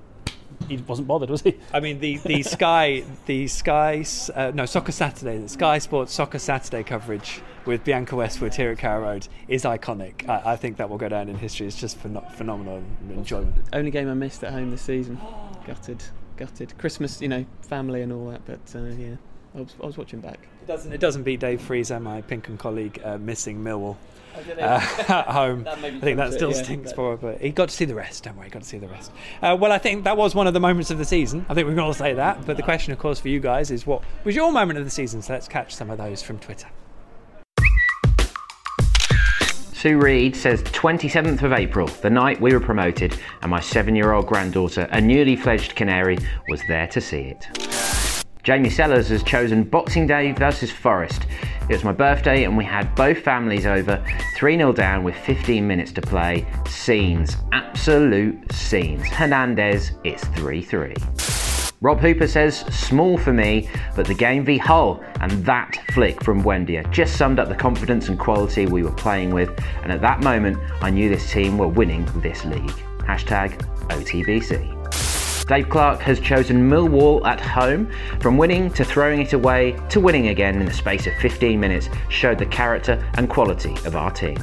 he 0.68 0.78
wasn't 0.78 1.08
bothered, 1.08 1.30
was 1.30 1.42
he? 1.42 1.58
I 1.74 1.80
mean, 1.80 2.00
the, 2.00 2.18
the 2.18 2.44
Sky, 2.58 3.04
the 3.28 3.48
Sky, 3.48 4.06
uh, 4.36 4.52
no, 4.54 4.66
Soccer 4.66 4.92
Saturday, 4.92 5.38
the 5.38 5.48
Sky 5.50 5.78
Sports 5.80 6.14
Soccer 6.14 6.38
Saturday 6.38 6.84
coverage 6.84 7.42
with 7.66 7.84
Bianca 7.86 8.16
Westwood 8.16 8.54
here 8.56 8.72
at 8.72 8.78
Carrow 8.78 9.02
Road 9.04 9.28
is 9.48 9.64
iconic. 9.64 10.28
I, 10.28 10.52
I 10.54 10.56
think 10.58 10.78
that 10.78 10.90
will 10.90 10.98
go 10.98 11.08
down 11.10 11.30
in 11.30 11.38
history. 11.38 11.66
It's 11.66 11.80
just 11.80 12.02
phen- 12.04 12.30
phenomenal 12.34 12.84
enjoyment. 13.10 13.56
only 13.74 13.90
game 13.90 14.10
I 14.10 14.14
missed 14.16 14.44
at 14.44 14.52
home 14.52 14.70
this 14.72 14.82
season 14.82 15.18
gutted 15.66 16.04
gutted 16.36 16.78
Christmas 16.78 17.22
you 17.22 17.28
know 17.28 17.46
family 17.62 18.02
and 18.02 18.12
all 18.14 18.28
that 18.30 18.42
but 18.46 18.60
uh, 18.76 18.84
yeah 18.98 19.16
I 19.56 19.60
was, 19.62 19.76
I 19.82 19.86
was 19.86 19.98
watching 19.98 20.20
back 20.20 20.40
It 20.62 20.68
doesn't, 20.68 20.94
it 20.94 21.00
doesn't 21.00 21.24
beat 21.24 21.40
Dave 21.40 21.62
Freezer, 21.62 22.00
my 22.00 22.22
PinkUn 22.22 22.58
colleague, 22.60 23.02
uh, 23.04 23.18
missing 23.18 23.64
Millwall 23.64 23.98
uh, 24.36 24.42
at 25.10 25.28
home. 25.28 25.68
I 25.68 25.76
think 25.76 26.02
that 26.02 26.16
trumps 26.16 26.34
it, 26.36 26.38
still 26.38 26.52
yeah, 26.52 26.64
stinks 26.64 26.92
but- 26.92 26.96
for 26.96 27.14
it, 27.16 27.22
but 27.22 27.42
he 27.42 27.50
got 27.50 27.70
to 27.70 27.76
see 27.76 27.86
the 27.86 27.96
rest. 27.96 28.24
Don't 28.24 28.38
worry, 28.38 28.46
he 28.48 28.52
got 28.52 28.62
to 28.62 28.68
see 28.68 28.78
the 28.78 28.88
rest. 28.88 29.12
Uh, 29.42 29.58
well, 29.60 29.72
I 29.72 29.80
think 29.80 30.04
that 30.04 30.18
was 30.18 30.36
one 30.36 30.48
of 30.48 30.54
the 30.54 30.60
moments 30.60 30.92
of 30.92 30.98
the 30.98 31.06
season. 31.06 31.46
I 31.50 31.54
think 31.56 31.68
we 31.68 31.74
can 31.74 31.80
all 31.80 31.94
say 31.94 32.14
that. 32.14 32.46
But 32.46 32.58
the 32.58 32.64
question, 32.64 32.94
of 32.94 33.00
course, 33.00 33.20
for 33.20 33.30
you 33.30 33.40
guys 33.40 33.72
is 33.72 33.86
what 33.88 34.04
was 34.24 34.36
your 34.36 34.52
moment 34.52 34.78
of 34.80 34.86
the 34.86 34.92
season? 34.92 35.22
So 35.22 35.34
let's 35.34 35.48
catch 35.48 35.74
some 35.74 35.90
of 35.90 35.98
those 35.98 36.22
from 36.22 36.38
Twitter. 36.40 36.68
Sue 39.74 39.98
Reed 39.98 40.36
says 40.36 40.62
27th 40.64 41.42
of 41.42 41.54
April, 41.54 41.88
the 41.88 42.10
night 42.10 42.40
we 42.42 42.52
were 42.54 42.60
promoted, 42.60 43.18
and 43.42 43.50
my 43.50 43.62
seven 43.62 43.96
year 43.96 44.12
old 44.12 44.28
granddaughter, 44.28 44.88
a 44.92 45.00
newly 45.00 45.38
fledged 45.38 45.76
canary, 45.76 46.18
was 46.50 46.62
there 46.68 46.86
to 46.88 47.00
see 47.00 47.22
it. 47.22 48.09
Jamie 48.44 48.70
Sellers 48.70 49.10
has 49.10 49.22
chosen 49.22 49.64
Boxing 49.64 50.08
Day 50.08 50.32
versus 50.32 50.72
Forest. 50.72 51.26
It 51.70 51.74
was 51.74 51.84
my 51.84 51.92
birthday 51.92 52.46
and 52.46 52.56
we 52.56 52.64
had 52.64 52.96
both 52.96 53.20
families 53.20 53.66
over, 53.66 54.04
3 54.38 54.58
0 54.58 54.72
down 54.72 55.04
with 55.04 55.16
15 55.16 55.68
minutes 55.68 55.92
to 55.94 56.02
play. 56.02 56.48
Scenes, 56.68 57.36
absolute 57.52 58.52
scenes. 58.52 59.06
Hernandez, 59.08 59.92
it's 60.04 60.24
3 60.30 60.62
3. 60.62 60.96
Rob 61.82 62.00
Hooper 62.00 62.28
says, 62.28 62.60
small 62.74 63.18
for 63.18 63.32
me, 63.32 63.70
but 63.96 64.06
the 64.06 64.14
game 64.14 64.44
v 64.44 64.58
Hull 64.58 65.04
and 65.22 65.32
that 65.46 65.78
flick 65.94 66.24
from 66.24 66.42
Buendia 66.42 66.90
just 66.92 67.18
summed 67.18 67.40
up 67.40 67.50
the 67.50 67.56
confidence 67.56 68.10
and 68.10 68.20
quality 68.20 68.66
we 68.66 68.84
were 68.84 68.92
playing 68.92 69.34
with, 69.34 69.50
and 69.84 69.92
at 69.92 70.02
that 70.02 70.22
moment 70.22 70.58
I 70.82 70.90
knew 70.90 71.10
this 71.10 71.32
team 71.32 71.58
were 71.58 71.70
winning 71.70 72.06
this 72.22 72.44
league. 72.46 72.74
Hashtag 73.00 73.58
OTBC. 73.88 74.79
Dave 75.50 75.68
Clark 75.68 76.00
has 76.02 76.20
chosen 76.20 76.70
Millwall 76.70 77.26
at 77.26 77.42
home. 77.42 77.92
From 78.22 78.38
winning 78.38 78.70
to 78.74 78.86
throwing 78.86 79.20
it 79.20 79.34
away 79.34 79.76
to 79.90 80.00
winning 80.00 80.28
again 80.28 80.62
in 80.62 80.66
the 80.68 80.74
space 80.74 81.08
of 81.08 81.14
15 81.16 81.60
minutes 81.60 81.90
showed 82.08 82.38
the 82.38 82.46
character 82.46 83.04
and 83.16 83.28
quality 83.28 83.74
of 83.84 83.96
our 83.96 84.12
team. 84.12 84.38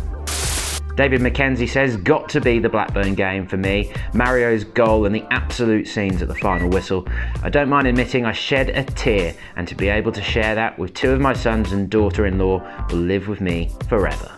David 0.96 1.20
McKenzie 1.20 1.68
says, 1.68 1.96
got 1.96 2.28
to 2.30 2.40
be 2.40 2.58
the 2.58 2.68
Blackburn 2.68 3.14
game 3.14 3.46
for 3.46 3.56
me. 3.56 3.92
Mario's 4.14 4.64
goal 4.64 5.06
and 5.06 5.14
the 5.14 5.24
absolute 5.30 5.86
scenes 5.86 6.22
at 6.22 6.28
the 6.28 6.34
final 6.34 6.68
whistle. 6.68 7.06
I 7.40 7.50
don't 7.50 7.68
mind 7.68 7.86
admitting 7.86 8.24
I 8.24 8.32
shed 8.32 8.70
a 8.70 8.82
tear, 8.82 9.32
and 9.54 9.68
to 9.68 9.76
be 9.76 9.88
able 9.88 10.10
to 10.10 10.22
share 10.22 10.56
that 10.56 10.76
with 10.76 10.92
two 10.94 11.12
of 11.12 11.20
my 11.20 11.34
sons 11.34 11.70
and 11.70 11.88
daughter 11.88 12.26
in 12.26 12.36
law 12.38 12.66
will 12.88 12.98
live 12.98 13.28
with 13.28 13.40
me 13.40 13.70
forever. 13.88 14.35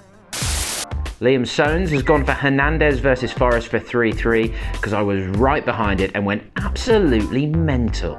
Liam 1.21 1.43
Soanes 1.43 1.89
has 1.89 2.05
gone 2.05 2.25
for 2.25 2.31
Hernandez 2.31 3.01
versus 3.01 3.33
Forest 3.33 3.67
for 3.67 3.81
3 3.81 4.13
3 4.13 4.55
because 4.75 4.93
I 4.93 5.03
was 5.03 5.27
right 5.37 5.65
behind 5.65 6.01
it 6.01 6.13
and 6.15 6.25
went 6.25 6.45
absolutely 6.55 7.47
mental. 7.47 8.17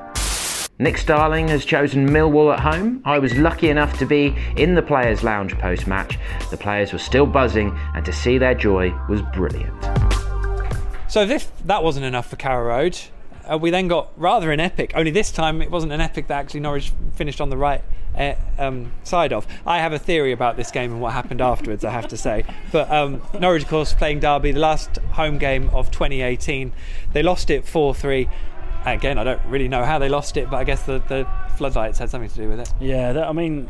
Nick 0.80 0.98
Starling 0.98 1.48
has 1.48 1.64
chosen 1.64 2.10
Millwall 2.10 2.54
at 2.54 2.60
home. 2.60 3.02
I 3.06 3.18
was 3.20 3.34
lucky 3.38 3.70
enough 3.70 3.98
to 4.00 4.06
be 4.06 4.36
in 4.58 4.76
the 4.76 4.82
players' 4.82 5.24
lounge 5.24 5.58
post 5.60 5.88
match. 5.88 6.20
The 6.52 6.58
players 6.58 6.92
were 6.92 7.00
still 7.00 7.26
buzzing, 7.26 7.78
and 7.96 8.04
to 8.04 8.12
see 8.12 8.38
their 8.38 8.56
joy 8.56 8.94
was 9.08 9.22
brilliant. 9.34 9.82
So 11.08 11.26
that 11.26 11.84
wasn't 11.84 12.06
enough 12.06 12.30
for 12.30 12.36
Carrow 12.36 12.68
Road, 12.68 13.00
uh, 13.50 13.58
we 13.58 13.72
then 13.72 13.88
got 13.88 14.12
rather 14.18 14.52
an 14.52 14.60
epic. 14.60 14.92
Only 14.94 15.12
this 15.12 15.32
time 15.32 15.62
it 15.62 15.72
wasn't 15.72 15.94
an 15.94 16.02
epic 16.02 16.28
that 16.28 16.38
actually 16.38 16.60
Norwich 16.60 16.92
finished 17.14 17.42
on 17.42 17.50
the 17.50 17.58
right 17.58 17.82
uh, 18.18 18.34
um, 18.58 18.92
side 19.04 19.32
of. 19.34 19.46
I 19.66 19.80
have 19.80 19.94
a 19.94 20.00
theory 20.00 20.32
about 20.32 20.58
this 20.58 20.72
game 20.72 20.92
and 20.92 21.02
what 21.02 21.14
happened 21.14 21.42
afterwards. 21.42 21.84
I 21.86 21.92
have 21.92 22.08
to 22.10 22.18
say, 22.18 22.44
but 22.72 22.90
um, 22.92 23.22
Norwich, 23.40 23.64
of 23.64 23.70
course, 23.70 23.94
playing 23.94 24.20
Derby, 24.20 24.52
the 24.52 24.60
last 24.60 24.98
home 25.14 25.38
game 25.38 25.70
of 25.72 25.92
2018, 25.92 26.72
they 27.14 27.24
lost 27.24 27.50
it 27.50 27.66
4-3. 27.66 28.30
Again, 28.86 29.18
I 29.18 29.24
don't 29.24 29.42
really 29.48 29.68
know 29.68 29.84
how 29.84 30.00
they 30.00 30.10
lost 30.10 30.38
it, 30.38 30.50
but 30.50 30.58
I 30.58 30.64
guess 30.64 30.84
the, 30.84 31.00
the 31.10 31.28
floodlights 31.58 32.00
had 32.00 32.10
something 32.10 32.30
to 32.30 32.36
do 32.36 32.48
with 32.50 32.60
it. 32.62 32.74
Yeah, 32.80 33.12
that, 33.14 33.28
I 33.28 33.34
mean, 33.34 33.70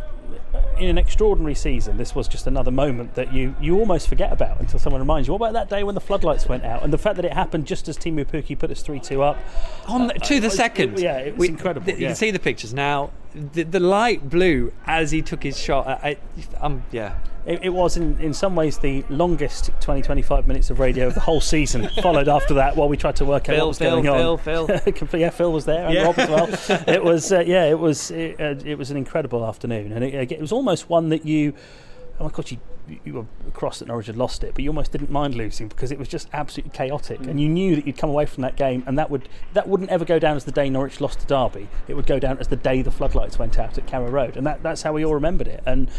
in 0.78 0.88
an 0.90 0.98
extraordinary 1.00 1.56
season, 1.56 1.98
this 1.98 2.14
was 2.14 2.28
just 2.28 2.46
another 2.46 2.70
moment 2.72 3.16
that 3.16 3.34
you, 3.34 3.56
you 3.60 3.80
almost 3.80 4.08
forget 4.08 4.32
about 4.32 4.60
until 4.60 4.78
someone 4.80 5.02
reminds 5.02 5.28
you. 5.28 5.34
What 5.34 5.50
about 5.50 5.54
that 5.54 5.76
day 5.76 5.84
when 5.84 5.96
the 5.96 6.02
floodlights 6.02 6.48
went 6.48 6.64
out? 6.64 6.84
And 6.84 6.94
the 6.94 6.98
fact 7.00 7.16
that 7.16 7.26
it 7.26 7.34
happened 7.34 7.66
just 7.66 7.88
as 7.90 7.98
Teemu 7.98 8.26
Pukki 8.26 8.58
put 8.58 8.70
us 8.70 8.84
3 8.84 9.00
2 9.00 9.22
up. 9.24 9.38
On 9.88 10.08
the, 10.08 10.14
to 10.14 10.40
the 10.40 10.48
it- 10.48 10.52
second. 10.52 11.00
yeah, 11.00 11.18
it 11.18 11.36
was 11.36 11.50
incredible, 11.50 11.86
th- 11.88 12.00
You 12.00 12.08
can 12.08 12.16
see 12.16 12.30
the 12.32 12.40
pictures 12.40 12.74
now. 12.74 13.10
The, 13.34 13.64
the 13.64 13.80
light 13.80 14.30
blew 14.30 14.74
as 14.88 15.12
he 15.12 15.22
took 15.22 15.44
his 15.44 15.58
shot. 15.58 15.88
I, 15.88 15.94
I, 16.10 16.18
um, 16.66 16.84
yeah. 16.92 17.16
It, 17.46 17.64
it 17.64 17.70
was, 17.70 17.96
in, 17.96 18.20
in 18.20 18.34
some 18.34 18.56
ways, 18.56 18.80
the 18.80 19.04
longest 19.10 19.72
20 19.82 20.02
25 20.02 20.48
minutes 20.48 20.70
of 20.70 20.80
radio 20.80 21.08
of 21.08 21.14
the 21.14 21.20
whole 21.22 21.40
season, 21.42 21.88
followed 22.02 22.28
after 22.28 22.56
that 22.56 22.76
while 22.76 22.90
we 22.90 22.98
tried 22.98 23.16
to 23.18 23.26
work 23.26 23.48
out 23.50 23.56
Phil, 23.56 23.60
what 23.60 23.68
was 23.70 23.78
Phil, 23.78 24.02
going 24.02 24.10
on. 24.10 24.38
Phil, 24.38 24.68
Phil. 24.68 25.20
Yeah, 25.20 25.30
Phil 25.30 25.52
was 25.52 25.66
there 25.66 25.86
and 25.86 25.94
Yeah. 25.94 26.04
Rob 26.04 26.20
as 26.20 26.30
well. 26.30 26.84
It 26.88 27.04
was, 27.04 27.32
uh, 27.32 27.40
yeah, 27.42 27.66
it 27.66 27.80
was, 27.80 28.12
it, 28.12 28.40
uh, 28.40 28.56
it 28.66 28.78
was 28.78 28.92
an 28.92 28.98
incredible 28.98 29.46
afternoon, 29.46 29.94
and 29.94 30.04
it, 30.04 30.32
it 30.32 30.42
was 30.42 30.52
almost 30.52 30.90
one 30.90 31.10
that 31.10 31.26
you, 31.26 31.54
oh 32.20 32.26
my 32.26 32.30
god, 32.30 32.52
you, 32.52 32.58
you 33.04 33.14
were 33.14 33.26
across 33.48 33.80
that 33.80 33.88
Norwich 33.88 34.08
had 34.08 34.18
lost 34.18 34.44
it, 34.44 34.54
but 34.54 34.64
you 34.64 34.70
almost 34.70 34.92
didn't 34.92 35.10
mind 35.10 35.36
losing 35.36 35.68
because 35.68 35.92
it 35.92 36.00
was 36.00 36.08
just 36.08 36.28
absolutely 36.34 36.72
chaotic, 36.72 37.20
and 37.22 37.40
you 37.40 37.50
knew 37.50 37.76
that 37.76 37.86
you'd 37.86 37.98
come 37.98 38.10
away 38.10 38.26
from 38.26 38.42
that 38.42 38.56
game, 38.56 38.84
and 38.86 38.98
that 38.98 39.10
would 39.10 39.28
that 39.54 39.68
wouldn't 39.68 39.90
ever 39.90 40.06
go 40.06 40.20
down 40.20 40.36
as 40.36 40.46
the 40.46 40.52
day 40.52 40.70
Norwich 40.70 41.02
lost 41.02 41.20
to 41.22 41.28
Derby. 41.28 41.68
It 41.88 41.96
would 41.96 42.08
go 42.08 42.20
down 42.20 42.38
as 42.40 42.48
the 42.48 42.56
day 42.56 42.82
the 42.82 42.92
floodlights 42.92 43.40
went 43.40 43.60
out 43.60 43.78
at 43.78 43.88
Carrow 43.88 44.10
Road, 44.10 44.38
and 44.38 44.46
that, 44.46 44.64
that's 44.64 44.84
how 44.84 44.94
we 44.94 45.06
all 45.06 45.14
remembered 45.14 45.48
it. 45.48 45.64
And 45.66 45.90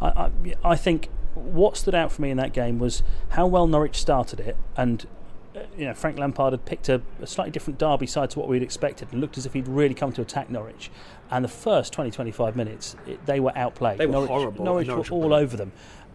I, 0.00 0.08
I, 0.08 0.30
I 0.64 0.76
think 0.76 1.08
what 1.34 1.76
stood 1.76 1.94
out 1.94 2.12
for 2.12 2.22
me 2.22 2.30
in 2.30 2.36
that 2.38 2.52
game 2.52 2.78
was 2.78 3.02
how 3.30 3.46
well 3.46 3.66
Norwich 3.66 3.96
started 3.96 4.40
it, 4.40 4.56
and 4.76 5.06
uh, 5.54 5.60
you 5.76 5.84
know, 5.84 5.94
Frank 5.94 6.16
Lampard 6.16 6.52
had 6.52 6.64
picked 6.64 6.88
a, 6.88 7.02
a 7.20 7.26
slightly 7.26 7.50
different 7.50 7.78
Derby 7.78 8.06
side 8.06 8.30
to 8.30 8.38
what 8.38 8.48
we'd 8.48 8.62
expected 8.62 9.08
and 9.10 9.20
looked 9.20 9.36
as 9.36 9.46
if 9.46 9.52
he'd 9.52 9.66
really 9.66 9.94
come 9.94 10.12
to 10.12 10.22
attack 10.22 10.48
Norwich. 10.48 10.90
And 11.28 11.44
the 11.44 11.48
first 11.48 11.92
20, 11.92 12.10
25 12.12 12.54
minutes, 12.54 12.96
it, 13.06 13.24
they 13.26 13.40
were 13.40 13.56
outplayed. 13.56 13.98
They 13.98 14.06
were 14.06 14.12
Norwich, 14.12 14.30
horrible. 14.30 14.64
Norwich, 14.64 14.86
Norwich 14.86 15.10
were 15.10 15.16
all 15.16 15.34
over 15.34 15.56
them. 15.56 15.72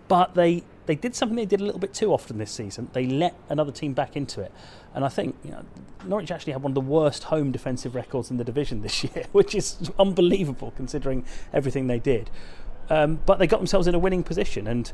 But 0.08 0.36
they, 0.36 0.64
they 0.86 0.96
did 0.96 1.16
something 1.16 1.36
they 1.36 1.46
did 1.46 1.62
a 1.62 1.64
little 1.64 1.80
bit 1.80 1.94
too 1.94 2.14
often 2.14 2.38
this 2.38 2.52
season. 2.52 2.90
They 2.94 3.06
let 3.08 3.36
another 3.50 3.72
team 3.72 3.94
back 3.94 4.16
into 4.16 4.42
it. 4.42 4.52
And 4.94 5.04
I 5.04 5.10
think 5.10 5.36
you 5.44 5.52
know, 5.52 5.64
Norwich 6.06 6.32
actually 6.32 6.54
had 6.54 6.62
one 6.64 6.72
of 6.72 6.76
the 6.76 6.82
worst 6.82 7.26
home 7.26 7.52
defensive 7.52 7.96
records 7.96 8.30
in 8.32 8.38
the 8.38 8.44
division 8.44 8.82
this 8.82 9.04
year, 9.16 9.26
which 9.32 9.56
is 9.56 9.92
unbelievable 10.00 10.74
considering 10.78 11.26
everything 11.54 11.88
they 11.88 12.00
did. 12.00 12.30
Um, 12.88 13.20
but 13.26 13.40
they 13.40 13.48
got 13.48 13.58
themselves 13.58 13.88
in 13.88 13.96
a 13.96 14.00
winning 14.00 14.22
position, 14.22 14.68
and 14.68 14.92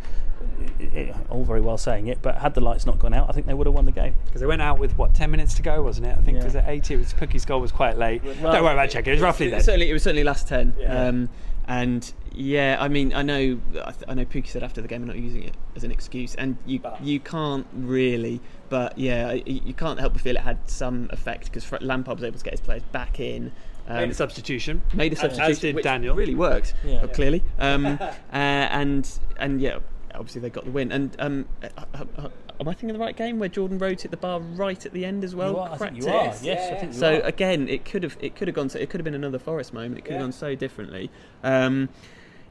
uh, 0.96 1.14
all 1.30 1.44
very 1.44 1.60
well 1.60 1.78
saying 1.78 2.08
it. 2.08 2.22
But 2.22 2.36
had 2.38 2.54
the 2.54 2.62
lights 2.62 2.86
not 2.86 3.00
gone 3.00 3.14
out, 3.14 3.30
I 3.30 3.34
think 3.34 3.48
they 3.48 3.54
would 3.54 3.68
have 3.68 3.74
won 3.74 3.84
the 3.84 3.92
game. 3.92 4.16
Because 4.26 4.40
they 4.40 4.48
went 4.48 4.62
out 4.62 4.80
with 4.80 4.98
what 4.98 5.14
ten 5.14 5.30
minutes 5.30 5.56
to 5.56 5.62
go, 5.62 5.82
wasn't 5.84 6.08
it? 6.08 6.18
I 6.18 6.22
think 6.22 6.36
Yeah. 6.38 6.42
it 6.44 6.46
was 6.46 6.56
at 6.56 6.70
eighty. 6.70 6.94
It 6.94 6.98
was 7.00 7.14
Pukki's 7.14 7.44
goal 7.44 7.60
was 7.60 7.74
quite 7.74 7.98
late. 7.98 8.24
Don't 8.24 8.42
worry 8.64 8.72
about 8.74 8.90
checking. 8.90 9.12
It 9.12 9.16
was 9.16 9.22
roughly 9.22 9.48
It 9.48 9.52
there. 9.52 9.60
certainly, 9.60 9.90
it 9.90 9.94
was 9.94 10.04
certainly 10.04 10.24
last 10.24 10.48
ten. 10.48 10.74
Yeah. 10.80 11.08
Um, 11.08 11.30
and 11.68 12.12
yeah, 12.34 12.78
I 12.80 12.88
mean, 12.88 13.14
I 13.14 13.22
know, 13.22 13.60
I, 13.86 13.92
th- 13.92 14.06
I 14.08 14.14
know. 14.14 14.26
Pukki 14.26 14.48
said 14.48 14.64
after 14.64 14.82
the 14.82 14.88
game, 14.88 15.02
I'm 15.02 15.08
not 15.08 15.18
using 15.18 15.44
it 15.44 15.56
as 15.76 15.84
an 15.84 15.92
excuse, 15.92 16.36
and 16.36 16.58
you 16.66 16.82
you 17.02 17.20
can't 17.20 17.68
really. 17.74 18.40
But 18.70 18.98
yeah, 18.98 19.34
you, 19.34 19.62
you 19.66 19.74
can't 19.74 20.00
help 20.00 20.14
but 20.14 20.22
feel 20.22 20.36
it 20.38 20.42
had 20.42 20.70
some 20.70 21.10
effect 21.12 21.46
because 21.52 21.70
Lampard 21.82 22.18
was 22.20 22.24
able 22.24 22.38
to 22.38 22.44
get 22.44 22.54
his 22.54 22.62
players 22.62 22.84
back 22.92 23.20
in. 23.20 23.52
Um, 23.88 23.98
Made 23.98 24.12
a 24.12 24.14
substitution. 24.14 24.82
made 24.94 25.12
a 25.12 25.16
substitution, 25.16 25.52
as 25.52 25.60
did 25.60 25.82
Daniel. 25.82 26.16
Really 26.16 26.36
worked, 26.36 26.76
Yeah. 26.86 27.02
uh, 27.04 27.08
clearly. 27.08 27.44
Um, 27.60 27.86
uh, 28.02 28.12
and 28.32 29.10
and 29.38 29.60
yeah, 29.60 29.80
obviously 30.14 30.40
they 30.42 30.50
got 30.50 30.66
the 30.66 30.72
win. 30.72 30.92
And 30.92 31.16
um, 31.20 31.46
uh, 31.64 32.06
uh, 32.18 32.30
am 32.62 32.68
I 32.68 32.74
thinking 32.74 32.94
the 32.94 33.00
right 33.00 33.16
game 33.16 33.40
where 33.40 33.50
Jordan 33.50 33.78
Rhodes 33.80 34.04
hit 34.04 34.12
the 34.12 34.18
bar 34.18 34.40
right 34.40 34.86
at 34.86 34.94
the 34.94 35.04
end 35.04 35.24
as 35.24 35.36
well? 35.36 35.52
You 35.54 35.58
are, 35.58 35.72
I 35.72 35.78
think 35.78 35.98
you 35.98 36.08
are. 36.10 36.34
Yes, 36.42 36.72
I 36.72 36.76
think 36.76 36.94
So 36.94 37.16
are. 37.16 37.22
again, 37.22 37.68
it 37.68 37.84
could 37.84 38.04
have 38.04 38.16
it 38.22 38.36
could 38.36 38.48
have 38.48 38.56
gone. 38.56 38.70
So, 38.70 38.80
it 38.80 38.90
could 38.90 39.00
have 39.00 39.06
been 39.06 39.16
another 39.16 39.40
Forest 39.40 39.74
moment. 39.74 39.98
It 39.98 40.06
could 40.06 40.14
have 40.14 40.22
gone 40.22 40.32
so 40.32 40.56
differently. 40.56 41.10
Um, 41.44 41.90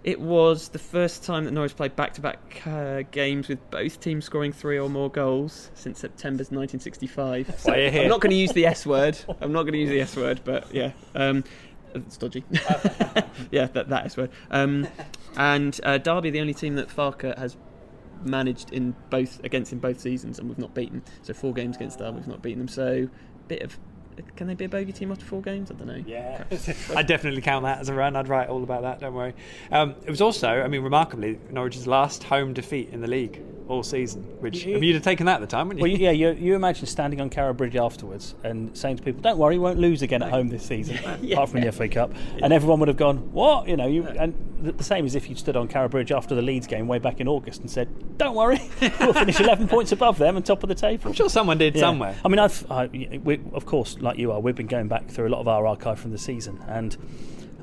it 0.03 0.19
was 0.19 0.69
the 0.69 0.79
first 0.79 1.25
time 1.25 1.45
that 1.45 1.51
Norwich 1.51 1.77
played 1.77 1.95
back-to-back 1.95 2.63
uh, 2.67 3.03
games 3.11 3.49
with 3.49 3.71
both 3.71 4.01
teams 4.01 4.25
scoring 4.25 4.51
three 4.51 4.79
or 4.79 4.89
more 4.89 5.11
goals 5.11 5.71
since 5.75 5.99
September 5.99 6.39
1965. 6.41 7.55
So 7.59 7.71
Why 7.71 7.79
you 7.81 7.91
here? 7.91 8.03
I'm 8.05 8.09
not 8.09 8.23
going 8.23 8.31
to 8.31 8.37
use 8.37 8.53
the 8.53 8.65
S 8.65 8.87
word. 8.87 9.19
I'm 9.43 9.53
not 9.53 9.65
going 9.65 9.75
to 9.75 9.79
use 9.79 9.91
the 9.91 10.01
S 10.01 10.17
word, 10.17 10.41
but 10.43 10.73
yeah, 10.75 10.93
um, 11.15 11.45
it's 11.95 12.17
dodgy. 12.17 12.45
yeah, 13.51 13.67
that 13.67 13.89
that 13.89 14.07
S 14.07 14.17
word. 14.17 14.31
Um, 14.51 14.89
and 15.37 15.79
uh, 15.85 15.99
Derby, 15.99 16.31
the 16.31 16.41
only 16.41 16.55
team 16.55 16.77
that 16.77 16.89
Farke 16.89 17.37
has 17.37 17.57
managed 18.25 18.73
in 18.73 18.95
both 19.11 19.43
against 19.45 19.73
in 19.73 19.79
both 19.79 20.01
seasons, 20.01 20.39
and 20.39 20.49
we've 20.49 20.59
not 20.59 20.75
beaten. 20.75 21.03
So 21.23 21.35
four 21.35 21.53
games 21.53 21.77
against 21.77 21.99
Derby, 21.99 22.19
we've 22.19 22.29
not 22.29 22.43
beaten 22.43 22.59
them. 22.59 22.69
So 22.69 23.09
bit 23.49 23.63
of. 23.63 23.79
Can 24.37 24.49
they 24.49 24.55
be 24.55 24.67
a 24.67 24.69
bogey 24.69 24.93
team 24.93 25.11
after 25.11 25.25
four 25.25 25.41
games? 25.41 25.71
I 25.71 25.75
don't 25.75 25.87
know. 25.87 26.03
Yeah, 26.07 26.45
I'd 26.97 27.07
definitely 27.07 27.41
count 27.41 27.65
that 27.65 27.79
as 27.79 27.89
a 27.89 27.95
run. 27.95 28.17
I'd 28.17 28.29
write 28.29 28.49
all 28.49 28.63
about 28.63 28.83
that. 28.83 29.01
Don't 29.01 29.15
worry. 29.15 29.35
Um, 29.71 29.95
it 30.05 30.11
was 30.11 30.21
also, 30.21 30.49
I 30.49 30.69
mean, 30.69 30.83
remarkably, 30.83 31.39
Norwich's 31.51 31.87
last 31.87 32.25
home 32.25 32.53
defeat 32.53 32.91
in 32.91 33.01
the 33.01 33.09
league 33.09 33.41
all 33.71 33.83
season. 33.83 34.23
Which 34.41 34.65
You- 34.65 34.73
I 34.77 34.81
mean, 34.81 34.85
you'd 34.89 34.95
have 34.95 35.03
taken 35.05 35.27
that 35.27 35.35
at 35.37 35.41
the 35.41 35.47
time, 35.47 35.69
wouldn't 35.69 35.87
you? 35.87 35.93
Well, 35.93 36.01
yeah, 36.01 36.11
you, 36.11 36.33
you 36.33 36.55
imagine 36.55 36.87
standing 36.87 37.21
on 37.21 37.31
Carrow 37.31 37.53
Bridge 37.53 37.77
afterwards 37.77 38.35
and 38.45 38.77
saying 38.77 38.97
to 38.97 39.03
people, 39.03 39.21
"Don't 39.21 39.39
worry, 39.39 39.57
we 39.59 39.65
won't 39.65 39.79
lose 39.79 40.03
again 40.03 40.23
at 40.23 40.31
home 40.31 40.49
this 40.49 40.65
season, 40.65 40.97
apart 41.33 41.49
from 41.51 41.61
the 41.61 41.71
FA 41.73 41.89
Cup," 41.89 42.13
and 42.43 42.53
everyone 42.53 42.81
would 42.81 42.89
have 42.89 42.97
gone, 42.97 43.33
"What?" 43.33 43.69
You 43.69 43.77
know, 43.77 43.87
you, 43.87 44.05
and 44.07 44.35
the, 44.63 44.73
the 44.73 44.85
same 44.85 45.07
as 45.07 45.15
if 45.15 45.29
you 45.31 45.37
stood 45.37 45.57
on 45.57 45.69
Carrow 45.69 45.89
Bridge 45.89 46.13
after 46.13 46.35
the 46.35 46.43
Leeds 46.43 46.67
game 46.67 46.87
way 46.89 46.99
back 46.99 47.21
in 47.21 47.29
August 47.29 47.61
and 47.61 47.71
said, 47.71 47.89
"Don't 48.19 48.35
worry, 48.35 48.61
we'll 49.01 49.13
finish 49.13 49.41
11 49.41 49.69
points 49.69 49.93
above 49.93 50.19
them 50.19 50.37
and 50.37 50.45
top 50.45 50.63
of 50.63 50.69
the 50.69 50.75
table." 50.75 51.09
I'm 51.09 51.13
sure 51.15 51.29
someone 51.29 51.59
did 51.59 51.75
Yeah. 51.75 51.81
somewhere. 51.81 52.17
I 52.25 52.29
mean, 52.29 52.39
I've, 52.39 52.71
I, 52.71 52.87
we, 53.23 53.41
of 53.53 53.67
course, 53.67 53.97
like 54.01 54.19
you 54.19 54.33
are, 54.33 54.41
we've 54.41 54.55
been 54.57 54.67
going 54.67 54.89
back 54.89 55.09
through 55.09 55.29
a 55.29 55.31
lot 55.31 55.41
of 55.41 55.49
our 55.49 55.67
archive 55.67 55.99
from 55.99 56.11
the 56.11 56.19
season, 56.19 56.61
and 56.69 56.97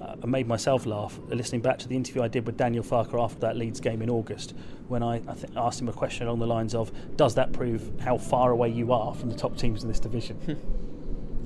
uh, 0.08 0.16
I 0.24 0.26
made 0.26 0.48
myself 0.48 0.86
laugh 0.86 1.20
listening 1.28 1.62
back 1.62 1.78
to 1.80 1.88
the 1.88 1.96
interview 1.96 2.22
I 2.24 2.28
did 2.28 2.46
with 2.46 2.58
Daniel 2.58 2.84
Farke 2.84 3.22
after 3.22 3.40
that 3.40 3.58
Leeds 3.58 3.80
game 3.80 4.02
in 4.02 4.10
August, 4.10 4.54
when 4.88 5.04
I, 5.04 5.16
I 5.28 5.34
think 5.34 5.54
asked 5.56 5.82
him 5.82 5.90
a 5.90 5.94
question 5.94 6.28
along 6.28 6.40
the 6.40 6.48
lines 6.48 6.74
of, 6.74 6.92
"Does 7.16 7.36
that 7.36 7.52
prove 7.54 7.92
how 8.00 8.18
far 8.18 8.52
away 8.52 8.70
you 8.70 8.94
are 8.94 9.14
from 9.14 9.30
the 9.30 9.36
top 9.36 9.58
teams 9.58 9.84
in 9.84 9.90
this 9.90 10.00
division?" 10.00 10.40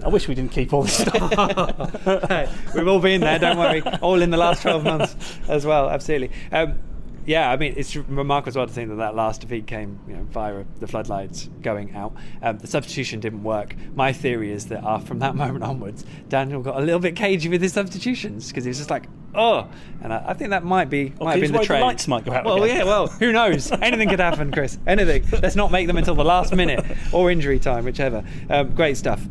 I 0.04 0.08
wish 0.08 0.28
we 0.28 0.34
didn't 0.34 0.52
keep 0.52 0.74
all 0.74 0.84
this 0.84 0.98
stuff. 0.98 2.02
Hey, 2.28 2.50
We've 2.74 2.88
all 2.88 3.00
been 3.00 3.22
there, 3.22 3.38
don't 3.38 3.58
worry. 3.58 3.84
All 4.02 4.22
in 4.22 4.32
the 4.32 4.38
last 4.38 4.64
12 4.64 4.84
months 4.84 5.16
as 5.48 5.64
well, 5.66 5.90
absolutely. 5.90 6.32
Um, 6.52 6.80
yeah, 7.26 7.52
I 7.52 7.58
mean, 7.58 7.74
it's 7.78 7.96
remarkable 7.96 8.50
as 8.50 8.56
well 8.56 8.68
to 8.68 8.74
think 8.74 8.90
that 8.90 8.96
that 8.96 9.16
last 9.16 9.42
defeat 9.42 9.68
came 9.68 10.00
you 10.08 10.16
know, 10.16 10.24
via 10.24 10.64
the 10.80 10.88
floodlights 10.88 11.50
going 11.62 11.96
out. 11.96 12.14
Um, 12.42 12.58
the 12.58 12.68
substitution 12.68 13.20
didn't 13.20 13.44
work. 13.44 13.76
My 13.96 14.12
theory 14.14 14.52
is 14.52 14.68
that 14.68 14.84
uh, 14.84 15.00
from 15.00 15.20
that 15.20 15.36
moment 15.44 15.64
onwards, 15.64 16.06
Daniel 16.30 16.62
got 16.62 16.78
a 16.78 16.82
little 16.82 17.00
bit 17.00 17.16
cagey 17.16 17.50
with 17.50 17.62
his 17.62 17.74
substitutions 17.74 18.48
because 18.48 18.64
he 18.64 18.70
was 18.70 18.78
just 18.78 18.90
like, 18.90 19.06
oh. 19.36 19.68
And 20.02 20.12
I, 20.14 20.24
I 20.30 20.34
think 20.34 20.50
that 20.50 20.64
might 20.64 20.90
be 20.90 21.14
might 21.20 21.34
have 21.34 21.42
been 21.42 21.52
the 21.52 21.58
worried 21.60 21.70
the 21.70 21.80
lights 21.80 22.08
might 22.08 22.26
go 22.26 22.34
out 22.34 22.46
Well, 22.46 22.64
again. 22.64 22.78
yeah, 22.78 22.84
well, 22.84 23.08
who 23.08 23.32
knows? 23.32 23.72
Anything 23.82 24.10
could 24.10 24.20
happen, 24.20 24.52
Chris. 24.52 24.78
Anything. 24.88 25.24
Let's 25.42 25.56
not 25.56 25.72
make 25.72 25.88
them 25.88 25.98
until 25.98 26.16
the 26.16 26.26
last 26.26 26.56
minute 26.56 26.84
or 27.12 27.30
injury 27.30 27.60
time, 27.60 27.86
whichever. 27.86 28.24
Um, 28.50 28.74
great 28.74 28.98
stuff. 28.98 29.22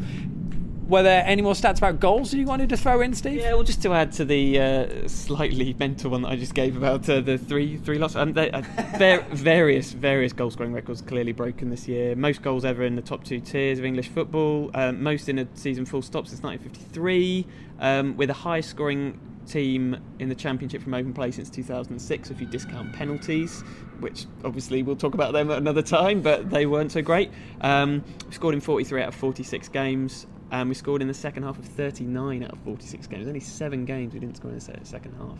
Were 0.90 1.04
there 1.04 1.22
any 1.24 1.40
more 1.40 1.52
stats 1.52 1.78
about 1.78 2.00
goals 2.00 2.32
that 2.32 2.38
you 2.38 2.46
wanted 2.46 2.68
to 2.70 2.76
throw 2.76 3.00
in, 3.00 3.14
Steve? 3.14 3.42
Yeah, 3.42 3.54
well, 3.54 3.62
just 3.62 3.80
to 3.82 3.92
add 3.92 4.10
to 4.14 4.24
the 4.24 4.58
uh, 4.58 5.06
slightly 5.08 5.72
mental 5.78 6.10
one 6.10 6.22
that 6.22 6.30
I 6.30 6.36
just 6.36 6.52
gave 6.52 6.76
about 6.76 7.08
uh, 7.08 7.20
the 7.20 7.38
three 7.38 7.76
three 7.76 7.96
losses, 7.96 8.16
um, 8.16 8.32
they, 8.32 8.50
uh, 8.50 8.62
var- 8.98 9.24
various 9.30 9.92
various 9.92 10.32
goal 10.32 10.50
scoring 10.50 10.72
records 10.72 11.00
clearly 11.00 11.30
broken 11.30 11.70
this 11.70 11.86
year. 11.86 12.16
Most 12.16 12.42
goals 12.42 12.64
ever 12.64 12.82
in 12.82 12.96
the 12.96 13.02
top 13.02 13.22
two 13.22 13.38
tiers 13.38 13.78
of 13.78 13.84
English 13.84 14.08
football. 14.08 14.72
Um, 14.74 15.00
most 15.00 15.28
in 15.28 15.38
a 15.38 15.46
season 15.54 15.86
full 15.86 16.02
stop 16.02 16.26
since 16.26 16.42
1953. 16.42 17.46
Um, 17.78 18.16
with 18.16 18.28
a 18.28 18.34
high 18.34 18.60
scoring 18.60 19.20
team 19.46 19.96
in 20.18 20.28
the 20.28 20.34
championship 20.34 20.82
from 20.82 20.94
open 20.94 21.14
play 21.14 21.30
since 21.30 21.50
2006 21.50 22.30
if 22.30 22.40
you 22.40 22.46
discount 22.46 22.92
penalties 22.92 23.62
which 23.98 24.26
obviously 24.44 24.82
we'll 24.82 24.94
talk 24.94 25.14
about 25.14 25.32
them 25.32 25.50
at 25.50 25.56
another 25.56 25.82
time 25.82 26.20
but 26.20 26.50
they 26.50 26.66
weren't 26.66 26.92
so 26.92 27.00
great 27.00 27.32
um, 27.62 28.04
scored 28.30 28.54
in 28.54 28.60
43 28.60 29.02
out 29.02 29.08
of 29.08 29.14
46 29.14 29.68
games 29.70 30.26
and 30.50 30.68
we 30.68 30.74
scored 30.74 31.02
in 31.02 31.08
the 31.08 31.14
second 31.14 31.42
half 31.44 31.58
of 31.58 31.64
39 31.64 32.42
out 32.42 32.52
of 32.52 32.58
46 32.60 33.06
games 33.06 33.26
only 33.26 33.40
seven 33.40 33.84
games 33.84 34.12
we 34.14 34.20
didn't 34.20 34.36
score 34.36 34.50
in 34.50 34.58
the 34.58 34.78
second 34.84 35.14
half 35.18 35.38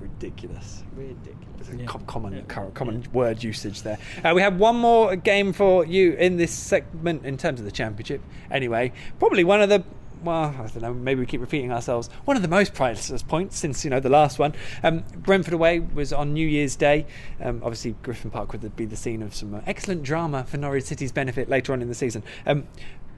ridiculous. 0.00 0.84
ridiculous 0.96 1.70
Yeah. 1.76 1.86
Co- 1.86 1.98
common 2.00 2.34
Yeah. 2.34 2.40
co- 2.46 2.70
common 2.74 3.04
word 3.12 3.42
usage 3.42 3.82
there. 3.82 3.98
Uh, 4.22 4.32
we 4.34 4.42
have 4.42 4.58
one 4.58 4.76
more 4.76 5.16
game 5.16 5.52
for 5.52 5.86
you 5.86 6.12
in 6.12 6.36
this 6.36 6.50
segment 6.52 7.24
in 7.24 7.36
terms 7.36 7.58
of 7.60 7.64
the 7.64 7.72
championship. 7.72 8.20
Anyway, 8.50 8.92
probably 9.18 9.44
one 9.44 9.62
of 9.62 9.68
the 9.68 9.82
well, 10.22 10.54
I 10.58 10.66
don't 10.68 10.80
know. 10.80 10.94
Maybe 10.94 11.20
we 11.20 11.26
keep 11.26 11.42
repeating 11.42 11.70
ourselves. 11.70 12.08
One 12.24 12.34
of 12.34 12.42
the 12.42 12.48
most 12.48 12.72
priceless 12.72 13.22
points 13.22 13.58
since 13.58 13.84
you 13.84 13.90
know 13.90 14.00
the 14.00 14.08
last 14.08 14.38
one. 14.38 14.54
Um, 14.82 15.04
Brentford 15.18 15.52
away 15.52 15.80
was 15.80 16.14
on 16.14 16.32
New 16.32 16.48
Year's 16.48 16.76
Day. 16.76 17.04
Um, 17.42 17.60
obviously, 17.62 17.94
Griffin 18.02 18.30
Park 18.30 18.52
would 18.52 18.74
be 18.74 18.86
the 18.86 18.96
scene 18.96 19.20
of 19.20 19.34
some 19.34 19.54
uh, 19.54 19.60
excellent 19.66 20.02
drama 20.02 20.44
for 20.44 20.56
Norwich 20.56 20.84
City's 20.84 21.12
benefit 21.12 21.50
later 21.50 21.74
on 21.74 21.82
in 21.82 21.88
the 21.88 21.94
season. 21.94 22.22
Um, 22.46 22.64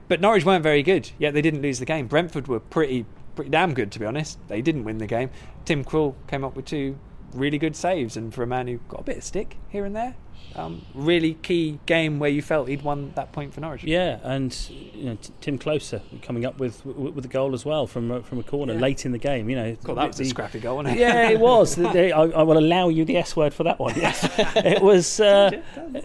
but 0.07 0.21
Norwich 0.21 0.45
weren't 0.45 0.63
very 0.63 0.83
good, 0.83 1.11
yet 1.17 1.33
they 1.33 1.41
didn't 1.41 1.61
lose 1.61 1.79
the 1.79 1.85
game. 1.85 2.07
Brentford 2.07 2.47
were 2.47 2.59
pretty 2.59 3.05
pretty 3.35 3.51
damn 3.51 3.73
good, 3.73 3.91
to 3.91 3.99
be 3.99 4.05
honest. 4.05 4.39
They 4.47 4.61
didn't 4.61 4.83
win 4.83 4.97
the 4.97 5.07
game. 5.07 5.29
Tim 5.63 5.83
Krul 5.83 6.15
came 6.27 6.43
up 6.43 6.55
with 6.55 6.65
two 6.65 6.97
really 7.33 7.57
good 7.57 7.75
saves, 7.75 8.15
and 8.17 8.33
for 8.33 8.43
a 8.43 8.47
man 8.47 8.67
who 8.67 8.77
got 8.89 9.01
a 9.01 9.03
bit 9.03 9.17
of 9.17 9.23
stick 9.23 9.57
here 9.69 9.85
and 9.85 9.95
there, 9.95 10.15
um, 10.55 10.81
really 10.95 11.33
key 11.35 11.77
game 11.85 12.17
where 12.19 12.29
you 12.29 12.41
felt 12.41 12.67
he'd 12.67 12.81
won 12.81 13.11
that 13.15 13.31
point 13.31 13.53
for 13.53 13.59
Norwich. 13.61 13.83
Yeah, 13.83 14.19
and 14.23 14.55
you 14.93 15.05
know, 15.05 15.15
T- 15.21 15.31
Timm 15.41 15.59
Klose 15.59 15.99
coming 16.23 16.45
up 16.45 16.57
with 16.57 16.83
with, 16.85 17.13
with 17.13 17.25
a 17.25 17.27
goal 17.27 17.53
as 17.53 17.63
well 17.65 17.85
from 17.85 18.11
uh, 18.11 18.21
from 18.21 18.39
a 18.39 18.43
corner 18.43 18.73
Yeah. 18.73 18.79
late 18.79 19.05
in 19.05 19.11
the 19.11 19.17
game. 19.19 19.49
You 19.49 19.55
know, 19.55 19.77
God, 19.83 19.97
that 19.97 20.07
was 20.07 20.19
a 20.19 20.25
scrappy 20.25 20.59
goal, 20.59 20.77
wasn't 20.77 20.95
it? 20.97 20.99
yeah, 21.01 21.29
it 21.29 21.39
was. 21.39 21.75
They- 21.93 22.11
I, 22.11 22.21
I 22.23 22.43
will 22.43 22.57
allow 22.57 22.89
you 22.89 23.05
the 23.05 23.17
S 23.17 23.35
word 23.35 23.53
for 23.53 23.63
that 23.63 23.77
one. 23.77 23.93
Yes, 23.99 24.27
it 24.55 24.81
was. 24.81 25.19
Uh, 25.19 25.51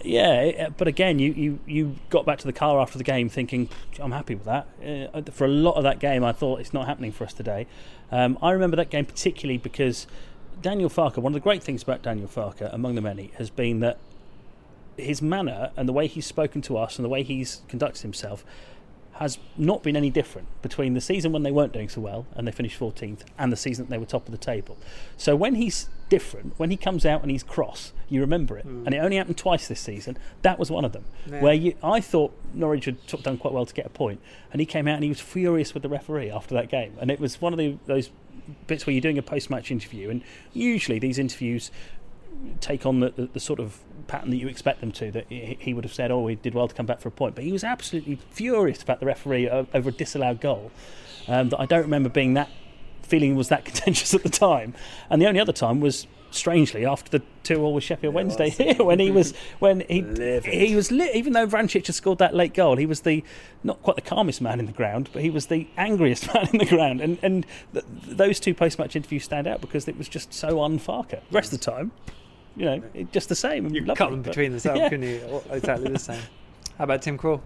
yeah, 0.04 0.40
it- 0.42 0.76
but 0.76 0.88
again, 0.88 1.18
you, 1.18 1.32
you, 1.32 1.58
you 1.66 1.96
got 2.10 2.26
back 2.26 2.38
to 2.38 2.46
the 2.46 2.52
car 2.52 2.78
after 2.80 2.98
the 2.98 3.04
game 3.04 3.28
thinking, 3.28 3.68
I'm 4.00 4.12
happy 4.12 4.34
with 4.34 4.44
that. 4.46 4.66
Uh, 5.14 5.22
for 5.30 5.44
a 5.44 5.48
lot 5.48 5.76
of 5.76 5.84
that 5.84 5.98
game, 5.98 6.24
I 6.24 6.32
thought 6.32 6.60
it's 6.60 6.74
not 6.74 6.86
happening 6.86 7.12
for 7.12 7.24
us 7.24 7.32
today. 7.32 7.66
Um, 8.10 8.36
I 8.42 8.50
remember 8.50 8.76
that 8.76 8.90
game 8.90 9.06
particularly 9.06 9.56
because 9.58 10.06
Daniel 10.60 10.90
Farke. 10.90 11.18
One 11.18 11.32
of 11.32 11.34
the 11.34 11.40
great 11.40 11.62
things 11.62 11.82
about 11.82 12.02
Daniel 12.02 12.28
Farke, 12.28 12.72
among 12.72 12.94
the 12.94 13.00
many, 13.00 13.32
has 13.38 13.50
been 13.50 13.80
that 13.80 13.98
his 14.96 15.22
manner 15.22 15.70
and 15.76 15.88
the 15.88 15.92
way 15.92 16.06
he's 16.06 16.26
spoken 16.26 16.60
to 16.62 16.76
us 16.76 16.96
and 16.96 17.04
the 17.04 17.08
way 17.08 17.22
he's 17.22 17.62
conducted 17.68 18.02
himself 18.02 18.44
has 19.14 19.38
not 19.56 19.82
been 19.82 19.94
any 19.94 20.10
different 20.10 20.48
between 20.62 20.94
the 20.94 21.00
season 21.00 21.32
when 21.32 21.42
they 21.42 21.52
weren't 21.52 21.72
doing 21.72 21.88
so 21.88 22.00
well 22.00 22.26
and 22.34 22.46
they 22.46 22.52
finished 22.52 22.78
14th 22.80 23.20
and 23.38 23.52
the 23.52 23.56
season 23.56 23.84
that 23.84 23.90
they 23.90 23.98
were 23.98 24.06
top 24.06 24.26
of 24.26 24.32
the 24.32 24.38
table. 24.38 24.76
So 25.16 25.36
when 25.36 25.56
he's 25.56 25.88
different, 26.08 26.54
when 26.58 26.70
he 26.70 26.76
comes 26.76 27.04
out 27.04 27.22
and 27.22 27.30
he's 27.30 27.42
cross, 27.42 27.92
you 28.08 28.20
remember 28.20 28.58
it. 28.58 28.64
Hmm. 28.64 28.84
And 28.86 28.94
it 28.94 28.98
only 28.98 29.16
happened 29.16 29.36
twice 29.36 29.68
this 29.68 29.80
season. 29.80 30.16
That 30.42 30.58
was 30.58 30.70
one 30.70 30.84
of 30.84 30.92
them. 30.92 31.04
Yeah. 31.30 31.40
Where 31.40 31.54
you, 31.54 31.74
I 31.82 32.00
thought 32.00 32.32
Norwich 32.52 32.86
had 32.86 33.06
done 33.22 33.38
quite 33.38 33.52
well 33.52 33.66
to 33.66 33.74
get 33.74 33.86
a 33.86 33.90
point, 33.90 34.20
and 34.50 34.60
he 34.60 34.66
came 34.66 34.88
out 34.88 34.94
and 34.94 35.04
he 35.04 35.08
was 35.08 35.20
furious 35.20 35.72
with 35.72 35.82
the 35.82 35.88
referee 35.88 36.30
after 36.30 36.54
that 36.54 36.68
game. 36.68 36.96
And 37.00 37.10
it 37.10 37.20
was 37.20 37.40
one 37.40 37.52
of 37.52 37.58
the, 37.58 37.78
those 37.86 38.10
bits 38.66 38.86
where 38.86 38.92
you're 38.92 39.00
doing 39.00 39.18
a 39.18 39.22
post-match 39.22 39.70
interview, 39.70 40.10
and 40.10 40.22
usually 40.52 40.98
these 40.98 41.18
interviews 41.18 41.70
take 42.60 42.86
on 42.86 43.00
the, 43.00 43.10
the, 43.10 43.26
the 43.26 43.40
sort 43.40 43.60
of 43.60 43.78
pattern 44.06 44.30
that 44.30 44.36
you 44.36 44.48
expect 44.48 44.80
them 44.80 44.92
to. 44.92 45.10
That 45.10 45.26
he, 45.28 45.56
he 45.60 45.74
would 45.74 45.84
have 45.84 45.94
said, 45.94 46.10
"Oh, 46.10 46.22
we 46.22 46.34
did 46.34 46.54
well 46.54 46.68
to 46.68 46.74
come 46.74 46.86
back 46.86 47.00
for 47.00 47.08
a 47.08 47.12
point," 47.12 47.34
but 47.34 47.44
he 47.44 47.52
was 47.52 47.64
absolutely 47.64 48.18
furious 48.30 48.82
about 48.82 49.00
the 49.00 49.06
referee 49.06 49.48
over 49.48 49.88
a 49.88 49.92
disallowed 49.92 50.40
goal. 50.40 50.70
Um, 51.28 51.50
that 51.50 51.60
I 51.60 51.66
don't 51.66 51.82
remember 51.82 52.08
being 52.08 52.34
that 52.34 52.50
feeling 53.02 53.36
was 53.36 53.48
that 53.48 53.64
contentious 53.66 54.14
at 54.14 54.22
the 54.22 54.28
time. 54.28 54.74
And 55.10 55.20
the 55.20 55.26
only 55.26 55.40
other 55.40 55.52
time 55.52 55.80
was 55.80 56.06
strangely 56.34 56.84
after 56.86 57.18
the 57.18 57.24
two 57.42 57.62
all 57.62 57.74
with 57.74 57.84
Sheffield 57.84 58.14
Wednesday 58.14 58.50
here 58.50 58.74
when 58.84 58.98
he 58.98 59.10
was 59.10 59.34
when 59.58 59.80
he 59.88 60.02
he 60.44 60.74
was 60.76 60.90
lit, 60.90 61.14
even 61.14 61.32
though 61.32 61.46
Vrancic 61.46 61.86
had 61.86 61.94
scored 61.94 62.18
that 62.18 62.34
late 62.34 62.54
goal, 62.54 62.76
he 62.76 62.86
was 62.86 63.00
the 63.02 63.22
not 63.62 63.82
quite 63.82 63.96
the 63.96 64.02
calmest 64.02 64.40
man 64.40 64.58
in 64.60 64.66
the 64.66 64.72
ground, 64.72 65.08
but 65.12 65.22
he 65.22 65.30
was 65.30 65.46
the 65.46 65.66
angriest 65.76 66.26
man 66.34 66.48
in 66.52 66.58
the 66.58 66.66
ground. 66.66 67.00
And 67.00 67.18
and 67.22 67.46
th- 67.72 67.84
those 68.06 68.38
two 68.40 68.54
post 68.54 68.78
match 68.78 68.96
interviews 68.96 69.24
stand 69.24 69.46
out 69.46 69.60
because 69.60 69.88
it 69.88 69.96
was 69.98 70.08
just 70.08 70.32
so 70.32 70.56
unfarker. 70.58 71.20
The 71.30 71.34
rest 71.36 71.52
of 71.52 71.60
the 71.60 71.64
time, 71.70 71.92
you 72.56 72.64
know, 72.64 72.82
just 73.12 73.28
the 73.28 73.34
same. 73.34 73.74
You 73.74 73.80
lovely, 73.80 73.94
cut 73.96 74.10
them 74.10 74.22
but- 74.22 74.30
between 74.30 74.50
themselves, 74.52 74.80
Yeah. 74.80 74.88
couldn't 74.88 75.08
you? 75.08 75.42
Exactly 75.50 75.90
the 75.92 75.98
same. 75.98 76.22
How 76.78 76.84
about 76.84 77.02
Tim 77.02 77.18
Krul? 77.18 77.40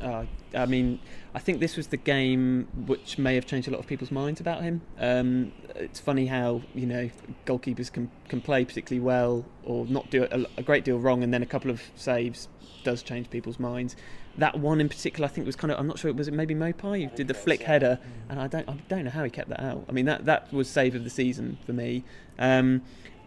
Uh, 0.00 0.24
I 0.54 0.66
mean, 0.66 1.00
I 1.34 1.38
think 1.38 1.60
this 1.60 1.76
was 1.76 1.88
the 1.88 1.96
game 1.96 2.68
which 2.86 3.18
may 3.18 3.34
have 3.34 3.46
changed 3.46 3.68
a 3.68 3.70
lot 3.70 3.80
of 3.80 3.86
people's 3.86 4.10
minds 4.10 4.40
about 4.40 4.62
him. 4.62 4.82
Um, 4.98 5.52
it's 5.74 6.00
funny 6.00 6.26
how 6.26 6.62
you 6.74 6.86
know 6.86 7.10
goalkeepers 7.46 7.92
can 7.92 8.10
can 8.28 8.40
play 8.40 8.64
particularly 8.64 9.00
well 9.00 9.44
or 9.64 9.86
not 9.86 10.10
do 10.10 10.24
a, 10.30 10.46
a 10.56 10.62
great 10.62 10.84
deal 10.84 10.98
wrong, 10.98 11.22
and 11.22 11.32
then 11.32 11.42
a 11.42 11.46
couple 11.46 11.70
of 11.70 11.82
saves 11.96 12.48
does 12.84 13.02
change 13.02 13.30
people's 13.30 13.58
minds. 13.58 13.96
That 14.38 14.58
one 14.58 14.80
in 14.80 14.88
particular, 14.88 15.26
I 15.26 15.28
think, 15.28 15.46
was 15.46 15.56
kind 15.56 15.70
of 15.70 15.78
I'm 15.78 15.86
not 15.86 15.98
sure 15.98 16.10
it 16.10 16.16
was 16.16 16.28
it 16.28 16.34
maybe 16.34 16.54
Maupay 16.54 17.08
who 17.08 17.16
did 17.16 17.28
the 17.28 17.34
flick 17.34 17.62
header, 17.62 17.98
and 18.28 18.40
I 18.40 18.46
don't 18.46 18.68
I 18.68 18.76
don't 18.88 19.04
know 19.04 19.10
how 19.10 19.24
he 19.24 19.30
kept 19.30 19.48
that 19.50 19.60
out. 19.60 19.84
I 19.88 19.92
mean 19.92 20.06
that 20.06 20.24
that 20.24 20.52
was 20.52 20.68
save 20.68 20.94
of 20.94 21.04
the 21.04 21.10
season 21.10 21.58
for 21.64 21.72
me. 21.72 22.04
Um, 22.38 22.82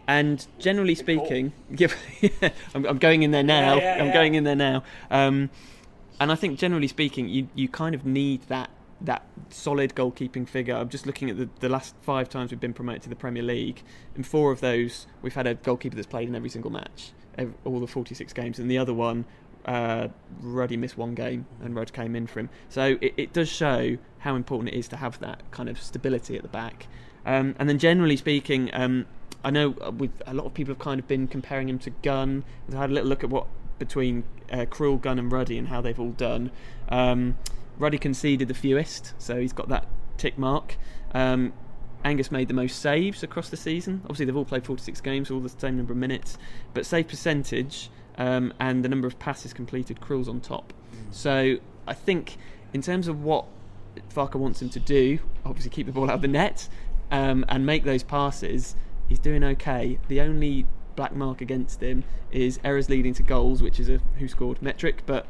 and 0.08 0.46
generally 0.58 0.94
speaking, 0.94 1.52
yeah, 1.70 1.88
I'm, 2.74 2.86
I'm 2.86 2.98
going 2.98 3.22
in 3.24 3.32
there 3.32 3.42
now. 3.42 3.76
Yeah, 3.76 3.96
yeah, 3.96 4.04
I'm 4.04 4.12
going 4.12 4.34
in 4.34 4.44
there 4.44 4.56
now. 4.56 4.84
Um, 5.10 5.50
and 6.20 6.32
I 6.32 6.34
think 6.34 6.58
generally 6.58 6.88
speaking, 6.88 7.28
you, 7.28 7.48
you 7.54 7.68
kind 7.68 7.94
of 7.94 8.04
need 8.06 8.42
that 8.48 8.70
that 9.00 9.26
solid 9.50 9.94
goalkeeping 9.94 10.48
figure. 10.48 10.74
I'm 10.74 10.88
just 10.88 11.06
looking 11.06 11.28
at 11.28 11.36
the, 11.36 11.48
the 11.60 11.68
last 11.68 11.94
five 12.00 12.28
times 12.30 12.50
we've 12.50 12.60
been 12.60 12.72
promoted 12.72 13.02
to 13.02 13.08
the 13.10 13.16
Premier 13.16 13.42
League. 13.42 13.82
In 14.14 14.22
four 14.22 14.52
of 14.52 14.60
those, 14.60 15.06
we've 15.20 15.34
had 15.34 15.46
a 15.46 15.54
goalkeeper 15.54 15.94
that's 15.94 16.06
played 16.06 16.28
in 16.28 16.34
every 16.34 16.48
single 16.48 16.70
match, 16.70 17.12
ev 17.36 17.52
all 17.64 17.78
the 17.78 17.86
46 17.86 18.32
games, 18.32 18.58
and 18.58 18.70
the 18.70 18.78
other 18.78 18.94
one, 18.94 19.26
uh, 19.66 20.08
Ruddy 20.40 20.76
missed 20.76 20.96
one 20.96 21.14
game, 21.14 21.46
and 21.62 21.74
Rudd 21.74 21.92
came 21.92 22.16
in 22.16 22.26
for 22.26 22.40
him. 22.40 22.48
So 22.68 22.96
it, 23.00 23.14
it 23.16 23.32
does 23.32 23.48
show 23.48 23.98
how 24.20 24.34
important 24.34 24.74
it 24.74 24.78
is 24.78 24.88
to 24.88 24.96
have 24.96 25.18
that 25.20 25.42
kind 25.50 25.68
of 25.68 25.80
stability 25.80 26.36
at 26.36 26.42
the 26.42 26.48
back. 26.48 26.86
Um, 27.26 27.54
and 27.58 27.68
then 27.68 27.78
generally 27.78 28.16
speaking, 28.16 28.70
um, 28.72 29.06
I 29.44 29.50
know 29.50 29.70
with 29.70 30.10
a 30.26 30.32
lot 30.32 30.46
of 30.46 30.54
people 30.54 30.72
have 30.72 30.78
kind 30.78 31.00
of 31.00 31.06
been 31.06 31.28
comparing 31.28 31.68
him 31.68 31.78
to 31.80 31.90
Gunn. 31.90 32.44
I 32.72 32.76
had 32.76 32.90
a 32.90 32.92
little 32.92 33.08
look 33.08 33.24
at 33.24 33.30
what 33.30 33.46
between 33.78 34.24
uh, 34.50 34.66
Krul, 34.66 35.00
Gunn, 35.00 35.18
and 35.18 35.30
Ruddy 35.30 35.58
and 35.58 35.68
how 35.68 35.80
they've 35.80 35.98
all 35.98 36.12
done. 36.12 36.50
Um, 36.88 37.36
Ruddy 37.78 37.98
conceded 37.98 38.48
the 38.48 38.54
fewest, 38.54 39.14
so 39.18 39.40
he's 39.40 39.52
got 39.52 39.68
that 39.68 39.86
tick 40.16 40.38
mark. 40.38 40.76
Um, 41.12 41.52
Angus 42.04 42.30
made 42.30 42.48
the 42.48 42.54
most 42.54 42.80
saves 42.80 43.22
across 43.22 43.48
the 43.48 43.56
season. 43.56 44.00
Obviously, 44.04 44.26
they've 44.26 44.36
all 44.36 44.44
played 44.44 44.64
46 44.64 45.00
games, 45.00 45.30
all 45.30 45.40
the 45.40 45.48
same 45.48 45.76
number 45.76 45.92
of 45.92 45.98
minutes. 45.98 46.38
But 46.72 46.86
save 46.86 47.08
percentage 47.08 47.90
um, 48.16 48.52
and 48.60 48.84
the 48.84 48.88
number 48.88 49.06
of 49.06 49.18
passes 49.18 49.52
completed, 49.52 50.00
Krul's 50.00 50.28
on 50.28 50.40
top. 50.40 50.72
So 51.10 51.56
I 51.86 51.94
think 51.94 52.36
in 52.72 52.82
terms 52.82 53.08
of 53.08 53.22
what 53.22 53.46
Farke 54.14 54.36
wants 54.36 54.62
him 54.62 54.68
to 54.70 54.80
do, 54.80 55.18
obviously 55.44 55.70
keep 55.70 55.86
the 55.86 55.92
ball 55.92 56.10
out 56.10 56.16
of 56.16 56.22
the 56.22 56.28
net 56.28 56.68
um, 57.10 57.44
and 57.48 57.66
make 57.66 57.84
those 57.84 58.02
passes, 58.02 58.76
he's 59.08 59.18
doing 59.18 59.44
okay. 59.44 59.98
The 60.08 60.20
only 60.20 60.66
black 60.96 61.14
mark 61.14 61.40
against 61.40 61.82
him 61.82 62.04
is 62.32 62.58
errors 62.64 62.88
leading 62.88 63.14
to 63.14 63.22
goals, 63.22 63.62
which 63.62 63.78
is 63.78 63.88
a 63.88 64.00
who 64.18 64.26
scored 64.26 64.60
metric, 64.60 65.02
but 65.06 65.26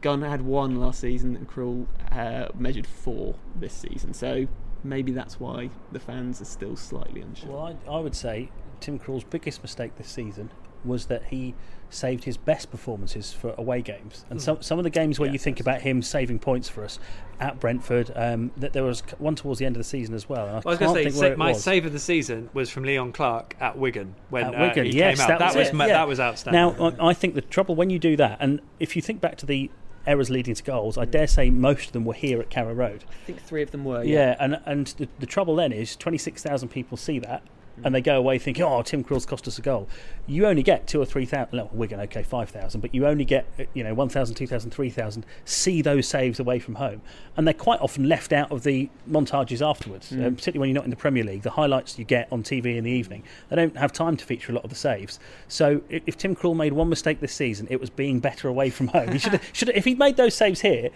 Gunn 0.00 0.22
had 0.22 0.42
one 0.42 0.76
last 0.76 1.00
season 1.00 1.34
and 1.36 1.48
Krul 1.48 1.86
uh, 2.10 2.48
measured 2.54 2.86
four 2.86 3.34
this 3.54 3.72
season. 3.72 4.14
So 4.14 4.46
maybe 4.84 5.12
that's 5.12 5.40
why 5.40 5.70
the 5.90 6.00
fans 6.00 6.40
are 6.40 6.46
still 6.46 6.76
slightly 6.76 7.20
unsure. 7.20 7.50
Well, 7.50 7.78
I, 7.88 7.90
I 7.90 7.98
would 7.98 8.14
say 8.14 8.50
Tim 8.80 8.98
Krul's 8.98 9.24
biggest 9.24 9.62
mistake 9.62 9.96
this 9.96 10.08
season 10.08 10.50
was 10.84 11.06
that 11.06 11.24
he 11.26 11.54
saved 11.92 12.24
his 12.24 12.36
best 12.36 12.70
performances 12.70 13.32
for 13.32 13.54
away 13.58 13.82
games. 13.82 14.24
And 14.30 14.40
some 14.40 14.62
some 14.62 14.78
of 14.78 14.84
the 14.84 14.90
games 14.90 15.18
where 15.20 15.26
Yeah, 15.28 15.34
you 15.34 15.38
think 15.38 15.60
about 15.60 15.82
him 15.82 16.02
saving 16.02 16.38
points 16.38 16.68
for 16.68 16.84
us 16.84 16.98
at 17.38 17.60
Brentford, 17.60 18.10
um, 18.14 18.50
that 18.56 18.72
there 18.72 18.84
was 18.84 19.02
one 19.18 19.34
towards 19.34 19.58
the 19.58 19.66
end 19.66 19.76
of 19.76 19.80
the 19.80 19.84
season 19.84 20.14
as 20.14 20.28
well. 20.28 20.46
And 20.46 20.56
I, 20.56 20.60
Well, 20.60 20.62
I 20.66 20.70
was 20.70 20.78
going 20.78 20.94
to 20.94 21.02
think 21.02 21.14
say, 21.14 21.20
where 21.20 21.28
sa- 21.30 21.32
it 21.32 21.38
my 21.38 21.48
was. 21.52 21.62
save 21.62 21.84
of 21.86 21.92
the 21.92 21.98
season 21.98 22.48
was 22.54 22.70
from 22.70 22.84
Leon 22.84 23.12
Clarke 23.12 23.56
at 23.60 23.76
Wigan 23.76 24.14
when 24.30 24.54
At 24.54 24.78
uh, 24.78 24.82
he 24.82 24.90
yes, 24.90 25.20
came 25.20 25.30
out. 25.32 25.38
that 25.40 25.54
was 25.56 25.68
it, 25.68 25.74
ma- 25.74 25.84
yeah. 25.86 25.92
that 25.94 26.08
was 26.08 26.18
outstanding. 26.20 26.76
Now, 26.78 26.94
I, 27.00 27.08
I 27.10 27.14
think 27.14 27.34
the 27.34 27.40
trouble 27.42 27.74
when 27.74 27.90
you 27.90 27.98
do 27.98 28.16
that, 28.16 28.38
and 28.40 28.60
if 28.80 28.96
you 28.96 29.02
think 29.02 29.20
back 29.20 29.36
to 29.38 29.46
the 29.46 29.70
errors 30.06 30.30
leading 30.30 30.54
to 30.54 30.62
goals, 30.62 30.96
I 30.96 31.04
dare 31.04 31.26
say 31.26 31.50
most 31.50 31.88
of 31.88 31.92
them 31.92 32.04
were 32.04 32.14
here 32.14 32.40
at 32.40 32.48
Carrow 32.48 32.74
Road. 32.74 33.04
I 33.22 33.26
think 33.26 33.40
three 33.42 33.62
of 33.62 33.70
them 33.70 33.84
were. 33.84 34.02
Yeah, 34.02 34.36
and 34.40 34.60
and 34.64 34.86
the, 34.98 35.08
the 35.20 35.26
trouble 35.26 35.56
then 35.56 35.72
is 35.72 35.94
twenty 35.96 36.18
six 36.18 36.42
thousand 36.42 36.68
people 36.70 36.96
see 36.96 37.18
that. 37.20 37.42
And 37.84 37.94
they 37.94 38.00
go 38.00 38.16
away 38.18 38.38
thinking, 38.38 38.64
"Oh, 38.64 38.82
Tim 38.82 39.02
Krul's 39.02 39.26
cost 39.26 39.48
us 39.48 39.58
a 39.58 39.62
goal." 39.62 39.88
You 40.26 40.46
only 40.46 40.62
get 40.62 40.86
two 40.86 41.00
or 41.00 41.04
three 41.06 41.24
thousand. 41.24 41.56
No, 41.56 41.68
Wigan, 41.72 41.98
okay, 42.00 42.22
five 42.22 42.50
thousand, 42.50 42.80
but 42.80 42.94
you 42.94 43.06
only 43.06 43.24
get 43.24 43.46
uh, 43.58 43.64
you 43.74 43.82
know 43.82 43.92
1,000, 43.94 44.34
2,000, 44.36 44.70
3,000 44.70 45.26
see 45.44 45.82
those 45.82 46.06
saves 46.06 46.38
away 46.38 46.58
from 46.58 46.76
home, 46.76 47.02
and 47.36 47.46
they're 47.46 47.54
quite 47.54 47.80
often 47.80 48.08
left 48.08 48.32
out 48.32 48.52
of 48.52 48.62
the 48.62 48.88
montages 49.10 49.66
afterwards. 49.66 50.12
Um, 50.12 50.36
particularly 50.36 50.58
when 50.60 50.68
you're 50.68 50.74
not 50.74 50.84
in 50.84 50.90
the 50.90 50.96
Premier 50.96 51.24
League, 51.24 51.42
the 51.42 51.50
highlights 51.50 51.98
you 51.98 52.04
get 52.04 52.28
on 52.30 52.42
TV 52.42 52.76
in 52.76 52.84
the 52.84 52.90
evening, 52.90 53.24
they 53.48 53.56
don't 53.56 53.76
have 53.76 53.92
time 53.92 54.16
to 54.16 54.24
feature 54.24 54.52
a 54.52 54.54
lot 54.54 54.64
of 54.64 54.70
the 54.70 54.76
saves. 54.76 55.18
So 55.48 55.80
i- 55.90 56.02
if 56.06 56.16
Tim 56.16 56.36
Krul 56.36 56.54
made 56.54 56.72
one 56.74 56.88
mistake 56.88 57.20
this 57.20 57.32
season, 57.34 57.66
it 57.70 57.80
was 57.80 57.90
being 57.90 58.20
better 58.20 58.48
away 58.48 58.70
from 58.70 58.88
home. 58.88 59.10
He 59.12 59.18
should 59.18 59.40
should 59.52 59.70
if 59.70 59.84
he'd 59.86 59.98
made 59.98 60.16
those 60.16 60.34
saves 60.34 60.60
here, 60.60 60.90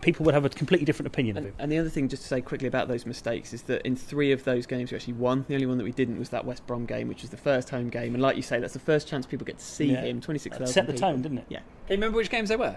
people 0.00 0.24
would 0.24 0.34
have 0.34 0.44
a 0.44 0.48
completely 0.48 0.84
different 0.84 1.06
opinion 1.08 1.36
of 1.36 1.44
him. 1.44 1.54
and 1.58 1.70
the 1.70 1.78
other 1.78 1.88
thing, 1.90 2.08
just 2.08 2.22
to 2.22 2.28
say 2.28 2.40
quickly 2.40 2.66
about 2.68 2.88
those 2.88 3.04
mistakes, 3.06 3.52
is 3.52 3.62
that 3.62 3.82
in 3.86 3.96
three 3.96 4.32
of 4.32 4.44
those 4.44 4.66
games 4.66 4.90
we 4.90 4.96
actually 4.96 5.12
won. 5.14 5.44
The 5.48 5.54
only 5.54 5.66
one 5.66 5.78
that 5.78 5.84
we 5.84 5.92
didn't 5.92 6.18
was 6.18 6.30
that 6.30 6.44
West 6.44 6.66
Brom 6.66 6.86
game, 6.86 7.08
which 7.08 7.22
was 7.22 7.30
the 7.30 7.36
first 7.36 7.70
home 7.70 7.88
game. 7.88 8.14
And 8.14 8.22
like 8.22 8.36
you 8.36 8.42
say, 8.42 8.60
that's 8.60 8.72
the 8.72 8.78
first 8.78 9.06
chance 9.08 9.26
people 9.26 9.44
get 9.46 9.58
to 9.58 9.64
see 9.64 9.92
Yeah. 9.92 10.02
him. 10.02 10.20
Twenty 10.20 10.38
six 10.38 10.56
set 10.70 10.86
the 10.86 10.92
tone, 10.92 11.22
didn't 11.22 11.38
it? 11.38 11.46
Yeah. 11.48 11.58
Can 11.58 11.66
you 11.88 11.94
remember 11.96 12.16
which 12.16 12.30
games 12.30 12.48
they 12.48 12.56
were? 12.56 12.76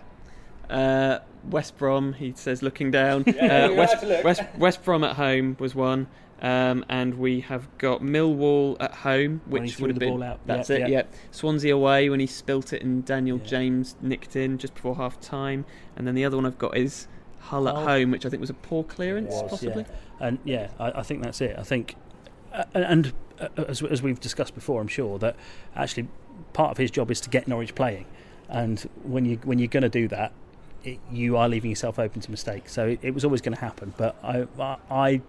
Uh, 0.69 1.19
West 1.49 1.78
Brom, 1.78 2.13
he 2.13 2.34
says, 2.36 2.61
looking 2.63 2.89
down. 2.91 3.24
Yeah, 3.28 3.65
uh, 3.65 3.74
West, 3.74 3.93
have 3.93 4.01
to 4.01 4.07
look. 4.07 4.24
West, 4.24 4.41
West 4.57 4.84
Brom 4.84 5.03
at 5.03 5.15
home 5.15 5.57
was 5.59 5.76
one. 5.76 6.07
Um, 6.41 6.84
and 6.89 7.13
we 7.19 7.39
have 7.41 7.69
got 7.78 8.01
Millwall 8.01 8.76
at 8.82 8.91
home, 8.91 9.39
which 9.45 9.80
would 9.80 9.91
have 9.91 9.95
the 9.95 10.05
been 10.07 10.13
ball 10.19 10.24
out. 10.24 10.39
that's 10.45 10.69
Yeah, 10.69 10.76
it. 10.76 10.80
yeah. 10.82 10.88
Yeah. 10.89 11.03
Swansea 11.32 11.74
away 11.74 12.09
when 12.09 12.19
he 12.19 12.28
spilt 12.28 12.74
it 12.74 12.82
and 12.84 13.05
Daniel 13.05 13.38
Yeah. 13.38 13.45
James 13.45 13.95
nicked 14.01 14.36
in 14.36 14.57
just 14.57 14.74
before 14.74 14.95
half 14.97 15.21
time. 15.21 15.63
And 15.95 16.05
then 16.05 16.15
the 16.15 16.26
other 16.26 16.36
one 16.36 16.45
I've 16.45 16.57
got 16.57 16.76
is 16.76 17.07
Hull 17.44 17.68
at 17.68 17.76
home, 17.76 18.12
which 18.12 18.26
I 18.26 18.30
think 18.30 18.41
was 18.41 18.50
a 18.50 18.56
poor 18.56 18.84
clearance, 18.84 19.34
was, 19.34 19.50
possibly. 19.50 19.84
Yeah. 19.84 20.28
And 20.28 20.39
yeah, 20.46 20.70
I, 20.80 21.00
I 21.00 21.04
think 21.04 21.22
that's 21.24 21.41
it. 21.41 21.56
I 21.58 21.64
think, 21.64 21.96
uh, 22.54 22.64
and 22.74 23.14
uh, 23.39 23.50
as, 23.68 23.84
as 23.84 24.02
we've 24.02 24.20
discussed 24.20 24.56
before, 24.56 24.80
I'm 24.82 24.88
sure 24.88 25.20
that 25.20 25.36
actually 25.76 26.08
part 26.54 26.72
of 26.72 26.78
his 26.78 26.89
job 26.89 27.12
is 27.12 27.20
to 27.22 27.30
get 27.30 27.48
Norwich 27.48 27.76
playing, 27.76 28.06
and 28.48 28.80
when 29.04 29.26
you 29.26 29.38
when 29.44 29.60
you're 29.60 29.68
going 29.68 29.84
to 29.84 29.89
do 29.89 30.08
that, 30.08 30.32
it, 30.84 31.00
you 31.12 31.36
are 31.38 31.50
leaving 31.50 31.70
yourself 31.70 32.00
open 32.00 32.22
to 32.22 32.32
mistakes. 32.32 32.72
So 32.72 32.88
it, 32.88 33.00
it 33.02 33.14
was 33.14 33.26
always 33.26 33.41
going 33.41 33.56
to 33.56 33.62
happen. 33.62 33.94
But 33.98 34.16
I, 34.24 34.48
I, 34.60 34.78
I 34.89 35.22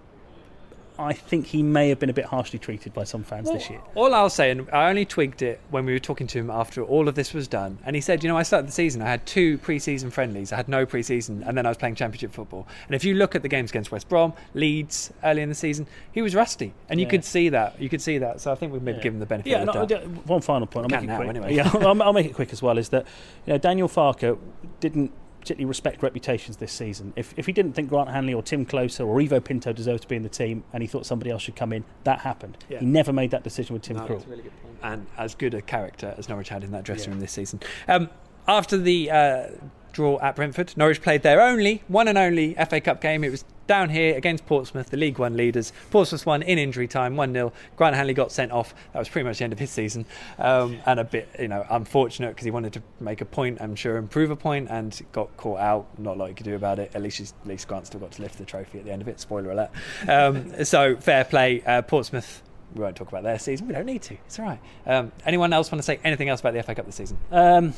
I 0.96 1.12
think 1.12 1.46
he 1.46 1.62
may 1.62 1.88
have 1.88 1.98
been 1.98 2.10
a 2.10 2.12
bit 2.14 2.26
harshly 2.26 2.58
treated 2.60 2.94
by 2.94 3.02
some 3.02 3.24
fans 3.24 3.46
Well, 3.46 3.54
this 3.54 3.68
year. 3.68 3.80
All 3.96 4.14
I'll 4.14 4.30
say, 4.30 4.50
and 4.52 4.68
I 4.72 4.88
only 4.88 5.04
twigged 5.04 5.42
it 5.42 5.58
when 5.70 5.84
we 5.86 5.92
were 5.92 5.98
talking 5.98 6.28
to 6.28 6.38
him 6.38 6.50
after 6.50 6.84
all 6.84 7.08
of 7.08 7.16
this 7.16 7.34
was 7.34 7.48
done, 7.48 7.78
and 7.84 7.96
he 7.96 8.00
said, 8.00 8.22
"You 8.22 8.28
know, 8.28 8.36
I 8.36 8.44
started 8.44 8.68
the 8.68 8.72
season. 8.72 9.02
I 9.02 9.06
had 9.06 9.26
two 9.26 9.58
pre-season 9.58 10.10
friendlies. 10.12 10.52
I 10.52 10.56
had 10.56 10.68
no 10.68 10.86
pre-season, 10.86 11.42
and 11.44 11.58
then 11.58 11.66
I 11.66 11.70
was 11.70 11.76
playing 11.78 11.96
Championship 11.96 12.32
football. 12.32 12.68
And 12.86 12.94
if 12.94 13.04
you 13.04 13.14
look 13.14 13.34
at 13.34 13.42
the 13.42 13.48
games 13.48 13.70
against 13.70 13.90
West 13.90 14.08
Brom, 14.08 14.34
Leeds 14.54 15.12
early 15.24 15.42
in 15.42 15.48
the 15.48 15.54
season, 15.56 15.86
he 16.12 16.22
was 16.22 16.34
rusty, 16.36 16.72
and 16.88 17.00
you 17.00 17.06
Yeah. 17.06 17.10
could 17.10 17.24
see 17.24 17.48
that. 17.48 17.80
You 17.80 17.88
could 17.88 18.00
see 18.02 18.18
that. 18.18 18.40
So 18.40 18.52
I 18.52 18.54
think 18.54 18.72
we've 18.72 18.80
maybe 18.82 18.98
Yeah. 18.98 19.02
given 19.02 19.18
the 19.18 19.26
benefit 19.26 19.50
Yeah, 19.50 19.62
of 19.62 19.66
the 19.66 19.72
doubt. 19.72 19.88
do- 19.88 20.08
one 20.26 20.42
final 20.42 20.66
point. 20.68 20.84
I'll 20.92 21.00
make 21.00 21.04
it 21.04 21.10
now, 21.10 21.16
quick. 21.16 21.28
anyway. 21.28 21.54
Yeah, 21.56 21.70
I'll, 21.74 22.02
I'll 22.02 22.12
make 22.12 22.26
it 22.26 22.34
quick 22.34 22.52
as 22.52 22.62
well. 22.62 22.78
Is 22.78 22.90
that 22.90 23.04
you 23.46 23.52
know 23.52 23.58
Daniel 23.58 23.88
Farke 23.88 24.38
didn't 24.78 25.10
particularly 25.44 25.66
respect 25.66 26.02
reputations 26.02 26.56
this 26.56 26.72
season. 26.72 27.12
If 27.16 27.34
if 27.36 27.44
he 27.46 27.52
didn't 27.52 27.74
think 27.74 27.90
Grant 27.90 28.08
Hanley 28.08 28.32
or 28.32 28.42
Timm 28.42 28.64
Klose 28.64 29.04
or 29.04 29.20
Ivo 29.20 29.40
Pinto 29.40 29.72
deserved 29.74 30.02
to 30.02 30.08
be 30.08 30.16
in 30.16 30.22
the 30.22 30.28
team, 30.30 30.64
and 30.72 30.82
he 30.82 30.86
thought 30.86 31.04
somebody 31.04 31.30
else 31.30 31.42
should 31.42 31.54
come 31.56 31.72
in, 31.72 31.84
that 32.04 32.20
happened. 32.20 32.56
Yeah. 32.70 32.80
He 32.80 32.86
never 32.86 33.12
made 33.12 33.30
that 33.32 33.44
decision 33.44 33.74
with 33.74 33.82
Tim 33.82 33.96
No, 33.98 34.04
Krul. 34.04 34.08
That's 34.08 34.24
a 34.24 34.28
really 34.30 34.42
good 34.44 34.62
point. 34.62 34.74
and 34.82 35.06
as 35.18 35.34
good 35.34 35.52
a 35.54 35.60
character 35.62 36.14
as 36.16 36.28
Norwich 36.30 36.48
had 36.48 36.64
in 36.64 36.70
that 36.72 36.84
dressing 36.84 37.08
Yeah. 37.08 37.14
room 37.14 37.20
this 37.20 37.32
season. 37.32 37.60
Um, 37.88 38.08
after 38.48 38.76
the 38.78 39.10
uh, 39.10 39.46
draw 39.92 40.18
at 40.20 40.34
Brentford, 40.36 40.74
Norwich 40.76 41.02
played 41.02 41.22
their 41.22 41.40
only, 41.42 41.82
one 41.88 42.08
and 42.08 42.16
only 42.18 42.54
FA 42.54 42.80
Cup 42.80 43.00
game. 43.02 43.22
It 43.22 43.30
was 43.30 43.44
down 43.66 43.90
here 43.90 44.16
against 44.16 44.46
Portsmouth, 44.46 44.90
the 44.90 44.96
League 44.96 45.18
One 45.18 45.36
leaders. 45.36 45.72
Portsmouth 45.90 46.26
won 46.26 46.42
in 46.42 46.58
injury 46.58 46.88
time, 46.88 47.16
1 47.16 47.32
0. 47.32 47.52
Grant 47.76 47.96
Hanley 47.96 48.14
got 48.14 48.32
sent 48.32 48.52
off. 48.52 48.74
That 48.92 48.98
was 48.98 49.08
pretty 49.08 49.26
much 49.26 49.38
the 49.38 49.44
end 49.44 49.52
of 49.52 49.58
his 49.58 49.70
season. 49.70 50.06
Um, 50.38 50.78
and 50.86 51.00
a 51.00 51.04
bit, 51.04 51.28
you 51.38 51.48
know, 51.48 51.66
unfortunate 51.70 52.28
because 52.30 52.44
he 52.44 52.50
wanted 52.50 52.72
to 52.74 52.82
make 53.00 53.20
a 53.20 53.24
point, 53.24 53.58
I'm 53.60 53.74
sure, 53.74 53.96
improve 53.96 54.30
a 54.30 54.36
point, 54.36 54.68
and 54.70 55.00
got 55.12 55.36
caught 55.36 55.60
out. 55.60 55.86
Not 55.98 56.16
a 56.16 56.18
lot 56.18 56.28
he 56.28 56.34
could 56.34 56.44
do 56.44 56.54
about 56.54 56.78
it. 56.78 56.92
At 56.94 57.02
least, 57.02 57.20
at 57.20 57.48
least 57.48 57.68
Grant 57.68 57.86
still 57.86 58.00
got 58.00 58.12
to 58.12 58.22
lift 58.22 58.38
the 58.38 58.44
trophy 58.44 58.78
at 58.78 58.84
the 58.84 58.92
end 58.92 59.02
of 59.02 59.08
it. 59.08 59.18
Spoiler 59.20 59.50
alert. 59.50 59.70
Um, 60.08 60.64
so, 60.64 60.96
fair 60.96 61.24
play. 61.24 61.62
Uh, 61.62 61.82
Portsmouth 61.82 62.42
we 62.74 62.80
won't 62.82 62.96
talk 62.96 63.08
about 63.08 63.22
their 63.22 63.38
season. 63.38 63.68
We 63.68 63.74
don't 63.74 63.86
need 63.86 64.02
to. 64.02 64.14
It's 64.26 64.38
all 64.38 64.46
right. 64.46 64.58
Um, 64.86 65.12
anyone 65.24 65.52
else 65.52 65.70
want 65.70 65.78
to 65.80 65.84
say 65.84 66.00
anything 66.04 66.28
else 66.28 66.40
about 66.40 66.54
the 66.54 66.62
FA 66.62 66.74
Cup 66.74 66.86
this 66.86 66.96
season? 66.96 67.16
Um, 67.30 67.72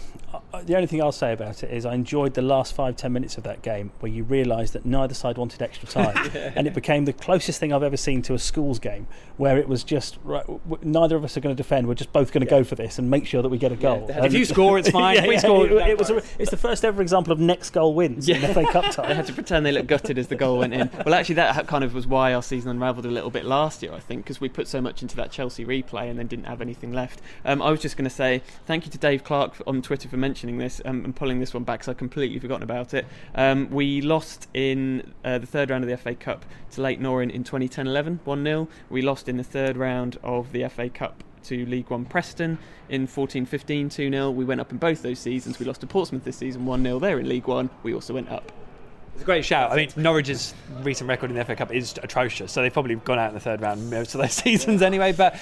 the 0.64 0.74
only 0.74 0.86
thing 0.86 1.02
I'll 1.02 1.12
say 1.12 1.32
about 1.32 1.62
it 1.62 1.70
is 1.70 1.84
I 1.84 1.94
enjoyed 1.94 2.34
the 2.34 2.42
last 2.42 2.74
five 2.74 2.96
ten 2.96 3.12
minutes 3.12 3.36
of 3.36 3.44
that 3.44 3.62
game 3.62 3.90
where 4.00 4.10
you 4.10 4.24
realised 4.24 4.72
that 4.72 4.84
neither 4.86 5.14
side 5.14 5.36
wanted 5.38 5.60
extra 5.62 5.88
time, 5.88 6.16
and 6.34 6.66
it 6.66 6.74
became 6.74 7.04
the 7.04 7.12
closest 7.12 7.60
thing 7.60 7.72
I've 7.72 7.82
ever 7.82 7.96
seen 7.96 8.22
to 8.22 8.34
a 8.34 8.38
schools 8.38 8.78
game 8.78 9.06
where 9.36 9.58
it 9.58 9.68
was 9.68 9.84
just 9.84 10.16
right, 10.24 10.46
w- 10.46 10.78
neither 10.82 11.16
of 11.16 11.24
us 11.24 11.36
are 11.36 11.40
going 11.40 11.54
to 11.54 11.62
defend. 11.62 11.86
We're 11.88 11.94
just 11.94 12.12
both 12.12 12.32
going 12.32 12.44
to 12.44 12.50
go 12.50 12.64
for 12.64 12.74
this 12.74 12.98
and 12.98 13.10
make 13.10 13.26
sure 13.26 13.42
that 13.42 13.48
we 13.50 13.58
get 13.58 13.72
a 13.72 13.76
goal. 13.76 14.06
they 14.06 14.14
had- 14.14 14.24
If 14.24 14.32
you 14.34 14.44
score, 14.46 14.78
it's 14.78 14.88
fine. 14.90 15.16
Yeah, 15.16 15.22
If 15.22 15.28
we 15.28 15.34
yeah, 15.34 15.40
score, 15.40 15.66
it, 15.66 15.72
it 15.88 15.98
was. 15.98 16.10
A, 16.10 16.22
it's 16.38 16.50
the 16.50 16.56
first 16.56 16.84
ever 16.84 17.02
example 17.02 17.32
of 17.32 17.38
next 17.40 17.70
goal 17.70 17.94
wins 17.94 18.28
in 18.28 18.40
Yeah. 18.40 18.52
FA 18.54 18.64
Cup 18.64 18.94
They 19.06 19.14
had 19.14 19.26
to 19.26 19.32
pretend 19.34 19.66
they 19.66 19.72
looked 19.72 19.88
gutted 19.88 20.16
as 20.16 20.28
the 20.28 20.36
goal 20.36 20.58
went 20.58 20.72
in. 20.72 20.90
Well, 21.04 21.14
actually, 21.14 21.34
that 21.36 21.66
kind 21.66 21.84
of 21.84 21.92
was 21.94 22.06
why 22.06 22.32
our 22.34 22.42
season 22.42 22.70
unravelled 22.70 23.04
a 23.04 23.10
little 23.10 23.30
bit 23.30 23.44
last 23.44 23.82
year, 23.82 23.92
I 23.92 24.00
think, 24.00 24.24
because 24.24 24.40
we 24.40 24.48
put 24.48 24.66
so 24.68 24.80
much 24.86 25.02
into 25.02 25.16
that 25.16 25.32
Chelsea 25.32 25.64
replay 25.64 26.08
and 26.08 26.16
then 26.16 26.28
didn't 26.28 26.44
have 26.44 26.60
anything 26.60 26.92
left. 26.92 27.20
Um, 27.44 27.60
I 27.60 27.70
was 27.70 27.80
just 27.80 27.96
going 27.96 28.08
to 28.08 28.14
say 28.14 28.40
thank 28.66 28.86
you 28.86 28.92
to 28.92 28.98
Dave 28.98 29.24
Clark 29.24 29.60
on 29.66 29.82
Twitter 29.82 30.08
for 30.08 30.16
mentioning 30.16 30.58
this 30.58 30.80
um, 30.84 31.04
and 31.04 31.14
pulling 31.14 31.40
this 31.40 31.52
one 31.52 31.64
back, 31.64 31.80
because 31.80 31.88
I'd 31.88 31.98
completely 31.98 32.38
forgotten 32.38 32.62
about 32.62 32.94
it. 32.94 33.04
Um, 33.34 33.68
we 33.70 34.00
lost 34.00 34.46
in 34.54 35.12
uh, 35.24 35.38
the 35.38 35.46
third 35.46 35.70
round 35.70 35.82
of 35.82 35.90
the 35.90 35.96
FA 35.96 36.14
Cup 36.14 36.44
to 36.70 36.80
Leyton 36.80 37.04
Orient 37.04 37.32
in 37.32 37.42
2010-11, 37.42 38.20
1-0. 38.24 38.68
We 38.88 39.02
lost 39.02 39.28
in 39.28 39.36
the 39.36 39.44
third 39.44 39.76
round 39.76 40.18
of 40.22 40.52
the 40.52 40.68
FA 40.68 40.88
Cup 40.88 41.24
to 41.44 41.66
League 41.66 41.90
One 41.90 42.04
Preston 42.04 42.58
in 42.88 43.06
14-15 43.06 43.86
2-0. 43.86 44.34
We 44.34 44.44
went 44.44 44.60
up 44.60 44.70
in 44.70 44.78
both 44.78 45.02
those 45.02 45.18
seasons. 45.18 45.58
We 45.58 45.66
lost 45.66 45.80
to 45.80 45.86
Portsmouth 45.86 46.24
this 46.24 46.36
season 46.36 46.64
1-0. 46.64 47.00
They're 47.00 47.18
in 47.18 47.28
League 47.28 47.48
One. 47.48 47.70
We 47.82 47.92
also 47.92 48.14
went 48.14 48.30
up. 48.30 48.52
It's 49.16 49.22
a 49.22 49.24
great 49.24 49.46
shout. 49.46 49.72
I 49.72 49.76
mean, 49.76 49.88
Norwich's 49.96 50.52
recent 50.82 51.08
record 51.08 51.30
in 51.30 51.36
the 51.36 51.44
FA 51.46 51.56
Cup 51.56 51.72
is 51.72 51.94
atrocious, 52.02 52.52
so 52.52 52.60
they've 52.60 52.72
probably 52.72 52.96
gone 52.96 53.18
out 53.18 53.28
in 53.28 53.34
the 53.34 53.40
third 53.40 53.62
round 53.62 53.88
most 53.90 54.14
of 54.14 54.20
those 54.20 54.32
seasons 54.44 54.82
anyway. 54.82 55.12
But 55.12 55.40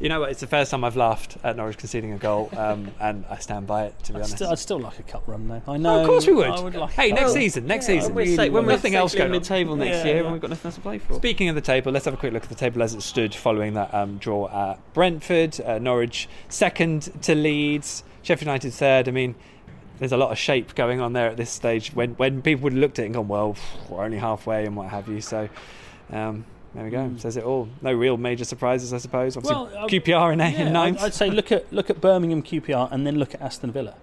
you 0.00 0.08
know 0.08 0.20
what? 0.20 0.30
It's 0.30 0.40
the 0.40 0.46
first 0.46 0.70
time 0.70 0.84
I've 0.84 0.96
laughed 0.96 1.36
at 1.44 1.54
Norwich 1.54 1.76
conceding 1.76 2.12
a 2.12 2.16
goal, 2.16 2.48
um, 2.56 2.90
and 3.00 3.26
I 3.28 3.36
stand 3.36 3.66
by 3.66 3.84
it. 3.84 3.98
To 4.04 4.12
be 4.12 4.16
I'd 4.16 4.22
honest. 4.22 4.36
still, 4.36 4.48
I'd 4.50 4.58
still 4.58 4.80
like 4.80 4.98
a 5.00 5.02
cup 5.02 5.24
run 5.26 5.48
though. 5.48 5.56
I 5.68 5.74
Oh, 5.74 5.76
know. 5.76 6.00
of 6.00 6.06
course 6.06 6.26
we 6.26 6.32
would. 6.32 6.48
Would 6.62 6.74
like 6.76 6.92
hey, 6.92 7.12
next 7.12 7.34
season, 7.34 7.66
next 7.66 7.86
Yeah, 7.90 8.00
season. 8.00 8.14
would 8.14 8.26
when 8.38 8.64
we're 8.64 8.72
nothing 8.72 8.94
else 8.94 9.14
going 9.14 9.26
on. 9.26 9.32
mid-table 9.32 9.76
next 9.76 9.98
Yeah, 9.98 10.04
year, 10.06 10.16
yeah. 10.16 10.22
and 10.22 10.32
we've 10.32 10.40
got 10.40 10.48
nothing 10.48 10.68
else 10.68 10.76
to 10.76 10.80
play 10.80 10.96
for. 10.98 11.12
Speaking 11.16 11.50
of 11.50 11.54
the 11.54 11.60
table, 11.60 11.92
let's 11.92 12.06
have 12.06 12.14
a 12.14 12.16
quick 12.16 12.32
look 12.32 12.44
at 12.44 12.48
the 12.48 12.54
table 12.54 12.82
as 12.82 12.94
it 12.94 13.02
stood 13.02 13.34
following 13.34 13.74
that 13.74 13.92
um, 13.92 14.16
draw 14.16 14.48
at 14.70 14.94
Brentford. 14.94 15.60
Uh, 15.60 15.78
Norwich 15.78 16.26
second 16.48 17.02
to 17.22 17.34
Leeds, 17.34 18.02
Sheffield 18.22 18.46
United 18.46 18.72
third. 18.72 19.08
I 19.08 19.10
mean, 19.10 19.34
there's 20.00 20.12
a 20.12 20.16
lot 20.16 20.32
of 20.32 20.38
shape 20.38 20.74
going 20.74 21.00
on 21.00 21.12
there 21.12 21.28
at 21.28 21.36
this 21.36 21.50
stage. 21.50 21.92
When 21.94 22.14
when 22.14 22.42
people 22.42 22.64
would 22.64 22.72
have 22.72 22.80
looked 22.80 22.98
at 22.98 23.02
it 23.02 23.06
and 23.06 23.14
gone, 23.14 23.28
well, 23.28 23.54
we're 23.88 24.02
only 24.02 24.18
halfway 24.18 24.66
and 24.66 24.74
what 24.74 24.88
have 24.88 25.06
you. 25.08 25.20
So. 25.20 25.48
Um, 26.12 26.44
there 26.74 26.84
we 26.84 26.90
go. 26.90 27.10
Says 27.18 27.36
it 27.36 27.42
all. 27.42 27.68
No 27.82 27.92
real 27.92 28.16
major 28.16 28.44
surprises, 28.44 28.92
I 28.92 28.98
suppose. 28.98 29.36
Obviously, 29.36 29.56
Well, 29.56 29.76
um, 29.76 29.88
QPR 29.88 30.32
in, 30.32 30.40
eight, 30.40 30.52
Yeah, 30.52 30.66
in 30.66 30.72
ninth. 30.72 31.02
I'd, 31.02 31.14
say 31.14 31.28
look 31.28 31.50
at 31.50 31.72
look 31.72 31.90
at 31.90 32.00
Birmingham 32.00 32.44
QPR 32.44 32.92
and 32.92 33.04
then 33.04 33.16
look 33.16 33.34
at 33.34 33.40
Aston 33.40 33.72
Villa, 33.72 33.96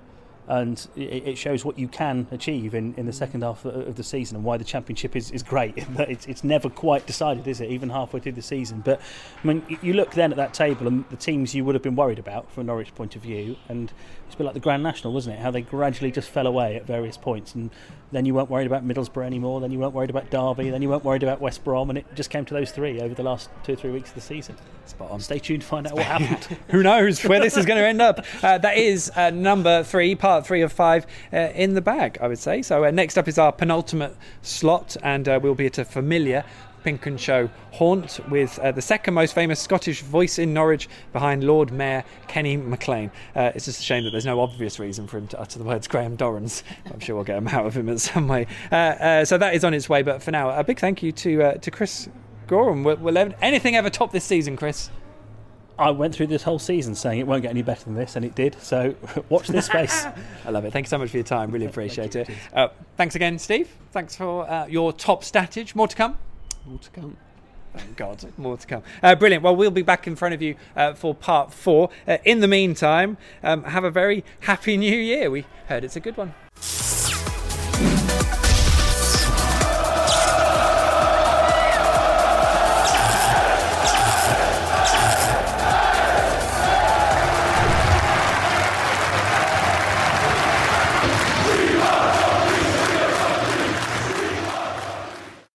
and 0.50 0.86
it, 0.98 1.28
it 1.28 1.38
shows 1.38 1.64
what 1.64 1.80
you 1.80 1.88
can 1.88 2.28
achieve 2.30 2.76
in, 2.76 2.94
in 2.98 3.06
the 3.06 3.14
second 3.14 3.44
half 3.44 3.64
of 3.64 3.96
the 3.96 4.04
season 4.04 4.36
and 4.36 4.44
why 4.44 4.58
the 4.58 4.66
championship 4.66 5.16
is, 5.16 5.32
is 5.32 5.44
great. 5.44 5.86
But 5.96 6.10
it's 6.10 6.26
it's 6.26 6.44
never 6.44 6.70
quite 6.70 7.08
decided, 7.08 7.48
is 7.48 7.62
it? 7.62 7.70
Even 7.70 7.90
halfway 7.90 8.20
through 8.20 8.34
the 8.34 8.42
season. 8.42 8.82
But 8.82 9.00
I 9.42 9.48
mean, 9.48 9.78
you 9.82 9.94
look 9.94 10.12
then 10.12 10.32
at 10.32 10.38
that 10.38 10.54
table 10.54 10.88
and 10.88 11.06
the 11.10 11.16
teams 11.16 11.56
you 11.56 11.64
would 11.64 11.76
have 11.76 11.84
been 11.84 11.96
worried 11.96 12.20
about 12.20 12.52
from 12.52 12.62
a 12.62 12.64
Norwich 12.66 12.94
point 12.96 13.16
of 13.16 13.22
view, 13.22 13.56
and 13.70 13.94
it's 14.28 14.36
a 14.36 14.38
bit 14.38 14.44
like 14.44 14.54
the 14.54 14.60
Grand 14.60 14.84
National, 14.84 15.14
wasn't 15.14 15.38
it? 15.38 15.42
How 15.42 15.52
they 15.52 15.62
gradually 15.62 16.12
just 16.12 16.30
fell 16.30 16.48
away 16.48 16.76
at 16.76 16.86
various 16.86 17.16
points, 17.16 17.56
and 17.56 17.72
then 18.12 18.26
you 18.26 18.34
weren't 18.34 18.50
worried 18.50 18.68
about 18.68 18.86
Middlesbrough 18.86 19.26
anymore. 19.26 19.62
Then 19.62 19.72
you 19.72 19.80
weren't 19.80 19.94
worried 19.94 20.10
about 20.10 20.30
Derby. 20.30 20.70
Then 20.70 20.82
you 20.82 20.90
weren't 20.90 21.06
worried 21.06 21.24
about 21.24 21.40
West 21.40 21.64
Brom, 21.64 21.90
and 21.90 21.98
it 21.98 22.06
just 22.14 22.30
came 22.30 22.44
to 22.44 22.54
those 22.54 22.72
three 22.72 23.00
over 23.00 23.14
the 23.14 23.24
last 23.24 23.50
two 23.64 23.74
or 23.74 23.76
three 23.78 23.92
weeks 23.92 24.10
of 24.10 24.16
the 24.16 24.22
season. 24.22 24.58
Spot 24.86 25.10
on. 25.10 25.22
Stay 25.22 25.40
tuned 25.40 25.62
to 25.62 25.68
find 25.68 25.88
out 25.88 25.94
what 25.94 26.06
happened. 26.06 26.58
Who 26.72 26.84
knows 26.84 27.24
where 27.24 27.40
this 27.40 27.56
is 27.56 27.66
going 27.66 27.80
to 27.80 27.88
end 27.88 28.02
up? 28.02 28.26
Uh, 28.44 28.58
that 28.58 28.78
is 28.78 29.10
uh, 29.16 29.30
number 29.30 29.84
three, 29.84 30.14
part 30.14 30.46
three 30.46 30.62
of 30.62 30.74
five 30.74 31.08
uh, 31.32 31.38
in 31.56 31.74
the 31.74 31.82
bag, 31.82 32.18
I 32.20 32.28
would 32.28 32.40
say. 32.40 32.62
So 32.62 32.84
uh, 32.84 32.92
next 32.92 33.18
up 33.18 33.30
is 33.30 33.38
our 33.38 33.54
penultimate 33.54 34.16
slot, 34.42 34.98
and 35.04 35.28
uh, 35.30 35.40
we'll 35.42 35.56
be 35.56 35.68
at 35.68 35.78
a 35.78 35.86
familiar 35.86 36.44
PinkUn 36.86 37.20
Show 37.20 37.50
haunt 37.72 38.20
with 38.30 38.58
uh, 38.60 38.72
the 38.72 38.82
second 38.82 39.14
most 39.14 39.34
famous 39.34 39.60
Scottish 39.60 40.02
voice 40.02 40.40
in 40.40 40.54
Norwich 40.54 40.90
behind 41.14 41.44
Lord 41.44 41.72
Mayor 41.72 42.04
Kenny 42.28 42.58
McLean. 42.58 43.12
Uh, 43.36 43.52
it's 43.56 43.66
just 43.66 43.80
a 43.80 43.84
shame 43.84 44.04
that 44.04 44.12
there's 44.12 44.26
no 44.26 44.40
obvious 44.40 44.80
reason 44.80 45.08
for 45.08 45.18
him 45.18 45.28
to 45.28 45.40
utter 45.40 45.60
the 45.60 45.66
words 45.66 45.88
Graham 45.88 46.16
Dorrans. 46.16 46.64
I'm 46.92 47.00
sure 47.00 47.16
we'll 47.16 47.26
get 47.26 47.38
him 47.38 47.48
out 47.48 47.66
of 47.66 47.76
him 47.76 47.90
in 47.90 48.00
some 48.00 48.28
way. 48.28 48.48
Uh, 48.72 48.76
uh, 48.76 49.26
so 49.26 49.38
that 49.38 49.56
is 49.56 49.64
on 49.64 49.74
its 49.74 49.90
way, 49.90 50.02
but 50.02 50.22
for 50.22 50.32
now, 50.32 50.50
a 50.50 50.64
big 50.64 50.80
thank 50.80 51.04
you 51.04 51.12
to 51.12 51.44
uh, 51.44 51.54
to 51.56 51.72
Chris 51.72 52.10
Goreham. 52.48 52.84
Will, 52.84 52.98
will 52.98 53.18
anything 53.42 53.76
ever 53.76 53.90
top 53.90 54.12
this 54.12 54.24
season, 54.24 54.56
Chris? 54.56 54.90
I 55.80 55.92
went 55.92 56.16
through 56.16 56.28
this 56.28 56.44
whole 56.44 56.60
season 56.60 56.96
saying 56.96 57.20
it 57.20 57.28
won't 57.28 57.44
get 57.44 57.52
any 57.52 57.62
better 57.62 57.86
than 57.86 57.94
this, 57.94 58.16
and 58.16 58.26
it 58.26 58.36
did. 58.36 58.60
So 58.62 58.96
watch 59.30 59.48
this 59.48 59.68
space. 59.68 60.06
I 60.46 60.50
love 60.50 60.66
it. 60.66 60.74
Thank 60.74 60.88
you 60.88 60.90
so 60.90 60.98
much 60.98 61.12
for 61.12 61.18
your 61.18 61.24
time. 61.24 61.52
Really 61.52 61.68
appreciate 61.68 62.16
it. 62.16 62.30
Uh, 62.54 62.70
thanks 62.96 63.16
again, 63.16 63.38
Steve. 63.38 63.70
Thanks 63.92 64.16
for 64.16 64.50
uh, 64.50 64.66
your 64.68 64.92
top 64.92 65.24
statage. 65.24 65.76
More 65.76 65.88
to 65.88 65.96
come. 65.96 66.18
More 66.68 66.80
to 66.80 66.90
come. 66.90 67.18
Thank 67.74 67.96
God, 67.96 68.26
more 68.38 68.58
to 68.58 68.68
come. 68.68 68.84
Uh, 69.02 69.16
brilliant. 69.16 69.42
Well, 69.42 69.56
we'll 69.56 69.72
be 69.72 69.84
back 69.84 70.06
in 70.06 70.18
front 70.18 70.34
of 70.34 70.42
you 70.42 70.56
uh, 70.76 70.94
for 70.96 71.16
part 71.16 71.54
four. 71.54 71.90
Uh, 72.06 72.18
in 72.26 72.42
the 72.42 72.48
meantime, 72.48 73.18
um, 73.42 73.64
have 73.64 73.86
a 73.86 73.92
very 73.92 74.26
happy 74.42 74.76
new 74.76 74.96
year. 74.98 75.32
We 75.32 75.46
heard 75.68 75.86
it's 75.86 75.96
a 75.96 76.02
good 76.02 76.18
one. 76.18 76.34